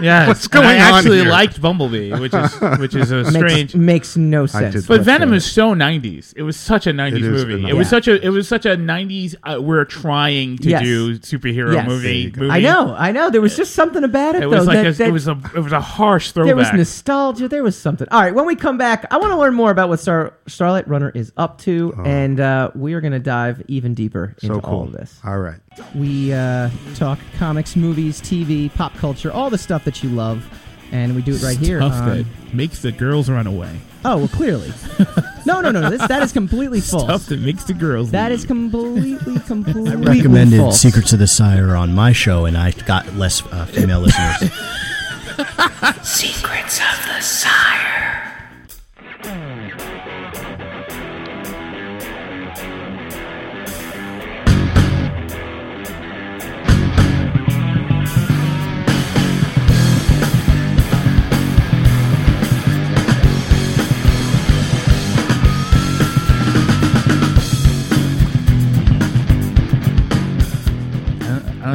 yes. 0.00 0.28
What's 0.28 0.46
going 0.46 0.64
And 0.66 0.78
going 0.78 0.80
I 0.80 0.90
on 0.92 0.98
actually 0.98 1.18
here? 1.18 1.28
liked 1.28 1.60
Bumblebee, 1.60 2.12
which 2.12 2.32
is 2.32 2.52
which 2.78 2.94
is 2.94 3.10
a 3.10 3.24
strange. 3.28 3.74
makes 3.74 4.16
no 4.16 4.46
sense. 4.46 4.86
But 4.86 5.00
Venom 5.02 5.32
is 5.32 5.44
so 5.50 5.74
'90s. 5.74 6.32
It 6.36 6.42
was 6.42 6.56
such 6.56 6.86
a 6.86 6.90
'90s 6.92 7.16
It 7.16 7.22
is 7.24 7.44
movie. 7.44 7.64
a 7.64 7.68
It 7.68 7.72
was 7.74 7.88
such 7.88 8.06
a 8.06 8.24
it 8.24 8.28
was 8.28 8.46
such 8.46 8.66
a 8.66 8.76
'90s. 8.76 9.34
Uh, 9.42 9.60
we're 9.60 9.84
trying 9.84 10.31
to 10.58 10.68
Yes. 10.68 10.82
do 10.82 11.18
superhero 11.18 11.72
Yes. 11.74 11.86
movie, 11.88 12.02
There 12.06 12.12
you 12.14 12.30
go. 12.30 12.40
movie. 12.42 12.52
I 12.52 12.60
know, 12.60 12.94
I 12.98 13.12
know. 13.12 13.30
There 13.30 13.40
was 13.40 13.56
just 13.56 13.74
something 13.74 14.04
about 14.04 14.34
it, 14.34 14.38
It 14.38 14.40
though. 14.50 14.58
was 14.58 14.66
like 14.66 14.76
that, 14.78 14.86
a, 14.86 14.92
that- 14.92 15.08
it 15.08 15.12
was 15.12 15.28
a 15.28 15.38
it 15.54 15.60
was 15.60 15.72
a 15.72 15.80
harsh 15.80 16.30
throwback. 16.32 16.48
there 16.48 16.56
was 16.56 16.72
nostalgia. 16.72 17.48
There 17.48 17.62
was 17.62 17.76
something. 17.76 18.06
All 18.10 18.20
right, 18.20 18.34
when 18.34 18.46
we 18.46 18.54
come 18.54 18.78
back, 18.78 19.06
I 19.10 19.18
want 19.18 19.32
to 19.32 19.38
learn 19.38 19.54
more 19.54 19.70
about 19.70 19.88
what 19.88 20.00
Star 20.00 20.34
Starlight 20.46 20.88
Runner 20.88 21.10
is 21.14 21.32
up 21.36 21.58
to, 21.62 21.94
and 22.04 22.40
uh, 22.40 22.70
we 22.74 22.94
are 22.94 23.00
going 23.00 23.12
to 23.12 23.18
dive 23.18 23.62
even 23.68 23.94
deeper 23.94 24.34
into 24.42 24.54
Oh. 24.54 24.56
so 24.56 24.60
cool. 24.62 24.74
all 24.74 24.82
of 24.84 24.92
this. 24.92 25.18
All 25.24 25.38
right. 25.38 25.60
We 25.94 26.32
uh, 26.32 26.68
talk 26.94 27.18
comics, 27.38 27.76
movies, 27.76 28.20
TV, 28.20 28.72
pop 28.74 28.94
culture, 28.96 29.32
all 29.32 29.50
the 29.50 29.58
stuff 29.58 29.84
that 29.84 30.02
you 30.02 30.10
love, 30.10 30.44
and 30.92 31.14
we 31.14 31.22
do 31.22 31.34
it 31.34 31.42
right 31.42 31.56
here. 31.58 31.80
Stuff 31.80 31.92
on- 31.94 32.08
that 32.18 32.26
makes 32.54 32.82
the 32.82 32.92
girls 32.92 33.30
run 33.30 33.46
away. 33.46 33.70
Oh, 34.04 34.18
well, 34.18 34.28
clearly. 34.28 34.72
no, 35.46 35.60
no, 35.60 35.70
no, 35.70 35.80
no. 35.80 35.90
This, 35.90 36.06
that 36.08 36.22
is 36.22 36.32
completely 36.32 36.80
false. 36.80 37.04
Stuff 37.04 37.26
that 37.26 37.40
makes 37.40 37.64
the 37.64 37.74
girls. 37.74 38.10
That 38.10 38.30
leave. 38.30 38.38
is 38.40 38.46
completely, 38.46 39.38
completely 39.46 39.92
I 39.92 39.94
recommended 39.94 40.58
false. 40.58 40.80
Secrets 40.80 41.12
of 41.12 41.18
the 41.18 41.26
Sire 41.26 41.74
on 41.76 41.94
my 41.94 42.12
show, 42.12 42.44
and 42.46 42.56
I 42.56 42.72
got 42.72 43.14
less 43.14 43.42
uh, 43.46 43.66
female 43.66 44.00
listeners. 44.00 44.50
Secrets 46.02 46.78
of 46.78 47.06
the 47.06 47.20
Sire. 47.20 47.71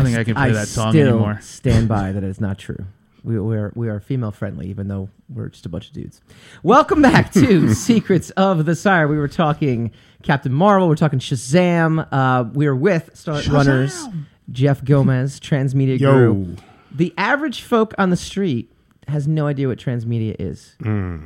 Don't 0.07 0.25
think 0.25 0.27
I 0.27 0.31
can 0.31 0.35
play 0.35 0.49
I 0.49 0.61
that 0.61 0.67
song 0.67 0.91
still 0.91 1.15
anymore. 1.15 1.39
stand 1.41 1.87
by 1.87 2.11
that 2.11 2.23
it's 2.23 2.39
not 2.39 2.57
true. 2.57 2.85
We, 3.23 3.39
we 3.39 3.57
are 3.57 3.73
we 3.75 3.89
are 3.89 3.99
female 3.99 4.31
friendly, 4.31 4.67
even 4.67 4.87
though 4.87 5.09
we're 5.27 5.49
just 5.49 5.65
a 5.65 5.69
bunch 5.69 5.87
of 5.87 5.93
dudes. 5.93 6.21
Welcome 6.63 7.01
back 7.01 7.33
to 7.33 7.73
Secrets 7.73 8.29
of 8.31 8.65
the 8.65 8.75
Sire. 8.75 9.07
We 9.07 9.17
were 9.17 9.27
talking 9.27 9.91
Captain 10.23 10.53
Marvel. 10.53 10.87
We're 10.87 10.95
talking 10.95 11.19
Shazam. 11.19 12.07
Uh, 12.11 12.45
we 12.53 12.67
are 12.67 12.75
with 12.75 13.09
Starlight 13.13 13.47
Runners, 13.47 14.05
Jeff 14.51 14.83
Gomez, 14.83 15.39
Transmedia 15.39 15.99
Yo. 15.99 16.33
Group. 16.33 16.61
The 16.91 17.13
average 17.17 17.61
folk 17.61 17.93
on 17.97 18.11
the 18.11 18.15
street 18.17 18.71
has 19.09 19.27
no 19.27 19.47
idea 19.47 19.67
what 19.67 19.77
transmedia 19.77 20.35
is. 20.39 20.75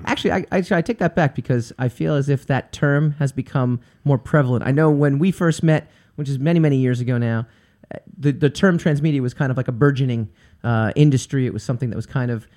Actually, 0.05 0.31
I, 0.31 0.45
actually, 0.51 0.77
I 0.77 0.81
take 0.81 0.99
that 0.99 1.15
back 1.15 1.35
because 1.35 1.73
I 1.79 1.89
feel 1.89 2.15
as 2.15 2.29
if 2.29 2.45
that 2.47 2.71
term 2.71 3.11
has 3.19 3.31
become 3.31 3.79
more 4.03 4.17
prevalent. 4.17 4.65
I 4.65 4.71
know 4.71 4.89
when 4.91 5.17
we 5.17 5.31
first 5.31 5.63
met, 5.63 5.89
which 6.15 6.29
is 6.29 6.37
many, 6.37 6.59
many 6.59 6.77
years 6.77 6.99
ago 6.99 7.17
now, 7.17 7.47
the, 8.17 8.31
the 8.31 8.49
term 8.49 8.77
transmedia 8.77 9.21
was 9.21 9.33
kind 9.33 9.51
of 9.51 9.57
like 9.57 9.67
a 9.67 9.71
burgeoning 9.73 10.29
uh, 10.63 10.91
industry. 10.95 11.45
It 11.45 11.53
was 11.53 11.63
something 11.63 11.89
that 11.89 11.95
was 11.95 12.05
kind 12.05 12.31
of 12.31 12.47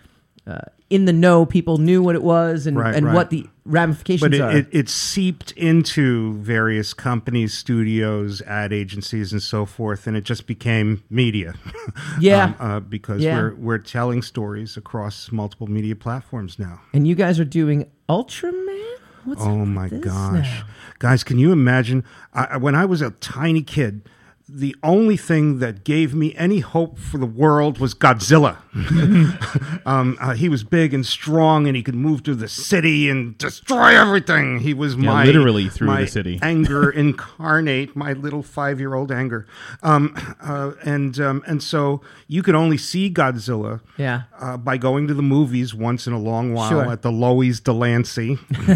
uh, 0.47 0.59
in 0.91 1.07
the 1.07 1.13
know 1.13 1.47
people 1.47 1.79
knew 1.79 2.03
what 2.03 2.15
it 2.15 2.23
was 2.23 2.67
and, 2.67 2.77
Right, 2.77 2.95
and 2.95 3.07
right. 3.07 3.15
what 3.15 3.31
the 3.31 3.47
ramifications 3.65 4.21
but 4.21 4.35
it, 4.35 4.41
are. 4.43 4.55
it, 4.55 4.67
it 4.73 4.89
seeped 4.91 5.53
into 5.53 6.35
various 6.35 6.93
companies, 6.93 7.55
studios, 7.55 8.43
ad 8.43 8.71
agencies, 8.71 9.33
and 9.33 9.43
so 9.43 9.65
forth, 9.65 10.07
and 10.07 10.17
it 10.19 10.25
just 10.25 10.47
became 10.47 11.03
media. 11.09 11.55
Yeah. 12.21 12.45
um, 12.45 12.55
uh, 12.61 12.81
because 12.81 13.23
Yeah. 13.23 13.39
we're 13.39 13.55
we're 13.55 13.79
telling 13.79 14.21
stories 14.23 14.77
across 14.77 15.33
multiple 15.33 15.67
media 15.67 15.97
platforms 15.97 16.59
now. 16.59 16.81
and 16.93 17.09
you 17.09 17.15
guys 17.15 17.41
are 17.41 17.45
doing 17.47 17.91
Ultraman? 18.09 18.97
What's 19.25 19.41
oh 19.41 19.65
my 19.65 19.89
gosh, 19.89 20.59
now? 20.61 20.65
guys, 20.99 21.25
can 21.25 21.39
you 21.39 21.51
imagine? 21.53 22.05
I, 22.35 22.59
when 22.59 22.75
I 22.75 22.85
was 22.85 23.01
a 23.01 23.11
tiny 23.13 23.63
kid. 23.63 24.03
The 24.47 24.77
only 24.83 25.17
thing 25.17 25.59
that 25.61 25.85
gave 25.85 26.15
me 26.15 26.35
any 26.37 26.59
hope 26.61 26.99
for 26.99 27.17
the 27.17 27.25
world 27.25 27.79
was 27.79 27.95
Godzilla. 27.95 28.59
um, 29.87 30.19
uh, 30.21 30.35
he 30.35 30.51
was 30.51 30.63
big 30.65 30.93
and 30.93 31.05
strong, 31.07 31.67
and 31.67 31.75
he 31.75 31.83
could 31.83 31.95
move 31.95 32.21
through 32.23 32.35
the 32.37 32.49
city 32.49 33.09
and 33.09 33.39
destroy 33.39 33.99
everything. 33.99 34.59
He 34.61 34.75
was 34.75 34.97
Yeah, 34.97 35.13
my 35.13 35.25
literally 35.25 35.71
through 35.71 35.87
my 35.87 36.03
the 36.03 36.07
city. 36.09 36.39
anger 36.43 36.91
incarnate, 36.91 37.97
my 37.97 38.13
little 38.13 38.43
five-year-old 38.43 39.11
anger, 39.11 39.47
um, 39.83 40.15
uh, 40.43 40.73
and 40.85 41.19
um, 41.21 41.43
and 41.47 41.63
so 41.63 42.03
you 42.29 42.43
could 42.43 42.55
only 42.55 42.77
see 42.77 43.11
Godzilla 43.11 43.81
Yeah. 43.97 44.25
uh, 44.39 44.59
by 44.59 44.77
going 44.77 45.07
to 45.09 45.15
the 45.15 45.23
movies 45.23 45.75
once 45.75 46.07
in 46.07 46.13
a 46.13 46.19
long 46.19 46.53
while 46.53 46.69
Sure. 46.69 46.93
at 46.93 47.01
the 47.01 47.11
Loews 47.11 47.63
Delancey, 47.63 48.39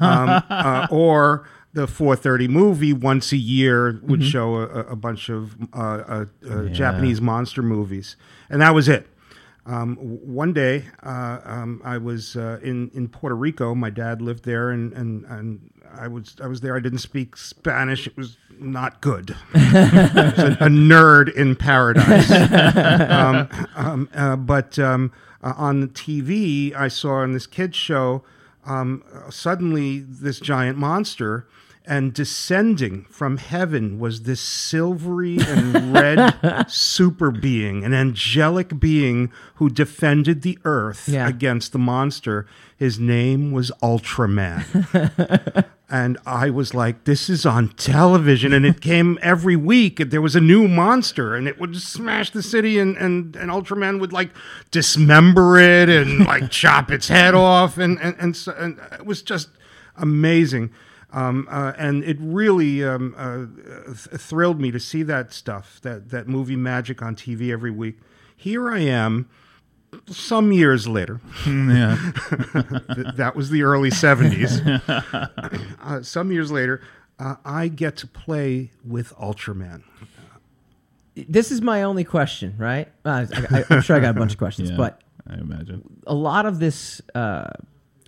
um, 0.00 0.42
uh, 0.50 0.86
or 0.90 1.48
the 1.72 1.86
4:30 1.86 2.48
movie 2.48 2.92
once 2.92 3.32
a 3.32 3.36
year 3.36 4.00
would 4.02 4.24
show 4.24 4.56
a, 4.56 4.80
a- 4.80 4.96
bunch 4.96 5.28
of 5.28 5.54
uh, 5.72 5.76
uh, 5.78 6.24
uh, 6.48 6.64
Japanese 6.64 7.20
monster 7.20 7.62
movies, 7.62 8.16
and 8.48 8.60
that 8.60 8.74
was 8.74 8.88
it. 8.88 9.06
Um, 9.66 9.96
one 9.96 10.52
day, 10.52 10.86
uh, 11.02 11.38
um, 11.44 11.80
I 11.84 11.98
was 11.98 12.34
uh, 12.34 12.58
in 12.62 12.90
in 12.94 13.08
Puerto 13.08 13.36
Rico. 13.36 13.74
My 13.74 13.90
dad 13.90 14.20
lived 14.20 14.44
there, 14.44 14.70
and, 14.70 14.92
and 14.94 15.24
and 15.26 15.70
I 15.96 16.08
was 16.08 16.36
I 16.42 16.46
was 16.48 16.60
there. 16.60 16.76
I 16.76 16.80
didn't 16.80 16.98
speak 16.98 17.36
Spanish. 17.36 18.06
It 18.06 18.16
was 18.16 18.36
not 18.58 19.00
good. 19.00 19.36
I 19.54 20.34
was 20.36 20.38
a, 20.38 20.64
a 20.64 20.68
nerd 20.68 21.32
in 21.34 21.54
paradise. 21.56 22.30
um, 23.76 24.08
um, 24.14 24.44
but 24.46 24.78
um, 24.78 25.12
uh, 25.42 25.52
on 25.56 25.80
the 25.80 25.88
TV, 25.88 26.74
I 26.74 26.88
saw 26.88 27.16
on 27.16 27.32
this 27.32 27.46
kids 27.46 27.76
show 27.76 28.22
um, 28.64 29.04
suddenly 29.30 30.00
this 30.00 30.40
giant 30.40 30.78
monster. 30.78 31.46
And 31.86 32.12
descending 32.14 33.06
from 33.10 33.38
heaven 33.38 33.98
was 33.98 34.22
this 34.22 34.40
silvery 34.40 35.38
and 35.40 35.92
red 35.92 36.66
super 36.70 37.30
being, 37.32 37.84
an 37.84 37.94
angelic 37.94 38.78
being 38.78 39.32
who 39.56 39.68
defended 39.70 40.42
the 40.42 40.58
earth 40.64 41.08
Yeah. 41.08 41.26
against 41.26 41.72
the 41.72 41.78
monster. 41.78 42.46
His 42.76 43.00
name 43.00 43.50
was 43.50 43.72
Ultraman 43.82 45.64
and 45.90 46.16
I 46.24 46.48
was 46.50 46.74
like, 46.74 47.04
"This 47.04 47.28
is 47.28 47.44
on 47.44 47.70
television," 47.70 48.52
and 48.52 48.64
it 48.64 48.80
came 48.80 49.18
every 49.20 49.56
week. 49.56 49.98
And 50.00 50.10
there 50.10 50.22
was 50.22 50.36
a 50.36 50.40
new 50.40 50.68
monster, 50.68 51.34
and 51.34 51.48
it 51.48 51.58
would 51.58 51.76
smash 51.76 52.30
the 52.30 52.42
city, 52.42 52.78
and 52.78 52.96
and, 52.96 53.34
and 53.36 53.50
Ultraman 53.50 53.98
would 54.00 54.12
like 54.12 54.30
dismember 54.70 55.58
it 55.58 55.88
and 55.88 56.20
like 56.26 56.50
chop 56.60 56.90
its 56.90 57.08
head 57.08 57.34
off, 57.34 57.76
and 57.78 57.98
and 58.00 58.14
and, 58.20 58.36
so, 58.36 58.52
and 58.52 58.78
it 58.92 59.04
was 59.04 59.20
just 59.22 59.48
amazing. 59.96 60.70
Um, 61.12 61.48
uh, 61.50 61.72
and 61.76 62.04
it 62.04 62.16
really 62.20 62.84
um, 62.84 63.14
uh, 63.16 63.46
th- 63.86 64.20
thrilled 64.20 64.60
me 64.60 64.70
to 64.70 64.78
see 64.78 65.02
that 65.04 65.32
stuff, 65.32 65.80
that 65.82 66.10
that 66.10 66.28
movie 66.28 66.56
magic 66.56 67.02
on 67.02 67.16
TV 67.16 67.50
every 67.50 67.70
week. 67.70 67.98
Here 68.36 68.70
I 68.70 68.80
am, 68.80 69.28
some 70.06 70.52
years 70.52 70.86
later. 70.86 71.20
yeah. 71.46 72.12
Th- 72.94 73.14
that 73.16 73.32
was 73.34 73.50
the 73.50 73.62
early 73.62 73.90
70s. 73.90 74.60
uh, 75.82 76.02
some 76.02 76.32
years 76.32 76.50
later, 76.50 76.80
uh, 77.18 77.36
I 77.44 77.68
get 77.68 77.96
to 77.98 78.06
play 78.06 78.70
with 78.84 79.14
Ultraman. 79.16 79.82
This 81.14 81.50
is 81.50 81.60
my 81.60 81.82
only 81.82 82.04
question, 82.04 82.54
right? 82.56 82.88
Uh, 83.04 83.26
I, 83.34 83.58
I, 83.58 83.64
I'm 83.68 83.82
sure 83.82 83.96
I 83.96 84.00
got 84.00 84.10
a 84.16 84.18
bunch 84.18 84.32
of 84.32 84.38
questions, 84.38 84.70
yeah. 84.70 84.76
but 84.76 85.02
I 85.28 85.34
imagine. 85.34 85.82
a 86.06 86.14
lot 86.14 86.46
of 86.46 86.60
this, 86.60 87.02
uh, 87.14 87.50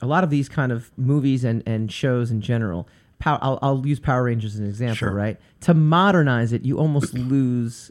a 0.02 0.06
lot 0.06 0.24
of 0.24 0.30
these 0.30 0.48
kind 0.48 0.72
of 0.72 0.90
movies 0.98 1.44
and, 1.44 1.62
and 1.66 1.90
shows 1.92 2.30
in 2.30 2.40
general. 2.40 2.88
Pow- 3.18 3.38
I'll, 3.40 3.58
I'll 3.62 3.86
use 3.86 4.00
Power 4.00 4.24
Rangers 4.24 4.54
as 4.54 4.60
an 4.60 4.66
example, 4.66 4.96
Sure. 4.96 5.12
right? 5.12 5.38
To 5.62 5.74
modernize 5.74 6.52
it, 6.52 6.64
you 6.64 6.76
almost 6.78 7.14
lose 7.34 7.90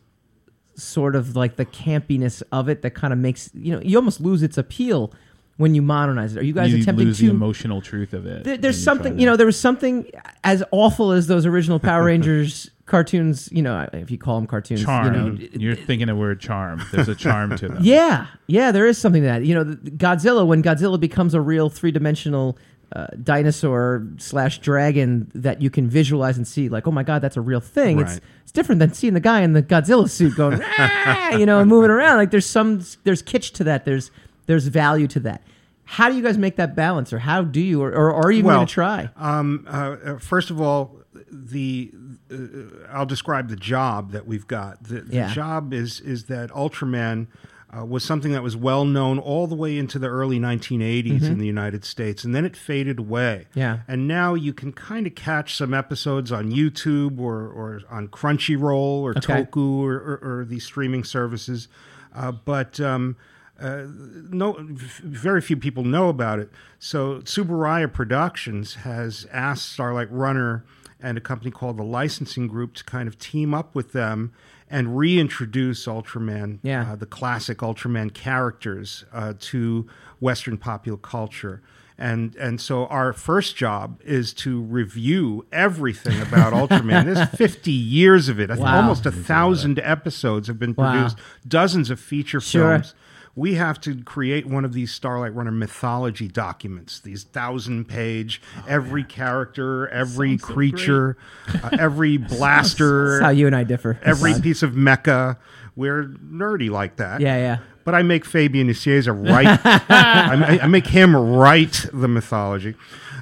sort 0.75 1.15
of 1.15 1.35
like 1.35 1.55
the 1.55 1.65
campiness 1.65 2.43
of 2.51 2.67
it 2.69 2.81
that 2.81 2.91
kind 2.91 3.11
of 3.13 3.19
makes 3.19 3.49
you 3.53 3.71
know 3.75 3.81
you 3.83 3.97
almost 3.97 4.19
lose 4.21 4.41
its 4.41 4.57
appeal 4.57 5.13
when 5.61 5.73
you 5.75 5.81
modernize 5.81 6.35
it. 6.35 6.39
Are 6.39 6.43
you 6.43 6.53
guys 6.53 6.73
you 6.73 6.81
attempting 6.81 7.07
lose 7.07 7.19
to? 7.19 7.25
the 7.25 7.31
emotional 7.31 7.81
truth 7.81 8.13
of 8.13 8.25
it. 8.25 8.43
There- 8.43 8.57
there's 8.57 8.83
something, 8.83 9.13
to- 9.15 9.19
you 9.19 9.25
know, 9.25 9.37
there 9.37 9.45
was 9.45 9.59
something 9.59 10.05
as 10.43 10.63
awful 10.71 11.11
as 11.11 11.27
those 11.27 11.45
original 11.45 11.79
Power 11.79 12.03
Rangers 12.03 12.69
cartoons. 12.85 13.47
You 13.51 13.61
know, 13.61 13.87
if 13.93 14.11
you 14.11 14.17
call 14.17 14.35
them 14.35 14.47
cartoons, 14.47 14.83
charm. 14.83 15.05
you 15.05 15.11
know, 15.39 15.47
You're 15.53 15.75
thinking 15.75 16.07
the 16.07 16.15
word 16.15 16.39
charm. 16.41 16.81
There's 16.91 17.07
a 17.07 17.15
charm 17.15 17.55
to 17.57 17.69
them. 17.69 17.77
yeah, 17.81 18.27
yeah, 18.47 18.71
there 18.73 18.85
is 18.87 18.97
something 18.97 19.21
to 19.21 19.27
that. 19.27 19.45
You 19.45 19.55
know, 19.55 19.63
Godzilla 19.65 20.45
when 20.45 20.61
Godzilla 20.61 20.99
becomes 20.99 21.33
a 21.33 21.39
real 21.41 21.69
three 21.69 21.91
dimensional 21.91 22.57
uh, 22.93 23.07
dinosaur 23.23 24.05
slash 24.17 24.59
dragon 24.59 25.31
that 25.33 25.61
you 25.61 25.69
can 25.69 25.87
visualize 25.89 26.35
and 26.35 26.45
see, 26.45 26.67
like, 26.67 26.85
oh 26.87 26.91
my 26.91 27.03
god, 27.03 27.21
that's 27.21 27.37
a 27.37 27.41
real 27.41 27.61
thing. 27.61 27.99
It's 28.01 28.13
Right. 28.15 28.21
it's 28.43 28.51
different 28.51 28.79
than 28.79 28.93
seeing 28.93 29.13
the 29.13 29.21
guy 29.21 29.41
in 29.41 29.53
the 29.53 29.63
Godzilla 29.63 30.09
suit 30.09 30.35
going, 30.35 30.61
you 31.39 31.45
know, 31.45 31.59
and 31.59 31.69
moving 31.69 31.89
around. 31.89 32.17
Like, 32.17 32.31
there's 32.31 32.45
some 32.45 32.81
there's 33.05 33.23
kitsch 33.23 33.53
to 33.53 33.63
that. 33.63 33.85
There's 33.85 34.11
there's 34.51 34.67
value 34.67 35.07
to 35.07 35.19
that. 35.21 35.41
How 35.85 36.09
do 36.09 36.15
you 36.15 36.21
guys 36.21 36.37
make 36.37 36.57
that 36.57 36.75
balance, 36.75 37.11
or 37.13 37.19
how 37.19 37.41
do 37.43 37.61
you, 37.61 37.81
or, 37.81 37.89
or 37.91 38.13
are 38.13 38.31
you 38.31 38.43
Well, 38.43 38.57
going 38.57 38.67
to 38.67 38.73
try? 38.73 39.09
Um, 39.15 39.65
uh, 39.67 40.17
first 40.19 40.49
of 40.49 40.59
all, 40.61 40.97
the 41.31 41.91
uh, 42.31 42.87
I'll 42.91 43.05
describe 43.05 43.47
the 43.49 43.55
job 43.55 44.11
that 44.11 44.25
we've 44.27 44.47
got. 44.47 44.83
The, 44.83 45.01
the 45.01 45.15
Yeah. 45.15 45.33
job 45.33 45.73
is 45.73 45.99
is 46.01 46.25
that 46.25 46.49
Ultraman 46.51 47.27
uh, 47.75 47.85
was 47.85 48.03
something 48.03 48.31
that 48.33 48.43
was 48.43 48.55
well 48.57 48.83
known 48.85 49.17
all 49.19 49.47
the 49.47 49.55
way 49.55 49.77
into 49.77 49.97
the 49.97 50.07
early 50.07 50.39
1980s 50.39 51.23
in 51.23 51.37
the 51.39 51.45
United 51.45 51.83
States, 51.85 52.23
and 52.25 52.35
then 52.35 52.43
it 52.45 52.55
faded 52.57 52.99
away. 52.99 53.47
Mm-hmm. 53.51 53.59
Yeah. 53.59 53.79
and 53.87 54.07
now 54.07 54.33
you 54.33 54.53
can 54.53 54.71
kind 54.73 55.07
of 55.07 55.15
catch 55.15 55.55
some 55.55 55.73
episodes 55.73 56.31
on 56.31 56.51
YouTube 56.51 57.19
or 57.19 57.47
or 57.49 57.81
on 57.89 58.07
Crunchyroll 58.09 59.01
or 59.01 59.11
Okay. 59.17 59.43
Toku 59.45 59.79
or, 59.81 59.93
or, 59.95 60.19
or 60.39 60.45
these 60.45 60.63
streaming 60.65 61.03
services, 61.03 61.67
uh, 62.15 62.31
but. 62.31 62.79
Um, 62.79 63.15
uh, 63.61 63.85
no, 64.31 64.57
very 65.03 65.41
few 65.41 65.55
people 65.57 65.83
know 65.83 66.09
about 66.09 66.39
it. 66.39 66.49
So 66.79 67.19
Tsuburaya 67.21 67.91
Productions 67.91 68.75
has 68.75 69.27
asked 69.31 69.69
Starlight 69.71 70.11
Runner 70.11 70.63
and 70.99 71.17
a 71.17 71.21
company 71.21 71.51
called 71.51 71.77
the 71.77 71.83
Licensing 71.83 72.47
Group 72.47 72.73
to 72.75 72.83
kind 72.83 73.07
of 73.07 73.17
team 73.19 73.53
up 73.53 73.73
with 73.75 73.91
them 73.91 74.31
and 74.69 74.97
reintroduce 74.97 75.85
Ultraman, 75.85 76.59
Yeah. 76.63 76.91
uh, 76.91 76.95
the 76.95 77.05
classic 77.05 77.57
Ultraman 77.59 78.13
characters, 78.13 79.03
uh, 79.13 79.33
to 79.39 79.87
Western 80.19 80.57
popular 80.57 80.97
culture. 80.97 81.61
And 81.97 82.35
and 82.37 82.59
so 82.59 82.87
our 82.87 83.13
first 83.13 83.55
job 83.55 83.99
is 84.03 84.33
to 84.35 84.59
review 84.61 85.45
everything 85.51 86.19
about 86.21 86.51
Ultraman. 86.53 87.05
There's 87.05 87.29
50 87.37 87.71
years 87.71 88.27
of 88.29 88.39
it. 88.39 88.49
Wow. 88.49 88.77
Almost 88.77 89.05
a 89.05 89.11
thousand 89.11 89.77
episodes 89.79 90.47
have 90.47 90.57
been 90.57 90.73
Wow. 90.75 90.91
produced, 90.93 91.17
dozens 91.47 91.89
of 91.91 91.99
feature 91.99 92.39
Sure. 92.39 92.71
films 92.79 92.95
we 93.35 93.55
have 93.55 93.79
to 93.81 94.03
create 94.03 94.45
one 94.45 94.65
of 94.65 94.73
these 94.73 94.91
Starlight 94.91 95.33
Runner 95.33 95.51
mythology 95.51 96.27
documents, 96.27 96.99
these 96.99 97.23
thousand 97.23 97.85
page, 97.87 98.41
every 98.67 99.03
character, 99.03 99.87
every 99.89 100.37
creature, 100.37 101.17
uh, 101.63 101.69
every 101.79 102.17
blaster, 102.35 103.11
That's 103.19 103.23
how 103.23 103.29
you 103.29 103.47
and 103.47 103.55
I 103.55 103.63
differ. 103.63 103.99
every 104.03 104.33
Todd. 104.33 104.43
piece 104.43 104.63
of 104.63 104.71
mecha. 104.73 105.37
We're 105.75 106.03
nerdy 106.03 106.69
like 106.69 106.97
that. 106.97 107.21
Yeah, 107.21 107.37
yeah. 107.37 107.57
But 107.83 107.95
I 107.95 108.03
make 108.03 108.25
Fabian 108.25 108.67
Nicieza 108.67 109.11
write. 109.29 109.47
I, 109.89 110.59
I 110.61 110.67
make 110.67 110.87
him 110.87 111.15
write 111.15 111.85
the 111.93 112.07
mythology. 112.07 112.75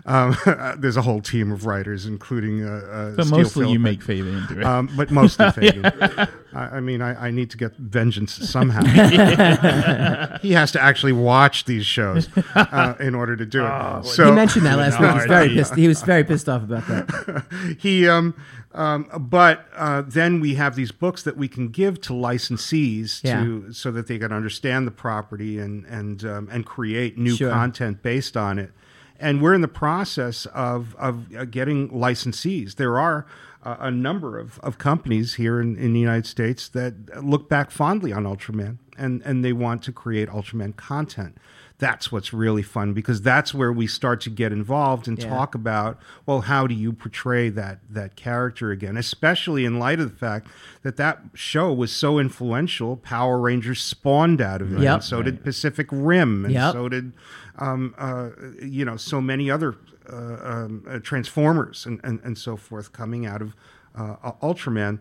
Um, 0.05 0.35
there's 0.77 0.97
a 0.97 1.01
whole 1.01 1.21
team 1.21 1.51
of 1.51 1.65
writers, 1.65 2.05
including 2.05 2.63
uh, 2.65 2.69
uh, 2.69 3.15
But 3.15 3.25
Steele 3.25 3.37
mostly 3.39 3.61
you 3.67 3.79
Phillip. 3.79 3.81
make 3.81 4.01
Fabian 4.03 4.45
do 4.47 4.59
it. 4.59 4.63
Um, 4.65 4.89
but 4.95 5.11
mostly 5.11 5.51
Fabian. 5.51 5.85
I, 5.85 6.27
I 6.53 6.79
mean, 6.79 7.01
I, 7.01 7.27
I 7.27 7.31
need 7.31 7.49
to 7.51 7.57
get 7.57 7.75
vengeance 7.77 8.33
somehow. 8.33 8.81
he 10.41 10.51
has 10.53 10.71
to 10.71 10.81
actually 10.81 11.13
watch 11.13 11.65
these 11.65 11.85
shows 11.85 12.27
uh, 12.55 12.95
in 12.99 13.15
order 13.15 13.35
to 13.35 13.45
do 13.45 13.65
it. 13.65 14.05
so 14.05 14.25
he 14.25 14.31
mentioned 14.31 14.65
that 14.65 14.77
last 14.77 14.99
week. 14.99 15.09
He 15.11 15.15
was 15.17 15.25
very 15.25 15.49
pissed. 15.49 15.75
He 15.75 15.87
was 15.87 16.01
very 16.03 16.23
pissed 16.23 16.49
off 16.49 16.63
about 16.63 16.87
that. 16.87 17.75
he 17.79 18.07
um, 18.07 18.35
um, 18.73 19.09
but 19.19 19.67
uh, 19.75 20.03
then 20.05 20.39
we 20.39 20.55
have 20.55 20.75
these 20.75 20.91
books 20.91 21.23
that 21.23 21.35
we 21.37 21.47
can 21.47 21.69
give 21.69 21.99
to 22.01 22.13
licensees 22.13 23.23
Yeah. 23.23 23.43
to 23.43 23.73
so 23.73 23.91
that 23.91 24.07
they 24.07 24.17
can 24.19 24.31
understand 24.31 24.85
the 24.87 24.91
property 24.91 25.59
and 25.59 25.85
and 25.85 26.23
um, 26.23 26.47
and 26.51 26.65
create 26.65 27.17
new 27.17 27.35
Sure. 27.35 27.51
content 27.51 28.03
based 28.03 28.37
on 28.37 28.59
it. 28.59 28.71
And 29.19 29.41
we're 29.41 29.53
in 29.53 29.61
the 29.61 29.67
process 29.67 30.45
of 30.47 30.95
of 30.95 31.33
uh, 31.35 31.45
getting 31.45 31.89
licensees. 31.89 32.75
There 32.75 32.99
are 32.99 33.25
uh, 33.63 33.75
a 33.79 33.91
number 33.91 34.39
of, 34.39 34.57
of 34.59 34.77
companies 34.77 35.35
here 35.35 35.59
in, 35.59 35.75
in 35.77 35.91
the 35.93 35.99
United 35.99 36.25
States 36.25 36.69
that 36.69 37.23
look 37.23 37.49
back 37.49 37.71
fondly 37.71 38.13
on 38.13 38.23
Ultraman 38.23 38.77
and, 38.97 39.21
and 39.25 39.43
they 39.43 39.51
want 39.53 39.83
to 39.83 39.91
create 39.91 40.29
Ultraman 40.29 40.75
content. 40.77 41.37
that's 41.77 42.11
what's 42.11 42.33
really 42.33 42.61
fun 42.63 42.93
because 42.93 43.21
that's 43.21 43.53
where 43.53 43.71
we 43.71 43.87
start 43.87 44.19
to 44.21 44.29
get 44.29 44.51
involved 44.51 45.07
and 45.07 45.17
Yeah. 45.17 45.29
talk 45.29 45.55
about 45.55 45.97
well 46.25 46.41
how 46.41 46.67
do 46.67 46.73
you 46.75 46.91
portray 46.91 47.47
that 47.49 47.79
that 47.89 48.15
character 48.17 48.71
again 48.71 48.97
especially 48.97 49.63
in 49.63 49.79
light 49.79 49.99
of 50.01 50.09
the 50.11 50.17
fact 50.17 50.47
that 50.83 50.97
that 50.97 51.19
show 51.33 51.71
was 51.73 51.91
so 51.93 52.19
influential 52.19 52.97
power 52.97 53.39
rangers 53.39 53.81
spawned 53.81 54.41
out 54.41 54.61
of 54.61 54.73
it 54.73 54.81
Yep. 54.81 54.93
and 54.93 55.03
so 55.03 55.21
did 55.21 55.41
pacific 55.43 55.87
rim 55.91 56.43
and 56.45 56.53
Yep. 56.53 56.73
so 56.73 56.89
did 56.89 57.13
um, 57.59 57.93
uh, 57.97 58.29
you 58.61 58.83
know 58.85 58.97
so 58.97 59.21
many 59.21 59.51
other 59.51 59.75
uh, 60.11 60.15
um, 60.15 60.85
uh, 60.89 60.99
transformers 60.99 61.85
and, 61.85 61.99
and, 62.03 62.19
and 62.23 62.37
so 62.37 62.57
forth 62.57 62.91
coming 62.91 63.25
out 63.25 63.41
of 63.41 63.55
uh, 63.95 64.31
ultraman. 64.41 64.99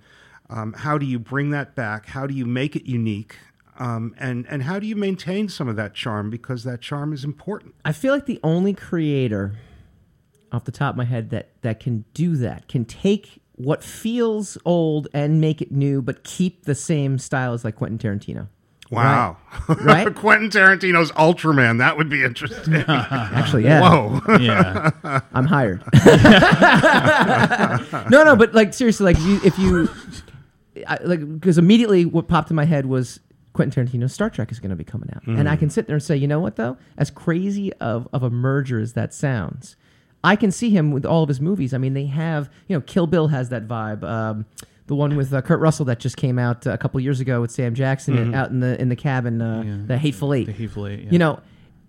Um, 0.51 0.73
how 0.73 0.99
do 0.99 1.07
you 1.07 1.19
bring 1.19 1.51
that 1.51 1.75
back? 1.75 2.07
How 2.07 2.27
do 2.27 2.35
you 2.35 2.45
make 2.45 2.75
it 2.75 2.87
unique? 2.87 3.37
Um, 3.79 4.15
and 4.19 4.45
and 4.49 4.65
how 4.65 4.79
do 4.79 4.87
you 4.87 4.97
maintain 4.97 5.49
some 5.49 5.69
of 5.69 5.77
that 5.77 5.95
charm? 5.95 6.31
Because 6.31 6.65
that 6.65 6.81
charm 6.81 7.13
is 7.13 7.25
important. 7.25 7.75
I 7.85 7.93
feel 7.93 8.13
like 8.13 8.27
the 8.27 8.41
only 8.43 8.75
creator 8.75 9.55
off 10.51 10.65
the 10.65 10.73
top 10.73 10.95
of 10.95 10.97
my 10.97 11.05
head 11.05 11.31
that 11.31 11.51
that 11.63 11.79
can 11.79 12.05
do 12.13 12.37
that 12.37 12.69
can 12.69 12.85
take 12.85 13.41
what 13.55 13.83
feels 13.83 14.57
old 14.65 15.09
and 15.13 15.41
make 15.41 15.61
it 15.61 15.73
new, 15.73 16.01
but 16.01 16.25
keep 16.25 16.65
the 16.65 16.75
same 16.75 17.19
style 17.19 17.53
as 17.53 17.65
like 17.65 17.77
Quentin 17.77 17.99
Tarantino. 17.99 18.49
Wow. 18.91 19.37
Right? 19.69 20.15
Quentin 20.15 20.49
Tarantino's 20.51 21.13
Ultraman. 21.13 21.79
That 21.79 21.97
would 21.97 22.09
be 22.09 22.25
interesting. 22.25 22.75
Actually, 22.89 23.65
yeah, 23.65 23.81
Whoa. 23.81 24.21
Yeah. 24.39 25.21
I'm 25.33 25.47
hired. 25.47 25.83
no, 28.11 28.25
no, 28.25 28.37
but 28.37 28.55
like 28.55 28.73
seriously, 28.73 29.05
like 29.05 29.17
if 29.17 29.25
you, 29.27 29.41
if 29.45 29.59
you 29.59 29.89
I, 30.87 30.99
like, 31.03 31.35
because 31.35 31.59
immediately 31.59 32.05
what 32.05 32.29
popped 32.29 32.51
in 32.51 32.57
my 32.57 32.65
head 32.65 32.87
was 32.87 33.21
Quentin 33.53 33.87
Tarantino's 33.87 34.13
Star 34.13 34.31
Trek 34.31 34.51
is 34.53 34.61
going 34.61 34.71
to 34.71 34.77
be 34.77 34.85
coming 34.85 35.11
out, 35.15 35.27
and 35.27 35.49
I 35.49 35.57
can 35.57 35.69
sit 35.69 35.87
there 35.87 35.97
and 35.97 36.03
say, 36.03 36.17
you 36.17 36.29
know 36.29 36.41
what 36.41 36.57
though, 36.57 36.77
as 36.97 37.11
crazy 37.11 37.73
of 37.75 38.09
of 38.13 38.23
a 38.23 38.31
merger 38.31 38.81
as 38.81 38.93
that 38.95 39.13
sounds, 39.13 39.77
I 40.25 40.37
can 40.37 40.51
see 40.51 40.71
him 40.71 40.91
with 40.91 41.05
all 41.05 41.23
of 41.23 41.29
his 41.29 41.41
movies. 41.41 41.73
I 41.75 41.79
mean, 41.79 41.95
they 41.95 42.07
have, 42.07 42.51
you 42.67 42.77
know, 42.77 42.81
Kill 42.81 43.07
Bill 43.07 43.29
has 43.29 43.49
that 43.51 43.67
vibe. 43.69 44.03
Um, 44.05 44.47
the 44.89 44.95
one 44.95 45.17
with 45.17 45.33
uh, 45.33 45.41
Kurt 45.43 45.61
Russell 45.61 45.85
that 45.87 46.01
just 46.01 46.17
came 46.17 46.39
out 46.39 46.67
uh, 46.67 46.73
a 46.73 46.79
couple 46.79 46.99
years 47.01 47.21
ago 47.21 47.41
with 47.41 47.51
Sam 47.53 47.75
Jackson 47.75 48.35
out 48.35 48.51
in 48.51 48.61
the 48.61 48.81
in 48.81 48.89
the 48.89 48.97
cabin, 48.97 49.41
uh, 49.41 49.85
the 49.87 49.97
Hateful 49.99 50.35
Eight. 50.35 50.47
The 50.47 50.53
Hateful 50.53 50.87
Eight, 50.87 51.05
yeah. 51.05 51.11
You 51.11 51.19
know, 51.19 51.41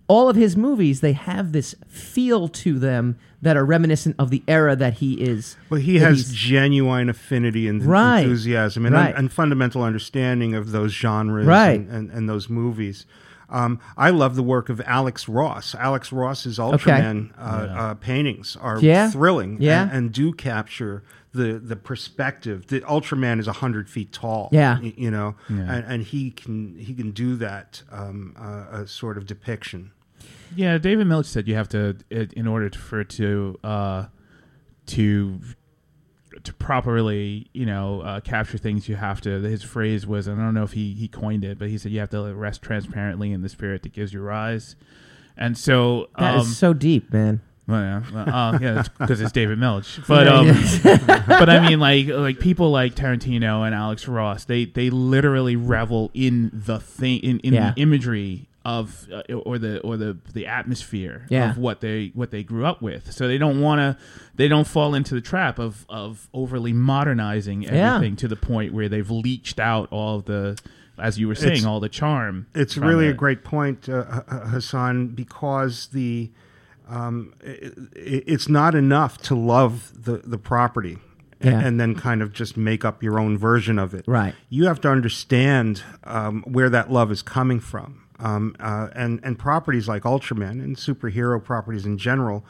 all 0.06 0.28
of 0.28 0.36
his 0.36 0.56
movies 0.56 1.00
they 1.00 1.12
have 1.14 1.52
this 1.52 1.74
feel 1.88 2.48
to 2.48 2.78
them 2.78 3.16
that 3.42 3.56
are 3.56 3.64
reminiscent 3.64 4.16
of 4.18 4.28
the 4.30 4.42
era 4.46 4.76
that 4.76 4.94
he 4.94 5.14
is. 5.14 5.56
Well, 5.70 5.80
he 5.80 5.98
has 5.98 6.32
genuine 6.32 7.08
affinity 7.08 7.66
and 7.68 7.82
Right. 7.82 8.20
enthusiasm 8.20 8.84
and, 8.84 8.94
Right. 8.94 9.14
and 9.16 9.32
fundamental 9.32 9.82
understanding 9.82 10.54
of 10.54 10.72
those 10.72 10.92
genres 10.92 11.46
Right. 11.46 11.80
and, 11.80 11.88
and, 11.90 12.10
and 12.10 12.28
those 12.28 12.50
movies. 12.50 13.06
Um, 13.48 13.80
I 13.96 14.10
love 14.10 14.36
the 14.36 14.42
work 14.42 14.68
of 14.68 14.80
Alex 14.86 15.28
Ross. 15.28 15.74
Alex 15.74 16.12
Ross's 16.12 16.58
Ultraman 16.58 17.30
uh, 17.38 17.40
uh, 17.42 17.94
paintings 17.94 18.56
are 18.60 18.78
Yeah. 18.80 19.10
thrilling 19.10 19.56
Yeah. 19.58 19.84
and, 19.84 19.92
and 19.92 20.12
do 20.12 20.32
capture 20.32 21.02
the, 21.32 21.58
the 21.58 21.76
perspective. 21.76 22.66
The 22.68 22.80
Ultraman 22.80 23.38
is 23.40 23.46
100 23.46 23.88
feet 23.88 24.12
tall. 24.12 24.48
Yeah. 24.52 24.78
y- 24.80 24.94
You 24.96 25.10
know, 25.10 25.36
and, 25.48 25.84
and 25.86 26.02
he 26.02 26.30
can 26.30 26.76
he 26.76 26.92
can 26.94 27.10
do 27.12 27.36
that 27.36 27.82
um, 27.92 28.34
uh, 28.38 28.80
a 28.82 28.86
sort 28.86 29.16
of 29.16 29.26
depiction. 29.26 29.92
Yeah, 30.56 30.78
David 30.78 31.06
Milch 31.06 31.26
said 31.26 31.46
you 31.46 31.54
have 31.54 31.68
to, 31.70 31.96
in 32.10 32.46
order 32.48 32.68
for 32.70 33.00
it 33.02 33.08
to, 33.10 33.56
uh, 33.62 34.06
to, 34.86 35.40
to 36.42 36.52
properly, 36.54 37.48
you 37.52 37.64
know, 37.66 38.00
uh, 38.00 38.20
capture 38.20 38.58
things, 38.58 38.88
you 38.88 38.96
have 38.96 39.20
to. 39.20 39.40
His 39.42 39.62
phrase 39.62 40.06
was, 40.08 40.26
I 40.28 40.34
don't 40.34 40.54
know 40.54 40.64
if 40.64 40.72
he 40.72 40.92
he 40.94 41.06
coined 41.08 41.44
it, 41.44 41.58
but 41.58 41.68
he 41.68 41.78
said 41.78 41.92
you 41.92 42.00
have 42.00 42.10
to 42.10 42.34
rest 42.34 42.62
transparently 42.62 43.32
in 43.32 43.42
the 43.42 43.48
spirit 43.48 43.82
that 43.84 43.92
gives 43.92 44.12
you 44.12 44.20
rise. 44.20 44.74
And 45.36 45.56
so 45.56 46.08
That 46.18 46.34
is 46.36 46.42
um, 46.46 46.52
so 46.52 46.74
deep, 46.74 47.12
man. 47.12 47.40
Well, 47.66 47.80
yeah, 47.80 48.02
well, 48.12 48.28
uh, 48.34 48.58
yeah, 48.60 48.82
because 48.98 49.20
it's 49.22 49.32
David 49.32 49.58
Milch. 49.58 50.00
But 50.08 50.26
um, 50.28 50.46
but 51.28 51.48
I 51.48 51.68
mean, 51.68 51.78
like 51.80 52.08
like 52.08 52.38
people 52.40 52.70
like 52.70 52.94
Tarantino 52.94 53.64
and 53.64 53.74
Alex 53.74 54.08
Ross, 54.08 54.44
they 54.44 54.64
they 54.64 54.90
literally 54.90 55.56
revel 55.56 56.10
in 56.14 56.50
the 56.52 56.80
thing 56.80 57.20
in, 57.20 57.38
in 57.40 57.54
Yeah. 57.54 57.72
the 57.74 57.80
imagery 57.82 58.46
of 58.64 59.08
uh, 59.10 59.22
or 59.32 59.58
the 59.58 59.80
or 59.80 59.96
the 59.96 60.18
the 60.34 60.46
atmosphere 60.46 61.26
Yeah. 61.30 61.50
of 61.50 61.58
what 61.58 61.80
they 61.80 62.10
what 62.14 62.30
they 62.30 62.42
grew 62.42 62.66
up 62.66 62.82
with. 62.82 63.12
So 63.12 63.26
they 63.26 63.38
don't 63.38 63.60
want 63.60 63.78
to 63.78 63.96
they 64.34 64.48
don't 64.48 64.66
fall 64.66 64.94
into 64.94 65.14
the 65.14 65.20
trap 65.22 65.58
of 65.58 65.86
of 65.88 66.28
overly 66.34 66.72
modernizing 66.72 67.62
Yeah. 67.62 67.94
everything 67.94 68.16
to 68.16 68.28
the 68.28 68.36
point 68.36 68.74
where 68.74 68.88
they've 68.88 69.10
leached 69.10 69.58
out 69.60 69.88
all 69.90 70.20
the 70.20 70.58
as 70.98 71.18
you 71.18 71.26
were 71.28 71.34
saying 71.34 71.52
It's- 71.52 71.64
all 71.64 71.80
the 71.80 71.88
charm. 71.88 72.46
It's 72.54 72.76
really 72.76 73.08
a 73.08 73.14
great 73.14 73.42
point, 73.44 73.88
uh, 73.88 74.02
Hassan, 74.50 75.08
because 75.08 75.86
the 75.94 76.28
um, 76.90 77.32
i 77.44 77.50
i- 77.50 78.24
it's 78.34 78.48
not 78.48 78.74
enough 78.74 79.16
to 79.28 79.34
love 79.34 79.92
the 80.06 80.18
the 80.18 80.38
property. 80.38 80.98
Yeah. 81.42 81.58
And 81.58 81.80
then 81.80 81.94
kind 81.94 82.20
of 82.20 82.34
just 82.34 82.58
make 82.58 82.84
up 82.84 83.02
your 83.02 83.18
own 83.18 83.38
version 83.38 83.78
of 83.78 83.94
it. 83.94 84.04
Right. 84.06 84.34
You 84.50 84.66
have 84.66 84.78
to 84.82 84.90
understand 84.90 85.82
um, 86.04 86.42
where 86.42 86.68
that 86.68 86.92
love 86.92 87.10
is 87.10 87.22
coming 87.22 87.60
from. 87.60 88.02
Um, 88.18 88.54
uh, 88.60 88.88
and, 88.94 89.20
and 89.22 89.38
properties 89.38 89.88
like 89.88 90.02
Ultraman 90.02 90.62
and 90.62 90.76
superhero 90.76 91.42
properties 91.42 91.86
in 91.86 91.96
general 91.96 92.44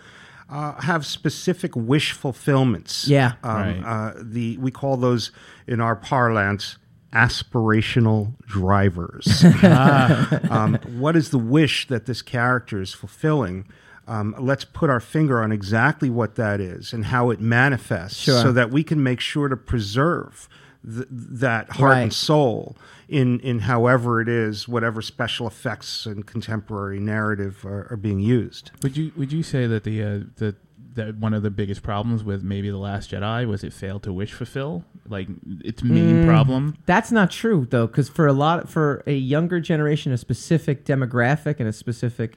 uh, 0.49 0.73
have 0.81 1.07
specific 1.07 1.77
wish 1.77 2.11
fulfillments. 2.11 3.07
Yeah. 3.07 3.35
Um, 3.45 3.55
Right. 3.55 3.83
uh, 3.87 4.13
the 4.21 4.57
we 4.59 4.73
call 4.73 4.97
those 4.97 5.31
in 5.69 5.81
our 5.81 5.95
parlance 5.95 6.77
aspirational 7.13 8.37
drivers. 8.47 9.45
um, 10.51 10.79
what 10.99 11.15
is 11.17 11.31
the 11.31 11.39
wish 11.39 11.87
that 11.87 12.07
this 12.07 12.23
character 12.23 12.81
is 12.81 12.93
fulfilling? 12.93 13.67
Um, 14.11 14.35
let's 14.39 14.65
put 14.65 14.91
our 14.91 14.99
finger 15.01 15.41
on 15.41 15.53
exactly 15.53 16.11
what 16.11 16.35
that 16.35 16.61
is 16.61 16.93
and 16.93 17.05
how 17.07 17.31
it 17.31 17.41
manifests, 17.41 18.19
Sure. 18.19 18.43
so 18.43 18.53
that 18.53 18.71
we 18.73 18.83
can 18.83 19.03
make 19.03 19.21
sure 19.21 19.49
to 19.49 19.57
preserve 19.57 20.49
th- 20.85 21.07
that 21.11 21.71
heart 21.71 21.93
Right. 21.93 22.03
and 22.03 22.13
soul 22.13 22.77
in 23.09 23.39
in 23.41 23.61
however 23.61 24.21
it 24.21 24.29
is, 24.29 24.67
whatever 24.69 25.01
special 25.03 25.47
effects 25.47 26.07
and 26.07 26.27
contemporary 26.27 26.99
narrative 26.99 27.65
are, 27.65 27.87
are 27.91 27.97
being 27.97 28.19
used. 28.21 28.73
Would 28.83 28.97
you 28.97 29.13
would 29.17 29.33
you 29.33 29.43
say 29.45 29.67
that 29.69 29.85
the 29.85 30.03
uh, 30.03 30.19
the 30.37 30.57
that 30.95 31.17
one 31.19 31.33
of 31.33 31.43
the 31.45 31.51
biggest 31.51 31.85
problems 31.85 32.25
with 32.25 32.43
maybe 32.43 32.69
the 32.69 32.77
Last 32.77 33.13
Jedi 33.13 33.47
was 33.47 33.63
it 33.63 33.73
failed 33.73 34.03
to 34.03 34.13
wish 34.13 34.33
fulfill 34.33 34.85
like 35.09 35.29
its 35.61 35.85
main 35.85 36.25
problem? 36.27 36.75
That's 36.87 37.13
not 37.13 37.31
true 37.31 37.65
though, 37.71 37.87
because 37.87 38.09
for 38.09 38.27
a 38.27 38.33
lot 38.33 38.69
for 38.69 39.05
a 39.07 39.15
younger 39.15 39.61
generation, 39.61 40.11
a 40.11 40.19
specific 40.19 40.85
demographic 40.85 41.57
and 41.61 41.69
a 41.69 41.73
specific, 41.73 42.35
uh, 42.35 42.37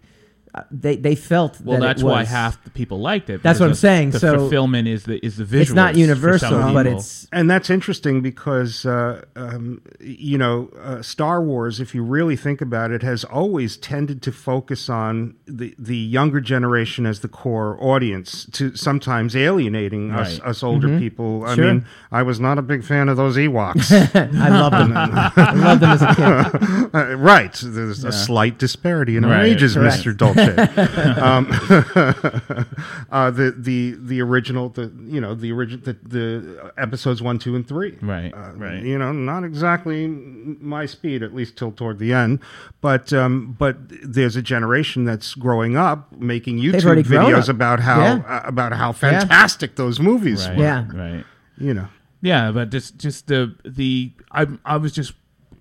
they 0.69 0.95
they 0.95 1.15
felt 1.15 1.59
Well, 1.61 1.79
that 1.79 1.83
it 1.83 1.87
that's 1.87 2.03
why 2.03 2.23
half 2.25 2.63
the 2.63 2.69
people 2.69 2.99
liked 2.99 3.29
it. 3.29 3.41
That's 3.41 3.59
what 3.59 3.65
I'm 3.67 3.71
of 3.71 3.77
saying, 3.77 4.11
The 4.11 4.19
so 4.19 4.37
fulfillment 4.37 4.87
is 4.87 5.03
the 5.05 5.23
is 5.25 5.37
the 5.37 5.45
visuals. 5.45 5.61
It's 5.61 5.71
not 5.73 5.95
universal, 5.95 6.73
but 6.73 6.85
it's 6.85 7.27
And 7.31 7.49
that's 7.49 7.69
interesting 7.71 8.21
because, 8.21 8.85
uh, 8.85 9.23
um, 9.35 9.81
you 9.99 10.37
know, 10.37 10.69
uh, 10.79 11.01
Star 11.01 11.41
Wars, 11.41 11.79
if 11.79 11.95
you 11.95 12.03
really 12.03 12.35
think 12.35 12.61
about 12.61 12.91
it, 12.91 13.01
has 13.01 13.23
always 13.23 13.77
tended 13.77 14.21
to 14.23 14.31
focus 14.31 14.89
on 14.89 15.35
the, 15.47 15.73
the 15.79 15.97
younger 15.97 16.39
generation 16.39 17.05
as 17.07 17.21
the 17.21 17.27
core 17.27 17.77
audience, 17.81 18.45
to 18.51 18.75
sometimes 18.75 19.35
alienating 19.35 20.11
us, 20.11 20.39
Right. 20.39 20.49
us 20.49 20.61
older 20.63 20.99
people. 20.99 21.43
I 21.45 21.55
Sure. 21.55 21.65
mean, 21.65 21.85
I 22.11 22.21
was 22.23 22.39
not 22.39 22.57
a 22.59 22.61
big 22.61 22.83
fan 22.83 23.09
of 23.09 23.17
those 23.17 23.37
Ewoks. 23.37 23.91
I 24.39 24.49
love 24.49 24.71
them. 24.71 24.93
I 24.95 25.53
love 25.53 25.79
them 25.79 25.89
as 25.89 26.01
a 26.03 26.07
kid. 26.13 26.89
Uh, 26.95 27.15
right. 27.17 27.53
There's 27.63 28.03
a 28.03 28.11
slight 28.11 28.59
disparity 28.59 29.17
in 29.17 29.25
our 29.25 29.31
Right. 29.31 29.45
ages, 29.47 29.73
Correct. 29.73 29.97
Mr. 30.03 30.15
Dolce. 30.45 31.21
um, 31.21 31.47
uh, 33.11 33.31
the 33.31 33.53
the 33.57 33.95
the 33.99 34.21
original, 34.21 34.69
the 34.69 34.91
you 35.05 35.19
know 35.21 35.35
the 35.35 35.51
original, 35.51 35.83
the, 35.83 35.93
the 36.07 36.73
episodes 36.77 37.21
one, 37.21 37.39
two, 37.39 37.55
and 37.55 37.67
three. 37.67 37.97
Right, 38.01 38.33
Uh, 38.33 38.51
right. 38.55 38.83
You 38.83 38.97
know, 38.97 39.11
not 39.11 39.43
exactly 39.43 40.07
my 40.07 40.85
speed, 40.85 41.23
at 41.23 41.33
least 41.33 41.57
till 41.57 41.71
toward 41.71 41.99
the 41.99 42.13
end. 42.13 42.39
But 42.81 43.11
um, 43.13 43.55
but 43.57 43.77
there's 44.03 44.35
a 44.35 44.41
generation 44.41 45.05
that's 45.05 45.33
growing 45.35 45.75
up 45.77 46.11
making 46.17 46.57
YouTube 46.59 47.03
videos 47.03 47.49
about 47.49 47.79
how 47.79 47.99
Yeah. 48.01 48.23
uh, 48.27 48.41
about 48.47 48.73
how 48.73 48.91
fantastic 48.91 49.75
those 49.75 49.99
movies 49.99 50.47
right, 50.47 50.57
were. 50.57 50.63
Yeah. 50.63 50.85
right. 50.93 51.25
You 51.57 51.73
know. 51.73 51.87
Yeah, 52.21 52.51
but 52.51 52.69
just 52.69 52.97
just 52.97 53.27
the 53.27 53.55
the 53.65 54.13
I 54.31 54.47
I 54.65 54.77
was 54.77 54.93
just 54.93 55.13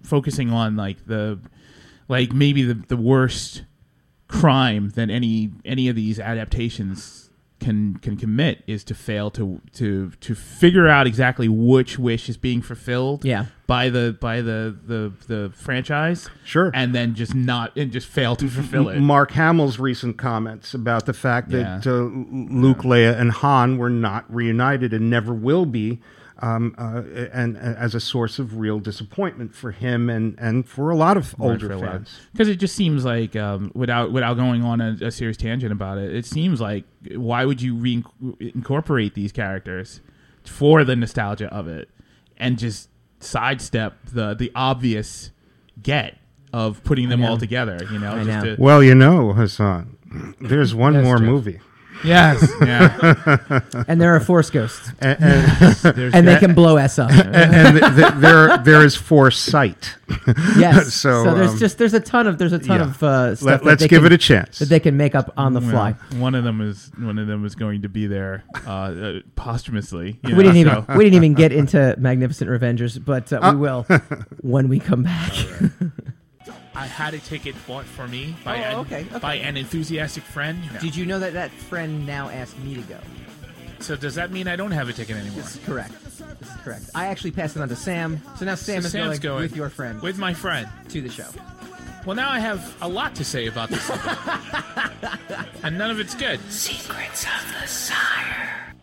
focusing 0.04 0.50
on 0.50 0.76
like 0.76 1.06
the 1.06 1.38
like 2.08 2.32
maybe 2.32 2.62
the 2.62 2.74
the 2.74 2.96
worst 2.96 3.64
crime 4.32 4.90
than 4.90 5.10
any 5.10 5.50
any 5.64 5.88
of 5.88 5.96
these 5.96 6.18
adaptations 6.18 7.30
can 7.60 7.96
can 7.98 8.16
commit 8.16 8.64
is 8.66 8.82
to 8.82 8.92
fail 8.94 9.30
to 9.30 9.60
to 9.72 10.10
to 10.20 10.34
figure 10.34 10.88
out 10.88 11.06
exactly 11.06 11.48
which 11.48 11.96
wish 11.96 12.28
is 12.28 12.36
being 12.36 12.60
fulfilled 12.60 13.24
Yeah. 13.24 13.46
by 13.68 13.88
the 13.88 14.16
by 14.20 14.40
the 14.40 14.76
the 14.84 15.12
the 15.28 15.52
franchise 15.54 16.28
Sure. 16.44 16.72
and 16.74 16.92
then 16.92 17.14
just 17.14 17.36
not 17.36 17.76
and 17.76 17.92
just 17.92 18.08
fail 18.08 18.34
to 18.36 18.48
fulfill 18.48 18.88
it 18.88 18.98
Mark 18.98 19.30
Hamill's 19.32 19.78
recent 19.78 20.18
comments 20.18 20.74
about 20.74 21.06
the 21.06 21.12
fact 21.12 21.50
that 21.50 21.86
Yeah. 21.86 21.92
uh, 21.92 22.10
Luke, 22.32 22.78
Leia, 22.78 23.16
and 23.16 23.30
Han 23.30 23.78
were 23.78 23.90
not 23.90 24.24
reunited 24.34 24.92
and 24.92 25.08
never 25.08 25.32
will 25.32 25.64
be. 25.66 26.00
Um, 26.42 26.74
uh, 26.76 27.02
and, 27.32 27.56
and 27.56 27.76
as 27.76 27.94
a 27.94 28.00
source 28.00 28.38
of 28.38 28.56
real 28.58 28.80
disappointment 28.80 29.54
for 29.54 29.70
him 29.70 30.10
and, 30.10 30.36
and 30.38 30.68
for 30.68 30.90
a 30.90 30.96
lot 30.96 31.16
of 31.16 31.34
older 31.40 31.78
fans. 31.78 32.18
because 32.32 32.48
it 32.48 32.56
just 32.56 32.74
seems 32.76 33.04
like 33.04 33.36
um, 33.36 33.70
without 33.74 34.10
without 34.12 34.34
going 34.34 34.62
on 34.62 34.80
a, 34.80 34.96
a 35.02 35.10
serious 35.10 35.36
tangent 35.36 35.70
about 35.72 35.98
it, 35.98 36.14
it 36.14 36.26
seems 36.26 36.60
like 36.60 36.84
why 37.14 37.44
would 37.44 37.62
you 37.62 37.74
reincorporate 37.76 39.14
these 39.14 39.32
characters 39.32 40.00
for 40.44 40.84
the 40.84 40.96
nostalgia 40.96 41.46
of 41.54 41.68
it 41.68 41.88
and 42.36 42.58
just 42.58 42.88
sidestep 43.20 43.94
the 44.12 44.34
the 44.34 44.50
obvious 44.54 45.30
get 45.82 46.18
of 46.52 46.82
putting 46.84 47.08
them 47.08 47.24
all 47.24 47.38
together? 47.38 47.78
You 47.90 47.98
know, 47.98 48.16
just 48.24 48.28
know. 48.44 48.56
to- 48.56 48.62
Well, 48.62 48.82
you 48.82 48.94
know, 48.94 49.32
Hassan, 49.32 49.96
there's 50.40 50.74
one 50.74 50.94
Yes, 50.94 51.04
more 51.04 51.18
Jeff. 51.18 51.26
movie. 51.26 51.60
Yes, 52.04 52.50
yeah. 52.60 53.60
And 53.88 54.00
there 54.00 54.14
are 54.14 54.20
Force 54.20 54.50
Ghosts, 54.50 54.90
And, 55.00 55.18
and, 55.22 55.74
There's 55.96 56.14
and 56.14 56.26
they 56.26 56.34
that. 56.34 56.40
can 56.40 56.54
blow 56.54 56.76
us 56.78 56.98
up. 56.98 57.10
and 57.12 57.78
th- 57.78 57.94
th- 57.94 58.12
there, 58.16 58.58
there 58.58 58.84
is 58.84 58.94
foresight. 58.96 59.96
yes. 60.58 60.92
So, 61.02 61.24
So, 61.24 61.34
there's 61.34 61.50
um, 61.52 61.58
just 61.58 61.78
there's 61.78 61.94
a 61.94 62.00
ton 62.00 62.26
of 62.26 62.38
there's 62.38 62.52
a 62.52 62.58
ton 62.58 62.80
yeah. 62.80 62.86
of 62.86 63.02
uh, 63.02 63.34
stuff. 63.34 63.46
Let, 63.46 63.64
that 63.64 63.72
us 63.74 63.80
they 63.80 63.88
give 63.88 64.02
can, 64.02 64.12
it 64.12 64.14
a 64.14 64.18
chance. 64.18 64.58
that 64.58 64.68
they 64.68 64.80
can 64.80 64.96
make 64.96 65.14
up 65.14 65.32
on 65.36 65.52
the 65.54 65.60
fly. 65.60 65.92
One 66.16 66.34
of 66.34 66.44
them 66.44 66.60
is 66.60 66.90
one 66.98 67.18
of 67.18 67.26
them 67.26 67.44
is 67.46 67.54
going 67.54 67.82
to 67.82 67.88
be 67.88 68.06
there 68.06 68.44
uh, 68.66 68.70
uh, 68.70 69.20
posthumously. 69.36 70.18
you 70.22 70.36
we 70.36 70.42
know, 70.44 70.52
didn't 70.52 70.56
even 70.56 70.84
we 70.96 71.04
didn't 71.04 71.16
even 71.16 71.34
get 71.34 71.52
into 71.52 71.94
Magnificent 71.98 72.50
Revengers, 72.50 73.02
but 73.02 73.32
uh, 73.32 73.50
we 73.54 73.60
will 73.60 73.82
when 74.42 74.68
we 74.68 74.78
come 74.80 75.02
back. 75.04 75.32
I 76.74 76.86
had 76.86 77.14
a 77.14 77.18
ticket 77.18 77.54
bought 77.66 77.84
for 77.84 78.08
me 78.08 78.34
by, 78.44 78.58
Oh, 78.58 78.62
an, 78.62 78.74
okay, 78.86 79.06
okay. 79.10 79.18
by 79.18 79.34
an 79.34 79.56
enthusiastic 79.56 80.22
friend. 80.22 80.58
Did 80.80 80.96
you 80.96 81.04
know 81.06 81.18
that 81.18 81.34
that 81.34 81.50
friend 81.50 82.06
now 82.06 82.28
asked 82.30 82.58
me 82.60 82.74
to 82.74 82.80
go? 82.82 82.98
So 83.80 83.96
does 83.96 84.14
that 84.14 84.30
mean 84.30 84.46
I 84.48 84.56
don't 84.56 84.70
have 84.70 84.88
a 84.88 84.92
ticket 84.92 85.16
anymore? 85.16 85.42
This 85.42 85.56
is 85.56 85.64
correct. 85.66 85.92
This 86.04 86.20
is 86.50 86.56
correct. 86.62 86.84
I 86.94 87.06
actually 87.06 87.32
passed 87.32 87.56
it 87.56 87.62
on 87.62 87.68
to 87.68 87.76
Sam, 87.76 88.22
so 88.38 88.44
now 88.44 88.54
Sam 88.54 88.80
So 88.82 88.86
is 88.86 88.92
Sam's 88.92 89.18
going, 89.18 89.20
going 89.20 89.42
with 89.42 89.56
your 89.56 89.68
friend 89.68 90.00
With 90.00 90.18
my 90.18 90.32
friend. 90.34 90.68
to 90.90 91.00
the 91.02 91.10
show. 91.10 91.28
Well, 92.06 92.16
now 92.16 92.30
I 92.30 92.38
have 92.38 92.76
a 92.80 92.88
lot 92.88 93.14
to 93.16 93.24
say 93.24 93.46
about 93.46 93.68
this 93.70 93.90
and 95.62 95.76
none 95.78 95.90
of 95.90 96.00
it's 96.00 96.14
good. 96.14 96.40
Secrets 96.50 97.24
of 97.24 97.60
the 97.60 97.66
Sire. 97.68 98.74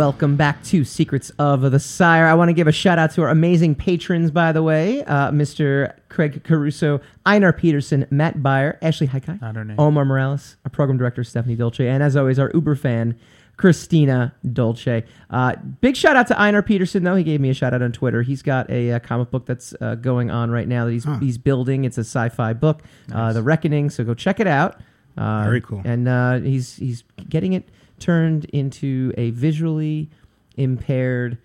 Welcome 0.00 0.36
back 0.36 0.64
to 0.64 0.82
Secrets 0.82 1.28
of 1.38 1.60
the 1.60 1.78
Sire. 1.78 2.24
I 2.24 2.32
want 2.32 2.48
to 2.48 2.54
give 2.54 2.66
a 2.66 2.72
shout 2.72 2.98
out 2.98 3.10
to 3.10 3.22
our 3.22 3.28
amazing 3.28 3.74
patrons, 3.74 4.30
by 4.30 4.50
the 4.50 4.62
way, 4.62 5.04
uh, 5.04 5.30
Mr. 5.30 5.92
Craig 6.08 6.42
Caruso, 6.42 7.02
Einar 7.26 7.52
Peterson, 7.52 8.06
Matt 8.08 8.38
Byer, 8.38 8.78
Ashley 8.80 9.08
Haikai, 9.08 9.38
Not 9.42 9.56
her 9.56 9.64
name. 9.66 9.78
Omar 9.78 10.06
Morales, 10.06 10.56
our 10.64 10.70
program 10.70 10.96
director 10.96 11.22
Stephanie 11.22 11.54
Dolce, 11.54 11.86
and 11.86 12.02
as 12.02 12.16
always, 12.16 12.38
our 12.38 12.50
Uber 12.54 12.76
fan 12.76 13.14
Christina 13.58 14.34
Dolce. 14.50 15.04
Uh, 15.28 15.56
big 15.82 15.96
shout 15.96 16.16
out 16.16 16.26
to 16.28 16.40
Einar 16.40 16.62
Peterson, 16.62 17.04
though. 17.04 17.16
He 17.16 17.22
gave 17.22 17.42
me 17.42 17.50
a 17.50 17.54
shout 17.54 17.74
out 17.74 17.82
on 17.82 17.92
Twitter. 17.92 18.22
He's 18.22 18.40
got 18.40 18.70
a, 18.70 18.92
uh 18.92 19.00
comic 19.00 19.30
book 19.30 19.44
that's 19.44 19.74
uh, 19.82 19.96
going 19.96 20.30
on 20.30 20.50
right 20.50 20.66
now 20.66 20.86
that 20.86 20.92
he's 20.92 21.06
he's 21.20 21.36
building. 21.36 21.84
It's 21.84 21.98
a 21.98 22.04
sci-fi 22.04 22.54
book, 22.54 22.84
uh, 23.12 23.34
The 23.34 23.42
Reckoning. 23.42 23.90
So 23.90 24.02
go 24.04 24.14
check 24.14 24.40
it 24.40 24.46
out. 24.46 24.80
Uh, 25.18 25.44
Very 25.44 25.60
cool. 25.60 25.82
And 25.84 26.08
uh, 26.08 26.38
he's 26.38 26.76
he's 26.76 27.04
getting 27.28 27.52
it 27.52 27.68
turned 28.00 28.46
into 28.46 29.12
a 29.16 29.30
visually 29.30 30.10
impaired, 30.56 31.38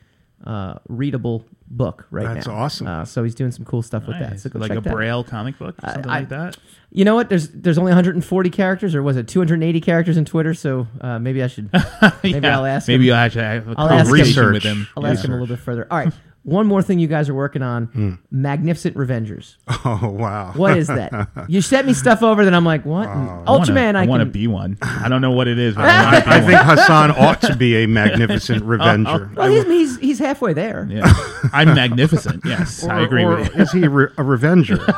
uh, 0.46 0.76
readable 0.88 1.46
book 1.68 2.06
right 2.12 2.26
now. 2.26 2.34
That's 2.36 2.48
awesome. 2.48 2.88
Uh, 2.88 3.06
so 3.06 3.24
he's 3.24 3.36
doing 3.36 3.52
some 3.52 3.66
cool 3.66 3.82
stuff 3.82 4.08
with 4.08 4.20
that. 4.20 4.40
So 4.40 4.50
go 4.50 4.60
like 4.60 4.70
check 4.70 4.78
a 4.78 4.82
that 4.82 4.94
braille 4.94 5.24
comic 5.24 5.58
book, 5.58 5.76
something 5.82 6.10
I- 6.10 6.20
like 6.20 6.30
that. 6.30 6.58
You 6.92 7.04
know 7.04 7.16
what? 7.16 7.28
There's 7.28 7.50
there's 7.50 7.78
only 7.78 7.90
140 7.90 8.50
characters, 8.52 8.96
or 8.96 9.04
was 9.04 9.18
it 9.18 9.28
280 9.28 9.82
characters 9.82 10.16
in 10.16 10.24
Twitter? 10.24 10.54
So 10.54 10.88
uh, 11.02 11.20
maybe 11.20 11.44
I 11.44 11.48
should 11.48 11.70
maybe 12.24 12.40
Yeah. 12.40 12.58
I'll 12.58 12.66
ask. 12.66 12.88
Maybe 12.88 13.04
him. 13.04 13.08
you'll 13.08 13.16
actually 13.16 13.44
have 13.44 13.68
a 13.68 13.76
I'll 13.78 13.90
ask 13.90 14.08
him. 14.16 14.54
with 14.54 14.64
him. 14.64 14.88
I'll 14.96 15.06
ask 15.06 15.26
him 15.26 15.32
a 15.32 15.34
little 15.34 15.48
bit 15.56 15.60
further. 15.62 15.88
All 15.92 15.98
right. 15.98 16.14
One 16.46 16.68
more 16.68 16.84
thing 16.84 17.00
you 17.00 17.08
guys 17.08 17.28
are 17.28 17.34
working 17.34 17.64
on: 17.64 17.86
Hmm. 17.88 18.14
Magnificent 18.30 18.96
Revengers. 18.96 19.56
oh 19.84 20.10
wow! 20.18 20.54
What 20.56 20.78
is 20.78 20.88
that? 20.88 21.28
you 21.48 21.60
sent 21.62 21.88
me 21.88 21.94
stuff 21.94 22.22
over 22.22 22.46
that 22.46 22.54
I'm 22.54 22.64
like, 22.64 22.86
what? 22.86 23.08
Ultraman, 23.10 23.96
I, 23.96 24.04
I 24.04 24.06
want 24.06 24.22
to 24.22 24.26
can. 24.26 24.32
be 24.32 24.46
one. 24.48 24.78
I 24.82 25.10
don't 25.10 25.22
know 25.22 25.32
what 25.32 25.48
it 25.48 25.58
is, 25.58 25.74
but 25.74 25.86
I, 25.86 25.90
I 25.90 26.04
want 26.04 26.16
to 26.18 26.22
be 26.24 26.32
I 26.32 26.38
one. 26.40 26.48
think 26.48 26.80
Hassan 26.80 27.12
ought 27.12 27.42
to 27.42 27.56
be 27.56 27.84
a 27.84 27.88
magnificent 27.88 28.64
revenger. 28.66 29.32
well, 29.36 29.50
he's, 29.50 29.64
he's 29.66 29.98
he's 30.00 30.20
halfway 30.20 30.54
there. 30.54 30.88
Yeah. 30.90 31.12
I'm 31.52 31.74
magnificent. 31.74 32.44
Yes, 32.46 32.84
I 32.84 33.02
agree 33.02 33.24
or 33.24 33.38
with 33.38 33.56
you. 33.56 33.62
Is 33.64 33.72
he 33.72 33.84
a, 33.84 33.90
re- 33.90 34.12
a 34.18 34.24
revenger? 34.24 34.78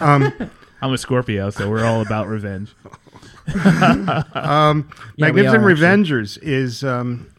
I'm 0.00 0.92
a 0.92 0.96
Scorpio, 0.98 1.50
so 1.50 1.68
we're 1.68 1.84
all 1.84 2.02
about 2.02 2.28
revenge. 2.28 2.72
Yeah, 3.48 4.72
we 4.72 4.82
Magnificent 5.18 5.62
are, 5.64 5.70
actually. 5.70 5.74
Revengers 5.74 6.38
is 6.42 6.84
um, 6.84 7.30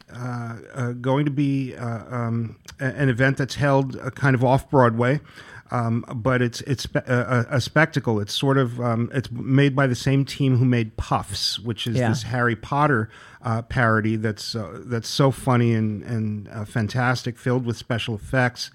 going 1.01 1.25
to 1.25 1.31
be 1.31 1.75
uh, 1.75 2.15
um, 2.15 2.57
an 2.79 3.09
event 3.09 3.37
that's 3.37 3.55
held 3.55 3.95
uh, 3.97 4.09
kind 4.11 4.35
of 4.35 4.43
off 4.43 4.69
Broadway. 4.69 5.19
Um, 5.71 6.05
but 6.15 6.43
it's 6.43 6.61
it's 6.61 6.87
a, 6.93 7.45
a 7.49 7.55
a 7.55 7.61
spectacle. 7.61 8.19
It's 8.19 8.33
sort 8.33 8.59
of 8.59 8.79
um, 8.79 9.09
it's 9.11 9.31
made 9.31 9.75
by 9.75 9.87
the 9.87 9.95
same 9.95 10.23
team 10.23 10.57
who 10.57 10.65
made 10.65 10.95
Puffs, 10.95 11.57
which 11.57 11.87
is 11.87 11.95
Yeah. 11.95 12.09
this 12.09 12.21
Harry 12.23 12.55
Potter 12.55 13.09
uh, 13.41 13.63
parody 13.63 14.15
that's 14.15 14.55
uh, 14.55 14.81
that's 14.85 15.09
so 15.09 15.31
funny 15.31 15.73
and 15.73 16.03
and 16.03 16.47
uh, 16.49 16.65
fantastic, 16.65 17.39
filled 17.39 17.65
with 17.65 17.77
special 17.77 18.13
effects 18.13 18.69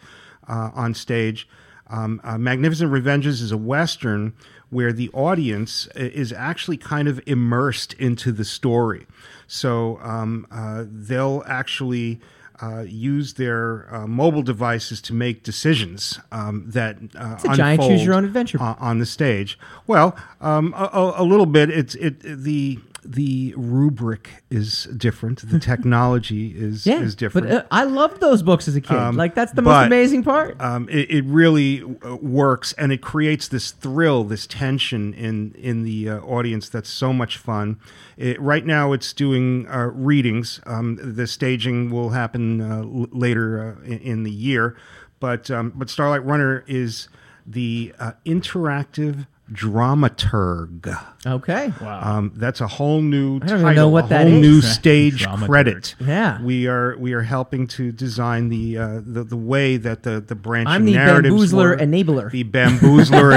uh, 0.49 0.71
on 0.75 0.95
stage. 0.95 1.49
Um, 1.89 2.21
uh, 2.25 2.39
Magnificent 2.39 2.91
Revengers 2.93 3.41
is 3.41 3.53
a 3.53 3.57
western 3.57 4.33
where 4.69 4.93
the 4.93 5.11
audience 5.11 5.87
is 5.95 6.33
actually 6.33 6.77
kind 6.77 7.07
of 7.07 7.21
immersed 7.27 7.93
into 7.95 8.33
the 8.33 8.45
story. 8.45 9.07
So 9.53 9.99
um, 10.01 10.47
uh, 10.53 10.85
they'll 10.89 11.43
actually 11.45 12.21
uh, 12.63 12.83
use 12.83 13.35
their 13.35 13.93
uh, 13.93 14.07
mobile 14.07 14.43
devices 14.43 15.01
to 15.03 15.13
make 15.13 15.43
decisions 15.43 16.21
um, 16.31 16.67
that 16.69 16.97
uh, 17.17 17.37
a 17.43 17.57
giant 17.57 17.81
unfold, 17.81 17.91
choose-your-own 17.91 18.25
adventure 18.25 18.63
uh, 18.63 18.77
on 18.79 19.01
the 19.01 19.07
stage. 19.07 19.59
Well, 19.89 20.17
um, 20.41 20.73
a, 20.77 20.85
a, 20.93 21.23
a 21.23 21.25
little 21.25 21.47
bit. 21.47 21.69
It's 21.69 21.97
it 21.97 22.21
the 22.21 22.79
the 23.05 23.55
rubric 23.57 24.43
is 24.51 24.85
different. 24.97 25.49
The 25.51 25.59
technology 25.71 26.49
is 26.57 26.87
Yeah, 26.87 27.01
is 27.01 27.15
different. 27.15 27.49
But 27.49 27.57
uh, 27.57 27.67
I 27.71 27.85
loved 27.85 28.21
those 28.21 28.43
books 28.43 28.69
as 28.69 28.77
a 28.77 28.81
kid. 28.81 28.97
Um, 28.97 29.17
like 29.17 29.35
that's 29.35 29.53
the 29.53 29.63
most 29.63 29.87
amazing 29.87 30.23
part. 30.23 30.61
um, 30.61 30.89
it, 30.91 31.11
it 31.11 31.25
really 31.25 31.83
uh, 31.83 32.17
works 32.17 32.73
and 32.75 32.93
it 32.93 33.01
creates 33.03 33.49
this 33.49 33.71
thrill, 33.71 34.25
this 34.25 34.47
tension 34.47 35.15
in 35.15 35.53
in 35.55 35.85
the 35.85 36.09
uh, 36.11 36.19
audience 36.21 36.69
that's 36.69 36.91
so 36.91 37.13
much 37.13 37.37
fun. 37.39 37.79
It, 38.17 38.41
right 38.41 38.67
now, 38.67 38.93
it's 38.93 39.13
doing 39.13 39.67
uh, 39.69 39.87
readings. 39.95 40.61
Um, 40.67 40.99
the 41.01 41.27
staging 41.27 41.91
will 41.91 42.11
happen 42.11 42.61
uh, 42.61 42.79
l- 42.81 43.07
later 43.13 43.77
uh, 43.81 43.85
in, 43.85 43.99
in 43.99 44.23
the 44.25 44.31
year, 44.31 44.77
but 45.21 45.51
um, 45.51 45.73
but 45.75 45.89
Starlight 45.89 46.25
Runner 46.25 46.65
is 46.67 47.09
the 47.47 47.95
uh, 47.99 48.13
interactive 48.27 49.27
dramaturg. 49.53 50.97
Okay. 51.27 51.73
Um, 51.81 52.33
that's 52.37 52.61
a 52.61 52.67
whole 52.67 53.03
new 53.03 53.37
I 53.37 53.39
don't 53.47 53.61
title, 53.63 53.75
know 53.75 53.89
what 53.89 54.07
a 54.07 54.09
that 54.09 54.27
whole 54.27 54.37
is. 54.37 54.41
new 54.41 54.61
stage 54.63 55.25
Dramaturg. 55.25 55.47
credit. 55.47 55.95
Yeah. 56.01 56.43
we 56.43 56.67
are 56.67 56.97
we 56.99 57.13
are 57.13 57.23
helping 57.23 57.67
to 57.69 57.93
design 57.93 58.49
the 58.49 58.79
uh, 58.79 59.01
the, 59.05 59.25
the 59.25 59.37
way 59.37 59.77
that 59.77 60.03
the 60.05 60.21
the 60.21 60.35
branching 60.35 60.69
I'm 60.73 60.85
the 60.87 60.95
narratives 60.95 61.53
bamboozler 61.53 61.57
work. 61.71 61.81
enabler. 61.81 62.31
The 62.31 62.45
bamboozler 62.45 63.33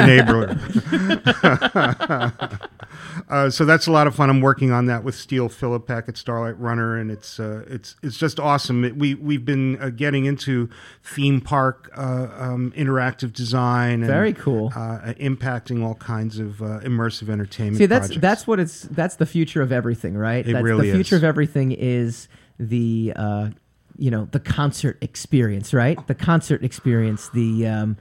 enabler. 1.43 2.69
uh, 3.29 3.49
so 3.49 3.65
that's 3.65 3.87
a 3.87 3.91
lot 3.91 4.07
of 4.07 4.15
fun. 4.15 4.29
I'm 4.29 4.41
working 4.41 4.71
on 4.71 4.85
that 4.85 5.03
with 5.03 5.15
Steele 5.15 5.49
Filipek 5.49 6.07
at 6.07 6.17
Starlight 6.17 6.59
Runner, 6.59 6.97
and 6.97 7.11
it's 7.11 7.39
uh, 7.39 7.63
it's 7.67 7.95
it's 8.03 8.17
just 8.17 8.39
awesome. 8.39 8.83
It, 8.83 8.97
we 8.97 9.15
we've 9.15 9.45
been 9.45 9.81
uh, 9.81 9.89
getting 9.89 10.25
into 10.25 10.69
theme 11.03 11.41
park 11.41 11.91
uh, 11.95 12.27
um, 12.37 12.73
interactive 12.75 13.33
design. 13.33 14.01
And, 14.01 14.07
Very 14.07 14.33
cool. 14.33 14.71
Uh, 14.75 15.13
impacting 15.19 15.83
all 15.83 15.95
kinds 15.95 16.39
of 16.39 16.61
uh, 16.61 16.79
immersive 16.81 17.29
entertainment. 17.29 17.77
See, 17.77 17.85
that's 17.85 18.07
projects. 18.07 18.21
that's 18.21 18.47
what 18.47 18.59
it's 18.59 18.81
that's 18.83 19.15
the 19.15 19.25
future 19.25 19.61
of 19.61 19.71
everything, 19.71 20.15
right? 20.15 20.47
It 20.47 20.53
that's 20.53 20.63
really 20.63 20.89
the 20.89 20.95
future 20.95 21.15
is. 21.15 21.21
of 21.21 21.25
everything 21.25 21.71
is 21.71 22.27
the 22.59 23.13
uh, 23.15 23.49
you 23.97 24.11
know 24.11 24.27
the 24.31 24.39
concert 24.39 24.97
experience, 25.01 25.73
right? 25.73 26.05
The 26.07 26.15
concert 26.15 26.63
experience, 26.63 27.29
the 27.29 27.67
um, 27.67 27.97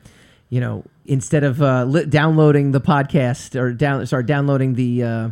you 0.52 0.60
know 0.60 0.84
instead 1.06 1.42
of 1.44 1.60
uh, 1.62 1.84
li- 1.84 2.04
downloading 2.06 2.72
the 2.72 2.80
podcast 2.80 3.58
or 3.58 3.72
down 3.72 4.06
sorry 4.06 4.22
downloading 4.24 4.74
the. 4.74 5.02
Uh, 5.02 5.28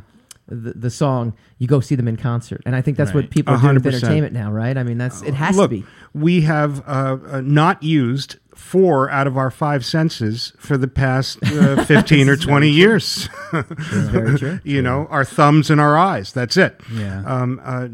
the, 0.52 0.72
the 0.72 0.90
song 0.90 1.32
you 1.58 1.68
go 1.68 1.78
see 1.78 1.94
them 1.94 2.08
in 2.08 2.16
concert 2.16 2.60
and 2.66 2.74
i 2.74 2.82
think 2.82 2.96
that's 2.96 3.14
what 3.14 3.20
Right. 3.20 3.30
people 3.30 3.54
are 3.54 3.60
doing 3.60 3.74
with 3.76 3.84
100%. 3.84 3.94
entertainment 3.98 4.32
now 4.32 4.50
right 4.50 4.76
i 4.76 4.82
mean 4.82 4.98
that's 4.98 5.22
it 5.22 5.32
has 5.34 5.56
Look, 5.56 5.70
to 5.70 5.76
be 5.76 5.84
we 6.12 6.40
have 6.40 6.82
uh, 6.88 7.18
uh, 7.34 7.40
not 7.40 7.84
used 7.84 8.34
four 8.60 9.10
out 9.10 9.26
of 9.26 9.36
our 9.36 9.50
five 9.50 9.84
senses 9.84 10.52
for 10.58 10.76
the 10.76 10.86
past 10.86 11.38
uh, 11.44 11.84
15 11.86 12.28
or 12.28 12.36
20 12.36 12.68
years. 12.68 13.28
Very 13.52 14.38
true. 14.38 14.60
you 14.62 14.80
know, 14.82 15.06
our 15.10 15.24
thumbs 15.24 15.70
and 15.70 15.80
our 15.80 15.96
eyes. 15.98 16.32
That's 16.32 16.56
it. 16.56 16.80
Yeah. 16.92 17.24
Um, 17.24 17.60
uh, 17.64 17.88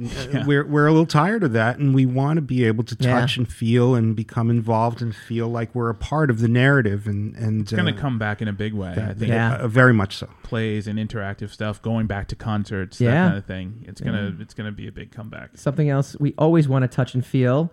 We're, 0.46 0.66
we're 0.66 0.86
a 0.86 0.90
little 0.90 1.06
tired 1.06 1.42
of 1.42 1.52
that, 1.52 1.78
and 1.78 1.94
we 1.94 2.04
want 2.04 2.36
to 2.36 2.42
be 2.42 2.64
able 2.64 2.84
to 2.84 2.96
Yeah. 2.98 3.20
touch 3.20 3.36
and 3.36 3.50
feel 3.50 3.94
and 3.94 4.14
become 4.16 4.50
involved 4.50 5.00
and 5.00 5.14
feel 5.14 5.48
like 5.48 5.74
we're 5.74 5.88
a 5.90 5.94
part 5.94 6.30
of 6.30 6.40
the 6.40 6.48
narrative. 6.48 7.06
And, 7.06 7.34
and 7.36 7.62
It's 7.62 7.72
going 7.72 7.88
uh, 7.88 7.92
to 7.92 7.98
come 7.98 8.18
back 8.18 8.42
in 8.42 8.48
a 8.48 8.52
big 8.52 8.74
way. 8.74 8.90
I 8.90 9.14
think 9.14 9.28
Yeah. 9.30 9.56
uh, 9.56 9.68
very 9.68 9.94
much 9.94 10.16
so. 10.16 10.28
plays 10.42 10.86
and 10.86 10.98
interactive 10.98 11.50
stuff, 11.50 11.80
going 11.80 12.06
back 12.06 12.28
to 12.28 12.36
concerts, 12.36 13.00
Yeah. 13.00 13.10
that 13.12 13.26
kind 13.28 13.38
of 13.38 13.44
thing. 13.46 13.84
It's 13.88 14.00
gonna 14.00 14.34
it's 14.40 14.54
gonna 14.54 14.72
be 14.72 14.86
a 14.88 14.92
big 14.92 15.10
comeback. 15.12 15.50
Something 15.54 15.88
else 15.88 16.16
we 16.20 16.34
always 16.36 16.68
want 16.68 16.82
to 16.82 16.88
touch 16.88 17.14
and 17.14 17.24
feel. 17.24 17.72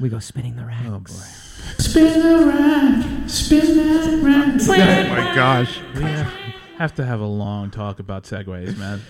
We 0.00 0.08
go 0.08 0.18
spinning 0.18 0.56
the 0.56 0.64
racks. 0.64 0.86
Oh 0.88 0.98
boy. 1.00 1.82
Spin 1.82 2.20
the 2.20 2.46
rack, 2.46 3.28
spin 3.28 3.76
that 3.76 4.22
rack. 4.24 4.60
Spin 4.60 4.80
oh 4.80 5.08
my 5.10 5.34
gosh. 5.34 5.78
We 5.94 6.02
have, 6.02 6.32
have 6.78 6.94
to 6.96 7.04
have 7.04 7.20
a 7.20 7.26
long 7.26 7.70
talk 7.70 7.98
about 8.00 8.24
segways, 8.24 8.76
man. 8.78 9.00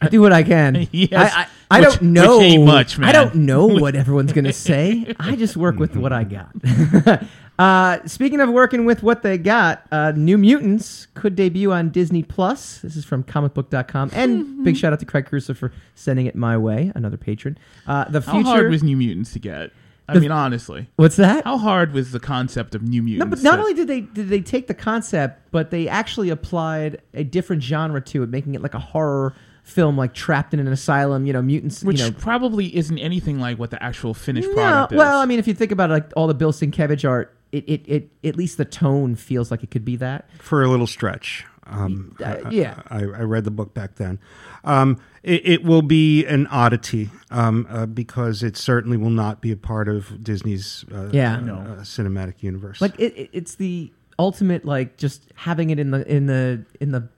I 0.00 0.08
do 0.08 0.20
what 0.20 0.32
I 0.32 0.42
can. 0.42 0.88
Yes. 0.92 1.32
I, 1.34 1.42
I, 1.42 1.46
I 1.70 1.80
Which- 1.80 1.98
don't 1.98 2.02
know. 2.12 2.38
which 2.38 2.46
ain't 2.46 2.64
much, 2.66 2.98
man. 2.98 3.08
I 3.08 3.12
don't 3.12 3.34
know 3.34 3.66
what 3.66 3.94
everyone's 3.94 4.32
going 4.32 4.44
to 4.46 4.52
say. 4.52 5.14
I 5.20 5.36
just 5.36 5.56
work 5.56 5.76
with 5.78 5.96
what 5.96 6.12
I 6.12 6.24
got. 6.24 6.50
uh, 7.58 7.98
speaking 8.06 8.40
of 8.40 8.50
working 8.50 8.84
with 8.84 9.02
what 9.02 9.22
they 9.22 9.38
got, 9.38 9.86
uh, 9.92 10.12
New 10.16 10.36
Mutants 10.38 11.06
could 11.14 11.36
debut 11.36 11.72
on 11.72 11.90
Disney 11.90 12.22
Plus. 12.22 12.80
This 12.80 12.96
is 12.96 13.04
from 13.04 13.22
comicbook.com. 13.22 14.10
And 14.12 14.64
big 14.64 14.76
shout 14.76 14.92
out 14.92 15.00
to 15.00 15.06
Craig 15.06 15.26
Crusoe 15.26 15.54
for 15.54 15.72
sending 15.94 16.26
it 16.26 16.34
my 16.34 16.56
way, 16.56 16.90
another 16.94 17.16
patron. 17.16 17.56
Uh, 17.86 18.04
the 18.08 18.20
How 18.20 18.32
future. 18.32 18.48
hard 18.48 18.70
was 18.70 18.82
New 18.82 18.96
Mutants 18.96 19.32
to 19.34 19.38
get? 19.38 19.70
I 20.08 20.14
The- 20.14 20.20
mean, 20.20 20.32
honestly, 20.32 20.88
What's 20.96 21.16
that? 21.16 21.44
how 21.44 21.56
hard 21.56 21.92
was 21.92 22.12
the 22.12 22.20
concept 22.20 22.74
of 22.74 22.82
New 22.82 23.00
No, 23.00 23.04
Mutants? 23.04 23.42
but 23.42 23.48
not 23.48 23.56
to- 23.56 23.62
only 23.62 23.74
did 23.74 23.86
they 23.88 24.00
did 24.02 24.28
they 24.28 24.40
take 24.40 24.66
the 24.66 24.74
concept, 24.74 25.50
but 25.50 25.70
they 25.70 25.88
actually 25.88 26.30
applied 26.30 27.00
a 27.14 27.24
different 27.24 27.62
genre 27.62 28.00
to 28.02 28.22
it, 28.22 28.28
making 28.28 28.54
it 28.54 28.62
like 28.62 28.74
a 28.74 28.78
horror 28.80 29.34
film, 29.62 29.96
like 29.96 30.12
trapped 30.12 30.52
in 30.52 30.60
an 30.60 30.68
asylum. 30.68 31.24
You 31.24 31.32
know, 31.32 31.40
mutants. 31.40 31.82
which 31.82 32.00
you 32.00 32.10
know, 32.10 32.16
probably 32.18 32.76
isn't 32.76 32.98
anything 32.98 33.40
like 33.40 33.58
what 33.58 33.70
the 33.70 33.82
actual 33.82 34.12
finished 34.12 34.48
no. 34.48 34.54
product 34.54 34.92
is. 34.92 34.98
Well, 34.98 35.20
I 35.20 35.24
mean, 35.24 35.38
if 35.38 35.46
you 35.48 35.54
think 35.54 35.72
about 35.72 35.88
it, 35.88 35.94
like 35.94 36.12
all 36.16 36.26
the 36.26 36.34
Bill 36.34 36.52
Sienkiewicz 36.52 37.08
art, 37.08 37.34
it, 37.54 37.64
it, 37.66 37.82
it 37.86 38.10
at 38.28 38.36
least 38.36 38.56
the 38.58 38.64
tone 38.64 39.14
feels 39.14 39.50
like 39.50 39.62
it 39.62 39.70
could 39.70 39.84
be 39.84 39.96
that. 39.96 40.28
for 40.40 40.62
a 40.62 40.68
little 40.68 40.86
stretch. 40.86 41.44
Um, 41.66 42.14
Uh, 42.20 42.36
I- 42.44 42.50
yeah. 42.50 42.82
I, 42.90 42.98
I 42.98 43.22
read 43.22 43.44
the 43.44 43.50
book 43.50 43.72
back 43.72 43.94
then. 43.94 44.18
Um, 44.64 44.98
it, 45.22 45.40
it 45.46 45.64
will 45.64 45.80
be 45.82 46.26
an 46.26 46.46
oddity 46.48 47.08
um, 47.30 47.66
uh, 47.70 47.86
because 47.86 48.42
it 48.42 48.56
certainly 48.58 48.96
will 48.98 49.08
not 49.24 49.40
be 49.40 49.50
a 49.50 49.56
part 49.56 49.88
of 49.88 50.22
Disney's 50.22 50.84
uh, 50.92 51.08
Yeah. 51.12 51.36
uh, 51.36 51.40
No. 51.40 51.54
uh, 51.56 51.80
cinematic 51.82 52.42
universe. 52.42 52.80
Like 52.82 52.98
it, 52.98 53.16
it, 53.16 53.30
it's 53.32 53.54
the 53.54 53.90
ultimate, 54.18 54.64
like 54.66 54.98
just 54.98 55.32
having 55.36 55.70
it 55.70 55.78
in 55.78 55.90
the 55.90 56.06
in 56.06 56.26
the 56.26 56.64
in 56.80 56.92
the 56.92 57.08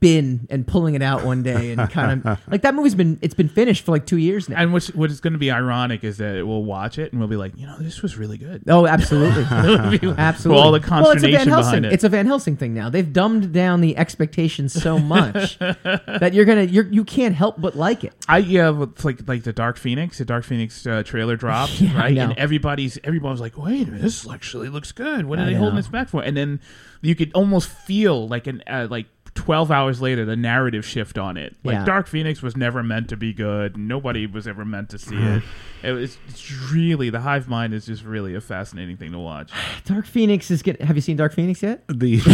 bin 0.00 0.46
and 0.50 0.66
pulling 0.66 0.94
it 0.94 1.02
out 1.02 1.24
one 1.24 1.42
day 1.42 1.72
and 1.72 1.90
kind 1.90 2.24
of 2.26 2.38
like 2.50 2.62
that 2.62 2.74
movie's 2.74 2.94
been 2.94 3.18
it's 3.20 3.34
been 3.34 3.48
finished 3.48 3.84
for 3.84 3.92
like 3.92 4.06
two 4.06 4.16
years 4.16 4.48
now. 4.48 4.56
and 4.56 4.72
what's 4.72 4.88
what 4.94 5.10
is 5.10 5.20
going 5.20 5.34
to 5.34 5.38
be 5.38 5.50
ironic 5.50 6.02
is 6.02 6.16
that 6.16 6.46
we'll 6.46 6.64
watch 6.64 6.98
it 6.98 7.12
and 7.12 7.20
we'll 7.20 7.28
be 7.28 7.36
like, 7.36 7.52
you 7.56 7.66
know, 7.66 7.76
this 7.78 8.00
was 8.02 8.16
really 8.16 8.38
good. 8.38 8.62
Oh, 8.66 8.86
absolutely. 8.86 9.42
It'll 9.94 10.10
like- 10.10 10.18
Absolutely. 10.18 10.62
All 10.62 10.72
the 10.72 10.80
well, 10.90 11.10
it's 11.10 11.22
a 11.22 11.28
Van 11.28 11.46
consternation 11.46 11.48
Helsing. 11.48 11.70
behind 11.70 11.86
it. 11.86 11.92
It's 11.92 12.04
a 12.04 12.08
Van 12.08 12.26
Helsing 12.26 12.56
thing 12.56 12.72
now. 12.74 12.88
They've 12.90 13.12
dumbed 13.12 13.52
down 13.52 13.80
the 13.82 13.96
expectations 13.96 14.72
so 14.72 14.98
much 14.98 15.58
that 15.58 16.30
you're 16.32 16.44
gonna 16.46 16.62
you're, 16.64 16.86
you 16.86 17.04
can't 17.04 17.34
help 17.34 17.60
but 17.60 17.76
like 17.76 18.02
it. 18.04 18.14
I 18.26 18.38
yeah, 18.38 18.70
with, 18.70 19.04
like 19.04 19.28
like 19.28 19.42
the 19.42 19.52
Dark 19.52 19.76
Phoenix, 19.76 20.18
the 20.18 20.24
Dark 20.24 20.44
Phoenix 20.44 20.86
uh, 20.86 21.02
trailer 21.02 21.36
dropped, 21.36 21.80
Yeah, 21.80 21.96
right? 21.98 22.16
And 22.16 22.36
everybody's 22.38 22.98
everyone 23.04 23.32
was 23.32 23.40
like, 23.40 23.58
"Wait 23.58 23.86
a 23.86 23.90
minute, 23.90 24.02
this 24.02 24.26
actually 24.28 24.68
looks 24.70 24.92
good. 24.92 25.26
What 25.26 25.38
are 25.38 25.42
I 25.42 25.46
they 25.46 25.54
holding 25.54 25.76
this 25.76 25.88
back 25.88 26.08
for?" 26.08 26.22
And 26.22 26.36
then 26.36 26.60
you 27.02 27.14
could 27.14 27.32
almost 27.34 27.68
feel 27.68 28.26
like 28.26 28.46
an 28.46 28.62
uh, 28.66 28.86
like. 28.90 29.06
12 29.40 29.70
hours 29.70 30.00
later 30.02 30.24
the 30.24 30.36
narrative 30.36 30.84
shift 30.84 31.18
on 31.18 31.36
it 31.36 31.56
like 31.64 31.74
Yeah. 31.74 31.84
dark 31.84 32.06
phoenix 32.06 32.42
was 32.42 32.56
never 32.56 32.82
meant 32.82 33.08
to 33.08 33.16
be 33.16 33.32
good 33.32 33.76
nobody 33.76 34.26
was 34.26 34.46
ever 34.46 34.64
meant 34.64 34.90
to 34.90 34.98
see 34.98 35.16
it 35.16 35.42
it 35.82 35.92
was 35.92 36.18
it's 36.28 36.52
really 36.70 37.08
the 37.10 37.20
hive 37.20 37.48
mind 37.48 37.72
is 37.72 37.86
just 37.86 38.04
really 38.04 38.34
a 38.34 38.40
fascinating 38.40 38.96
thing 38.98 39.12
to 39.12 39.18
watch 39.18 39.50
Dark 39.86 40.04
Phoenix 40.06 40.50
is 40.50 40.60
getting. 40.62 40.86
Have 40.86 40.94
you 40.96 41.00
seen 41.02 41.16
Dark 41.16 41.32
Phoenix 41.32 41.62
yet? 41.62 41.82
the 41.88 42.16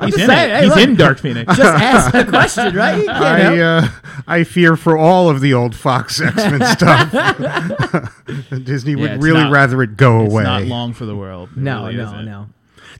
he's 0.04 0.14
in 0.18 0.26
saying, 0.26 0.50
it 0.50 0.56
hey, 0.56 0.60
he's 0.64 0.70
look. 0.70 0.78
in 0.80 0.96
dark 0.96 1.18
phoenix 1.18 1.56
Just 1.56 1.82
ask 1.82 2.12
the 2.12 2.24
question, 2.24 2.74
right? 2.74 3.08
I 3.08 3.60
uh, 3.60 3.88
I 4.26 4.44
fear 4.44 4.76
for 4.76 4.98
all 4.98 5.30
of 5.30 5.40
the 5.40 5.54
old 5.54 5.74
Fox 5.76 6.20
X 6.20 6.36
Men 6.36 6.76
stuff. 6.76 7.12
Disney 8.64 8.92
Yeah, 8.92 9.12
would 9.14 9.22
really 9.22 9.40
not- 9.42 9.52
rather 9.52 9.82
it 9.82 9.96
go 9.96 10.24
it's 10.24 10.32
away. 10.32 10.42
not 10.42 10.64
long 10.64 10.92
for 10.92 11.06
the 11.06 11.16
world 11.16 11.50
It 11.52 11.58
no, 11.58 11.84
really 11.84 11.96
no, 11.96 12.04
isn't. 12.04 12.24
no. 12.24 12.46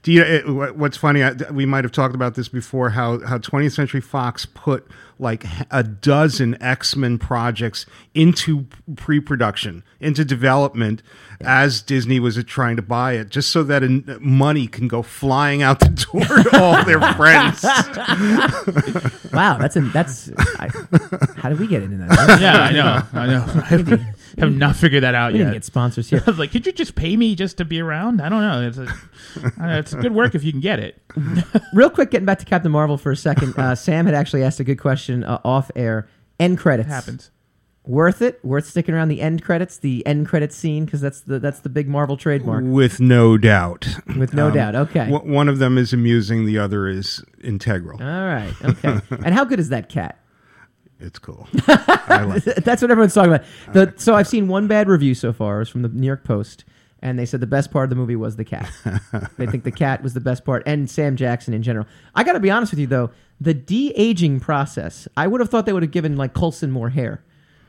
Do 0.03 0.11
you? 0.11 0.21
It, 0.23 0.75
what's 0.75 0.97
funny? 0.97 1.23
I, 1.23 1.33
we 1.51 1.65
might 1.65 1.83
have 1.83 1.91
talked 1.91 2.15
about 2.15 2.35
this 2.35 2.47
before. 2.47 2.91
How 2.91 3.19
how 3.25 3.37
20th 3.37 3.73
Century 3.73 4.01
Fox 4.01 4.45
put 4.45 4.87
like 5.19 5.45
a 5.69 5.83
dozen 5.83 6.61
X 6.61 6.95
Men 6.95 7.17
projects 7.19 7.85
into 8.13 8.65
pre-production, 8.95 9.83
into 9.99 10.25
development, 10.25 11.03
as 11.41 11.81
Disney 11.81 12.19
was 12.19 12.43
trying 12.45 12.75
to 12.75 12.81
buy 12.81 13.13
it, 13.13 13.29
just 13.29 13.51
so 13.51 13.63
that 13.63 13.83
uh, 13.83 14.17
money 14.19 14.67
can 14.67 14.87
go 14.87 15.01
flying 15.01 15.61
out 15.61 15.79
the 15.79 15.89
door 15.89 16.25
to 16.25 16.59
all 16.61 16.83
their 16.85 16.99
friends. 17.13 17.63
Wow, 19.31 19.57
that's 19.57 19.75
a 19.75 19.81
that's. 19.81 20.31
I, 20.57 20.69
how 21.37 21.49
did 21.49 21.59
we 21.59 21.67
get 21.67 21.83
into 21.83 21.97
that? 21.97 22.39
yeah 22.41 22.61
i 22.61 22.71
know 22.71 23.03
i 23.13 23.27
know 23.27 23.45
i 23.47 24.15
have 24.37 24.53
not 24.53 24.75
figured 24.75 25.03
that 25.03 25.15
out 25.15 25.33
We 25.33 25.39
yet 25.39 25.45
didn't 25.45 25.55
get 25.55 25.65
sponsors 25.65 26.09
here. 26.09 26.21
I 26.25 26.29
was 26.29 26.39
like, 26.39 26.51
could 26.51 26.65
you 26.65 26.71
just 26.71 26.95
pay 26.95 27.15
me 27.17 27.35
just 27.35 27.57
to 27.57 27.65
be 27.65 27.79
around? 27.81 28.21
I 28.21 28.29
don't 28.29 28.41
know. 28.41 28.61
It's 28.67 28.77
a, 28.77 28.87
I 29.59 29.67
don't 29.67 29.75
it's 29.77 29.93
good 29.93 30.13
work 30.13 30.35
if 30.35 30.43
you 30.43 30.51
can 30.51 30.61
get 30.61 30.79
it. 30.79 31.01
Real 31.73 31.89
quick, 31.89 32.11
getting 32.11 32.25
back 32.25 32.39
to 32.39 32.45
Captain 32.45 32.71
Marvel 32.71 32.97
for 32.97 33.11
a 33.11 33.17
second. 33.17 33.57
Uh, 33.57 33.75
Sam 33.75 34.05
had 34.05 34.15
actually 34.15 34.43
asked 34.43 34.59
a 34.59 34.63
good 34.63 34.79
question 34.79 35.23
uh, 35.23 35.39
off 35.43 35.69
air. 35.75 36.07
End 36.39 36.57
credits 36.57 36.87
It 36.87 36.91
happens. 36.91 37.31
Worth 37.83 38.21
it? 38.21 38.39
Worth 38.45 38.67
sticking 38.67 38.93
around 38.93 39.07
the 39.07 39.21
end 39.21 39.41
credits, 39.43 39.77
the 39.79 40.05
end 40.05 40.27
credits 40.27 40.55
scene, 40.55 40.85
because 40.85 41.01
that's 41.01 41.21
the 41.21 41.39
that's 41.39 41.61
the 41.61 41.69
big 41.69 41.87
Marvel 41.87 42.15
trademark. 42.15 42.63
With 42.63 42.99
no 42.99 43.39
doubt. 43.39 43.87
With 44.17 44.35
no 44.35 44.49
Um, 44.49 44.53
doubt. 44.53 44.75
Okay. 44.75 45.09
w- 45.09 45.33
one 45.33 45.49
of 45.49 45.57
them 45.57 45.79
is 45.79 45.91
amusing, 45.91 46.45
the 46.45 46.59
other 46.59 46.87
is 46.87 47.23
integral. 47.43 47.99
All 47.99 48.07
right. 48.27 48.53
Okay. 48.63 48.99
and 49.25 49.33
how 49.33 49.45
good 49.45 49.59
is 49.59 49.69
that 49.69 49.89
cat? 49.89 50.19
It's 51.01 51.19
cool. 51.19 51.47
Like 51.67 52.45
it. 52.45 52.63
That's 52.65 52.81
what 52.81 52.91
everyone's 52.91 53.13
talking 53.13 53.33
about. 53.33 53.45
The, 53.73 53.93
so 53.97 54.13
I've 54.13 54.27
seen 54.27 54.47
one 54.47 54.67
bad 54.67 54.87
review 54.89 55.15
so 55.15 55.31
far. 55.33 55.57
It 55.57 55.59
was 55.59 55.69
from 55.69 55.81
the 55.81 55.87
New 55.89 56.05
York 56.05 56.23
Post, 56.23 56.65
and 57.01 57.17
they 57.17 57.25
said 57.25 57.39
the 57.39 57.47
best 57.47 57.71
part 57.71 57.85
of 57.85 57.89
the 57.89 57.95
movie 57.95 58.15
was 58.17 58.35
the 58.35 58.43
cat. 58.45 58.69
they 59.37 59.47
think 59.47 59.63
the 59.63 59.71
cat 59.71 60.03
was 60.03 60.13
the 60.13 60.19
best 60.19 60.43
part, 60.45 60.61
and 60.65 60.89
Sam 60.89 61.15
Jackson 61.15 61.53
in 61.53 61.63
general. 61.63 61.87
I 62.13 62.23
got 62.23 62.33
to 62.33 62.39
be 62.39 62.51
honest 62.51 62.71
with 62.73 62.79
you 62.79 62.87
though, 62.87 63.11
the 63.39 63.53
de 63.53 63.91
aging 63.95 64.39
process. 64.41 65.07
I 65.17 65.25
would 65.27 65.39
have 65.41 65.49
thought 65.49 65.65
they 65.65 65.73
would 65.73 65.83
have 65.83 65.91
given 65.91 66.15
like 66.17 66.33
Coulson 66.33 66.69
more 66.69 66.89
hair. 66.89 67.23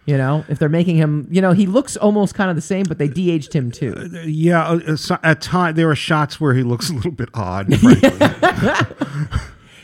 You 0.05 0.19
know, 0.19 0.45
if 0.49 0.59
they're 0.59 0.69
making 0.69 0.97
him, 0.97 1.29
you 1.31 1.41
know, 1.41 1.53
he 1.53 1.65
looks 1.67 1.97
almost 1.97 2.35
kind 2.35 2.51
of 2.51 2.57
the 2.57 2.63
same, 2.63 2.85
but 2.89 2.99
they 2.99 3.07
de-aged 3.07 3.53
him 3.53 3.71
too. 3.71 4.11
Yeah, 4.27 4.67
uh, 4.67 4.81
uh, 4.89 4.97
so- 4.97 5.19
at 5.23 5.41
time 5.41 5.77
there 5.77 5.89
are 5.89 5.95
shots 5.95 6.41
where 6.41 6.55
he 6.55 6.65
looks 6.65 6.91
a 6.91 6.93
little 6.95 7.13
bit 7.13 7.29
odd. 7.35 7.69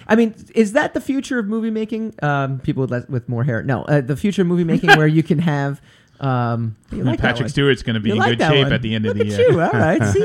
Frankly. 0.09 0.25
I 0.25 0.43
mean, 0.43 0.47
is 0.55 0.73
that 0.73 0.95
the 0.95 1.01
future 1.01 1.39
of 1.39 1.47
movie 1.47 1.71
making? 1.71 2.15
Um, 2.23 2.59
people 2.61 2.83
with 2.83 2.91
less, 2.91 3.09
with 3.09 3.29
more 3.29 3.45
hair? 3.45 3.63
No, 3.63 3.83
uh, 3.85 4.01
the 4.01 4.17
future 4.17 4.43
of 4.43 4.49
movie 4.49 4.65
making 4.65 4.91
where 4.97 5.07
you 5.07 5.23
can 5.23 5.39
have. 5.41 5.81
Um, 6.21 6.77
you 6.93 7.05
like 7.05 7.21
Patrick. 7.21 7.49
Stewart's 7.49 7.83
going 7.85 7.95
to 7.95 8.01
be 8.01 8.09
You 8.09 8.15
in 8.15 8.19
like 8.19 8.39
good 8.39 8.45
shape 8.49 8.65
one. 8.65 8.73
at 8.73 8.83
the 8.83 8.95
end 8.95 9.05
Look 9.05 9.13
of 9.17 9.19
the 9.29 9.33
at 9.35 9.39
year. 9.39 9.51
you. 9.53 9.61
All 9.61 9.71
right. 9.71 10.03
See, 10.05 10.25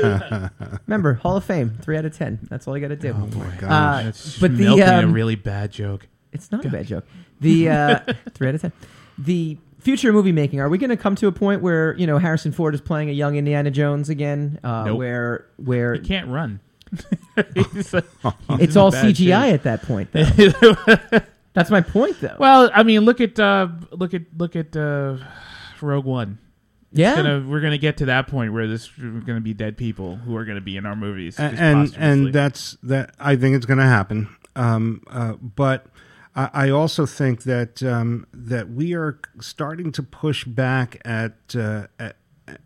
remember 0.86 1.14
Hall 1.14 1.36
of 1.36 1.44
Fame, 1.44 1.70
three 1.82 1.96
out 1.96 2.04
of 2.04 2.16
ten. 2.16 2.40
That's 2.50 2.66
all 2.66 2.76
you 2.76 2.80
got 2.86 2.88
to 2.88 2.96
do. 2.96 3.12
Oh 3.16 3.26
my 3.38 3.54
gosh. 3.56 4.04
Uh, 4.04 4.08
It's 4.08 4.38
but 4.38 4.56
the 4.56 4.64
milking 4.64 4.82
a 4.88 4.98
um, 5.04 5.12
really 5.12 5.36
bad 5.36 5.70
joke. 5.70 6.08
it's 6.32 6.50
not 6.50 6.64
a 6.64 6.68
bad 6.68 6.86
joke. 6.86 7.04
The 7.40 7.68
uh, 7.70 7.98
three 8.34 8.48
out 8.48 8.54
of 8.56 8.62
ten. 8.62 8.72
The 9.18 9.56
future 9.78 10.08
of 10.08 10.14
movie 10.16 10.32
making. 10.32 10.60
Are 10.60 10.68
we 10.68 10.78
going 10.78 10.90
to 10.90 10.96
come 10.96 11.14
to 11.16 11.28
a 11.28 11.32
point 11.32 11.62
where 11.62 11.94
you 11.96 12.06
know 12.08 12.18
Harrison 12.18 12.50
Ford 12.50 12.74
is 12.74 12.80
playing 12.80 13.08
a 13.10 13.12
young 13.12 13.36
Indiana 13.36 13.70
Jones 13.70 14.08
again? 14.08 14.58
Uh, 14.64 14.84
Nope. 14.86 14.98
Where 14.98 15.46
where 15.58 15.94
He 15.94 16.00
can't 16.00 16.26
run. 16.28 16.58
He's 17.72 17.92
like- 17.92 18.04
he's 18.22 18.60
it's 18.60 18.76
all 18.76 18.92
CGI 18.92 19.16
shape. 19.16 19.54
at 19.54 19.62
that 19.64 19.82
point. 19.82 20.10
Though. 20.12 21.20
That's 21.54 21.70
my 21.70 21.80
point, 21.82 22.20
though. 22.20 22.36
well, 22.38 22.70
I 22.74 22.82
mean, 22.82 23.02
look 23.02 23.20
at 23.20 23.38
uh, 23.38 23.68
look 23.92 24.12
at 24.14 24.22
look 24.36 24.56
at 24.56 24.76
uh, 24.76 25.18
Rogue 25.80 26.04
One. 26.04 26.38
yeah. 26.92 27.14
Gonna, 27.16 27.44
we're 27.48 27.60
gonna 27.60 27.78
get 27.78 27.96
to 27.98 28.06
that 28.06 28.26
point 28.26 28.52
where 28.52 28.66
this 28.66 28.90
we're 28.98 29.20
gonna 29.20 29.40
be 29.40 29.54
dead 29.54 29.76
people 29.76 30.16
who 30.16 30.36
are 30.36 30.44
gonna 30.44 30.60
be 30.60 30.76
in 30.76 30.84
our 30.86 30.96
movies. 30.96 31.38
and 31.38 31.58
and, 31.58 31.94
and 31.96 32.32
that's 32.34 32.76
that. 32.82 33.14
I 33.20 33.36
think 33.36 33.54
it's 33.56 33.66
going 33.66 33.78
to 33.78 33.84
happen. 33.84 34.34
Um, 34.56 35.02
uh, 35.08 35.34
but 35.34 35.86
I, 36.34 36.50
I 36.52 36.70
also 36.70 37.06
think 37.06 37.42
that 37.44 37.82
um, 37.84 38.26
that 38.32 38.70
we 38.70 38.94
are 38.94 39.20
starting 39.40 39.92
to 39.92 40.02
push 40.02 40.44
back 40.44 41.00
at, 41.04 41.54
uh, 41.56 41.86
at 41.98 42.16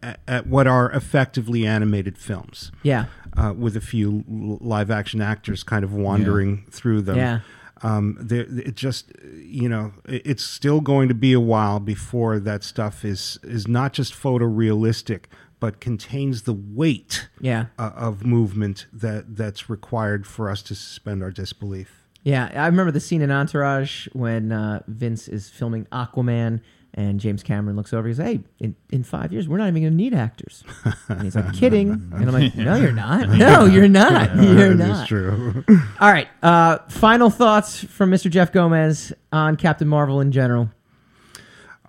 at- 0.03 0.21
at 0.27 0.47
what 0.47 0.67
are 0.67 0.91
effectively 0.93 1.67
animated 1.67 2.19
films. 2.19 2.73
yeah. 2.83 3.07
uh, 3.37 3.53
with 3.57 3.77
a 3.77 3.81
few 3.81 4.25
live 4.29 4.91
action 4.91 5.21
actors 5.21 5.63
kind 5.63 5.85
of 5.85 5.93
wandering 5.93 6.65
through 6.71 7.01
them. 7.03 7.17
Yeah. 7.17 7.41
Um, 7.83 8.27
it 8.29 8.75
just, 8.75 9.13
you 9.37 9.69
know, 9.69 9.93
it- 10.09 10.23
it's 10.25 10.43
still 10.43 10.81
going 10.81 11.07
to 11.09 11.15
be 11.15 11.33
a 11.33 11.39
while 11.41 11.79
before 11.79 12.41
that 12.41 12.65
stuff 12.65 13.05
is 13.05 13.39
is 13.45 13.69
not 13.69 13.93
just 13.93 14.13
photorealistic, 14.15 15.25
but 15.61 15.81
contains 15.81 16.43
the 16.43 16.53
weight 16.53 17.29
Yeah. 17.41 17.67
uh, 17.79 17.91
of 17.95 18.25
movement 18.27 18.87
that 18.93 19.37
that's 19.37 19.71
required 19.71 20.27
for 20.27 20.51
us 20.51 20.63
to 20.63 20.75
suspend 20.75 21.23
our 21.23 21.31
disbelief. 21.31 22.05
Yeah, 22.25 22.51
I 22.55 22.67
remember 22.67 22.91
the 22.91 23.01
scene 23.01 23.23
in 23.23 23.31
Entourage 23.31 24.09
when 24.13 24.51
uh, 24.51 24.83
Vince 24.89 25.29
is 25.29 25.49
filming 25.49 25.87
Aquaman 25.93 26.61
and 26.99 27.21
James 27.21 27.45
Cameron 27.45 27.77
looks 27.77 27.93
over. 27.93 28.09
He 28.09 28.15
says, 28.15 28.27
"Hey, 28.27 28.41
in, 28.59 28.75
in 28.91 29.05
five 29.05 29.33
years, 29.33 29.47
we're 29.49 29.57
not 29.57 29.69
even 29.69 29.83
going 29.83 29.93
to 29.93 29.97
need 29.97 30.15
actors." 30.15 30.65
And 31.09 31.23
he's 31.23 31.37
like, 31.37 31.55
"Kidding?" 31.55 31.91
And 31.91 32.13
I'm 32.13 32.33
like, 32.33 32.57
"No, 32.57 32.75
you're 32.75 32.91
not. 32.93 33.29
No, 33.39 33.67
you're 33.67 33.87
not. 33.89 34.35
You're 34.43 34.75
not." 34.75 34.79
That 34.79 35.03
is 35.03 35.09
true. 35.09 35.65
All 36.01 36.11
right. 36.11 36.27
Uh, 36.43 36.79
final 36.89 37.31
thoughts 37.31 37.85
from 37.85 38.11
Mr. 38.11 38.29
Jeff 38.29 38.51
Gomez 38.53 39.13
on 39.33 39.57
Captain 39.57 39.87
Marvel 39.87 40.21
in 40.21 40.33
general. 40.33 40.71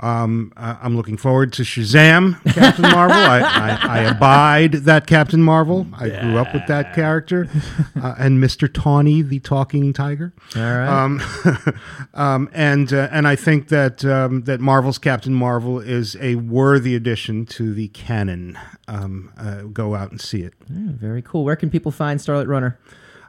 Um, 0.02 0.54
I'm 0.56 0.96
looking 0.96 1.18
forward 1.18 1.52
to 1.54 1.64
Shazam, 1.64 2.42
Captain 2.54 2.84
Marvel. 2.84 3.18
I, 3.18 3.40
I, 3.40 3.80
I 3.82 4.00
abide 4.04 4.72
that 4.74 5.08
Captain 5.08 5.42
Marvel. 5.42 5.88
I 5.94 6.10
grew 6.10 6.38
up 6.38 6.54
with 6.54 6.66
that 6.68 6.94
character, 6.96 7.50
uh, 8.02 8.16
and 8.18 8.42
Mr. 8.42 8.72
Tawny, 8.74 9.22
the 9.22 9.40
talking 9.40 9.92
tiger. 9.92 10.34
All 10.56 10.62
right. 10.62 10.88
Um, 10.88 11.22
um, 12.14 12.50
and 12.54 12.94
uh, 12.94 13.10
and 13.12 13.28
I 13.28 13.36
think 13.36 13.68
that 13.70 14.06
um, 14.06 14.44
that 14.44 14.62
Marvel's 14.62 14.98
Captain 14.98 15.34
Marvel 15.34 15.80
is 15.80 16.16
a 16.22 16.36
worthy 16.36 16.96
addition 16.96 17.46
to 17.48 17.74
the 17.74 17.90
canon. 17.90 18.58
Um, 18.88 19.32
uh, 19.38 19.64
go 19.64 19.96
out 19.96 20.12
and 20.12 20.22
see 20.22 20.42
it. 20.42 20.54
Yeah, 20.70 20.92
very 20.94 21.22
cool. 21.22 21.44
Where 21.44 21.56
can 21.56 21.70
people 21.70 21.92
find 21.92 22.22
Starlight 22.22 22.48
Runner? 22.48 22.80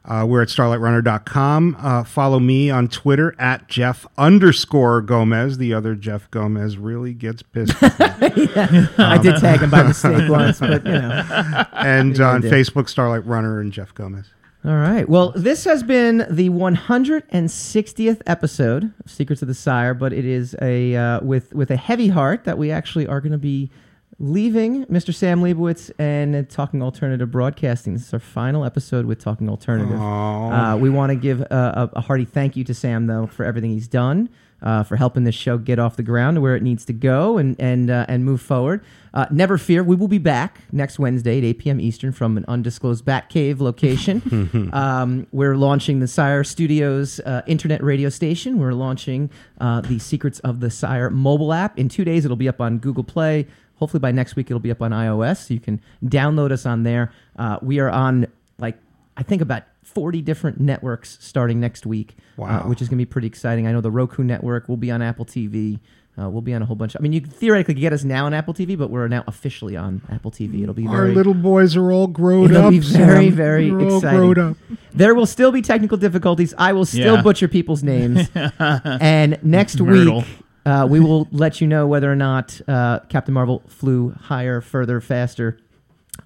Uh, 0.04 0.24
we're 0.26 0.42
at 0.42 0.48
starlightrunner.com. 0.48 1.76
Uh, 1.78 2.04
follow 2.04 2.38
me 2.40 2.70
on 2.70 2.88
Twitter 2.88 3.34
at 3.38 3.68
Jeff 3.68 4.06
underscore 4.16 5.02
Gomez. 5.02 5.58
The 5.58 5.74
other 5.74 5.94
Jeff 5.94 6.30
Gomez 6.30 6.76
really 6.78 7.12
gets 7.12 7.42
pissed. 7.42 7.76
I 7.82 9.18
did 9.22 9.36
tag 9.36 9.60
him 9.60 9.70
by 9.70 9.82
mistake 9.82 10.28
once, 10.28 10.60
but 10.60 10.84
you 10.84 10.92
know. 10.92 11.64
and 11.72 12.16
Yeah, 12.16 12.30
on. 12.30 12.42
Facebook, 12.42 12.88
Starlight 12.88 13.26
Runner 13.26 13.60
and 13.60 13.72
Jeff 13.72 13.94
Gomez. 13.94 14.26
All 14.64 14.72
right. 14.76 15.08
Well, 15.08 15.32
this 15.36 15.64
has 15.64 15.82
been 15.82 16.26
the 16.28 16.50
160th 16.50 18.20
episode 18.26 18.92
of 19.02 19.10
Secrets 19.10 19.40
of 19.40 19.48
the 19.48 19.54
Sire, 19.54 19.94
but 19.94 20.12
it 20.12 20.26
is 20.26 20.54
a 20.60 20.96
uh, 20.96 21.20
with 21.20 21.54
with 21.54 21.70
a 21.70 21.76
heavy 21.76 22.08
heart 22.08 22.44
that 22.44 22.58
we 22.58 22.70
actually 22.70 23.06
are 23.06 23.20
going 23.20 23.32
to 23.32 23.38
be 23.38 23.70
leaving 24.20 24.84
Mr. 24.84 25.14
Sam 25.14 25.40
Leibowitz 25.40 25.90
and 25.98 26.48
Talking 26.50 26.82
Alternative 26.82 27.28
Broadcasting. 27.28 27.94
This 27.94 28.06
is 28.06 28.12
our 28.12 28.20
final 28.20 28.66
episode 28.66 29.06
with 29.06 29.18
Talking 29.18 29.48
Alternative. 29.48 29.98
Uh, 30.52 30.76
we 30.76 30.90
want 30.90 31.10
to 31.10 31.16
give 31.16 31.40
a, 31.40 31.90
a, 31.94 31.98
a 31.98 32.00
hearty 32.02 32.26
thank 32.26 32.54
you 32.54 32.62
to 32.64 32.74
Sam, 32.74 33.06
though, 33.06 33.26
for 33.26 33.46
everything 33.46 33.70
he's 33.70 33.88
done, 33.88 34.28
uh, 34.60 34.82
for 34.82 34.96
helping 34.96 35.24
this 35.24 35.34
show 35.34 35.56
get 35.56 35.78
off 35.78 35.96
the 35.96 36.02
ground 36.02 36.34
to 36.34 36.42
where 36.42 36.54
it 36.54 36.62
needs 36.62 36.84
to 36.84 36.92
go 36.92 37.38
and 37.38 37.58
and 37.58 37.90
uh, 37.90 38.04
and 38.08 38.26
move 38.26 38.42
forward. 38.42 38.84
Uh, 39.14 39.24
never 39.30 39.56
fear, 39.56 39.82
we 39.82 39.96
will 39.96 40.06
be 40.06 40.18
back 40.18 40.60
next 40.70 40.98
Wednesday 40.98 41.38
at 41.38 41.44
8 41.44 41.58
p.m. 41.58 41.80
Eastern 41.80 42.12
from 42.12 42.36
an 42.36 42.44
undisclosed 42.46 43.04
Batcave 43.06 43.58
location. 43.58 44.70
um, 44.74 45.26
we're 45.32 45.56
launching 45.56 46.00
the 46.00 46.06
Sire 46.06 46.44
Studios 46.44 47.20
uh, 47.20 47.40
internet 47.46 47.82
radio 47.82 48.10
station. 48.10 48.58
We're 48.58 48.74
launching 48.74 49.30
uh, 49.60 49.80
the 49.80 49.98
Secrets 49.98 50.40
of 50.40 50.60
the 50.60 50.70
Sire 50.70 51.08
mobile 51.08 51.54
app. 51.54 51.78
In 51.78 51.88
two 51.88 52.04
days, 52.04 52.26
it'll 52.26 52.36
be 52.36 52.48
up 52.48 52.60
on 52.60 52.78
Google 52.78 53.02
Play. 53.02 53.46
Hopefully 53.80 53.98
by 54.00 54.12
next 54.12 54.36
week, 54.36 54.48
it'll 54.50 54.60
be 54.60 54.70
up 54.70 54.80
on 54.80 54.92
iOS. 54.92 55.48
So 55.48 55.54
you 55.54 55.60
can 55.60 55.80
download 56.04 56.52
us 56.52 56.64
on 56.66 56.84
there. 56.84 57.12
Uh, 57.36 57.58
we 57.60 57.80
are 57.80 57.90
on 57.90 58.26
like 58.58 58.76
I 59.16 59.22
think 59.24 59.42
about 59.42 59.64
40 59.82 60.22
different 60.22 60.60
networks 60.60 61.18
starting 61.20 61.58
next 61.58 61.84
week, 61.84 62.14
uh, 62.38 62.60
which 62.60 62.80
is 62.80 62.88
going 62.88 62.98
to 62.98 63.04
be 63.04 63.10
pretty 63.10 63.26
exciting. 63.26 63.66
I 63.66 63.72
know 63.72 63.80
the 63.80 63.90
Roku 63.90 64.22
network 64.22 64.68
will 64.68 64.76
be 64.76 64.90
on 64.92 65.02
Apple 65.02 65.24
TV. 65.26 65.80
Uh, 66.20 66.28
we'll 66.28 66.42
be 66.42 66.52
on 66.52 66.60
a 66.60 66.66
whole 66.66 66.76
bunch. 66.76 66.94
I 66.98 67.00
mean, 67.00 67.12
you 67.12 67.20
could 67.20 67.32
theoretically 67.32 67.74
get 67.74 67.92
us 67.92 68.04
now 68.04 68.26
on 68.26 68.34
Apple 68.34 68.52
TV, 68.52 68.76
but 68.76 68.90
we're 68.90 69.08
now 69.08 69.24
officially 69.26 69.76
on 69.76 70.02
Apple 70.10 70.30
TV. 70.30 70.62
It'll 70.62 70.74
be 70.74 70.86
Our 70.86 70.96
very, 71.04 71.14
little 71.14 71.34
boys 71.34 71.76
are 71.76 71.90
all 71.92 72.08
grown 72.08 72.50
It'll 72.50 72.64
up. 72.66 72.70
be 72.70 72.78
very, 72.80 73.28
Sam. 73.28 73.34
very 73.36 73.70
They're 73.70 73.80
all 73.80 73.96
exciting. 73.96 74.32
grown 74.32 74.50
up. 74.50 74.56
There 74.92 75.14
will 75.14 75.24
still 75.26 75.50
be 75.52 75.62
technical 75.62 75.96
difficulties. 75.96 76.52
I 76.58 76.72
will 76.72 76.84
still 76.84 77.14
Yeah. 77.16 77.22
butcher 77.22 77.48
people's 77.48 77.82
names. 77.82 78.28
and 78.58 79.38
next 79.42 79.80
Myrtle. 79.80 80.18
week, 80.18 80.26
uh, 80.66 80.86
we 80.88 81.00
will 81.00 81.28
let 81.32 81.60
you 81.60 81.66
know 81.66 81.86
whether 81.86 82.10
or 82.10 82.16
not 82.16 82.60
uh, 82.68 83.00
Captain 83.08 83.34
Marvel 83.34 83.62
flew 83.66 84.10
higher, 84.10 84.60
further, 84.60 85.00
faster 85.00 85.58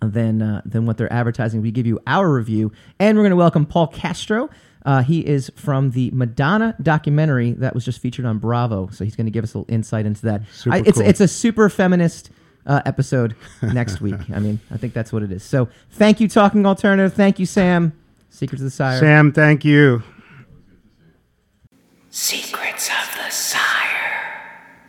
than 0.01 0.43
uh, 0.43 0.63
than 0.65 0.87
what 0.87 0.97
they're 0.99 1.13
advertising. 1.13 1.63
We 1.63 1.71
give 1.71 1.87
you 1.87 2.01
our 2.07 2.33
review, 2.33 2.73
and 2.99 3.17
we're 3.17 3.23
going 3.23 3.31
to 3.31 3.37
welcome 3.37 3.67
Paul 3.67 3.89
Castro. 3.89 4.51
Uh, 4.85 5.03
he 5.03 5.27
is 5.27 5.51
from 5.57 5.93
the 5.93 6.11
Madonna 6.13 6.77
documentary 6.83 7.53
that 7.53 7.75
was 7.75 7.85
just 7.85 8.01
featured 8.01 8.27
on 8.27 8.39
Bravo, 8.39 8.89
so 8.89 9.05
he's 9.05 9.17
going 9.17 9.27
to 9.27 9.31
give 9.31 9.45
us 9.45 9.55
a 9.55 9.59
little 9.59 9.75
insight 9.75 10.05
into 10.05 10.23
that. 10.23 10.43
Super 10.53 10.77
I, 10.77 10.79
it's 10.81 10.99
cool. 10.99 11.07
it's 11.07 11.21
a 11.21 11.29
super 11.29 11.71
feminist 11.71 12.31
uh, 12.67 12.83
episode 12.85 13.35
next 13.63 14.01
week. 14.01 14.17
I 14.33 14.39
mean, 14.41 14.61
I 14.71 14.77
think 14.77 14.93
that's 14.93 15.13
what 15.13 15.23
it 15.23 15.33
is. 15.33 15.43
So, 15.43 15.69
thank 15.93 16.21
you, 16.21 16.29
Talking 16.29 16.67
Alternative. 16.67 17.13
Thank 17.13 17.39
you, 17.39 17.47
Sam. 17.47 17.99
Secrets 18.31 18.61
of 18.61 18.65
the 18.65 18.71
Sire. 18.71 18.99
Sam, 18.99 19.33
thank 19.33 19.65
you. 19.65 20.03
Secrets 22.11 22.89
of 22.89 23.17
the 23.17 23.31
Sire. 23.31 23.64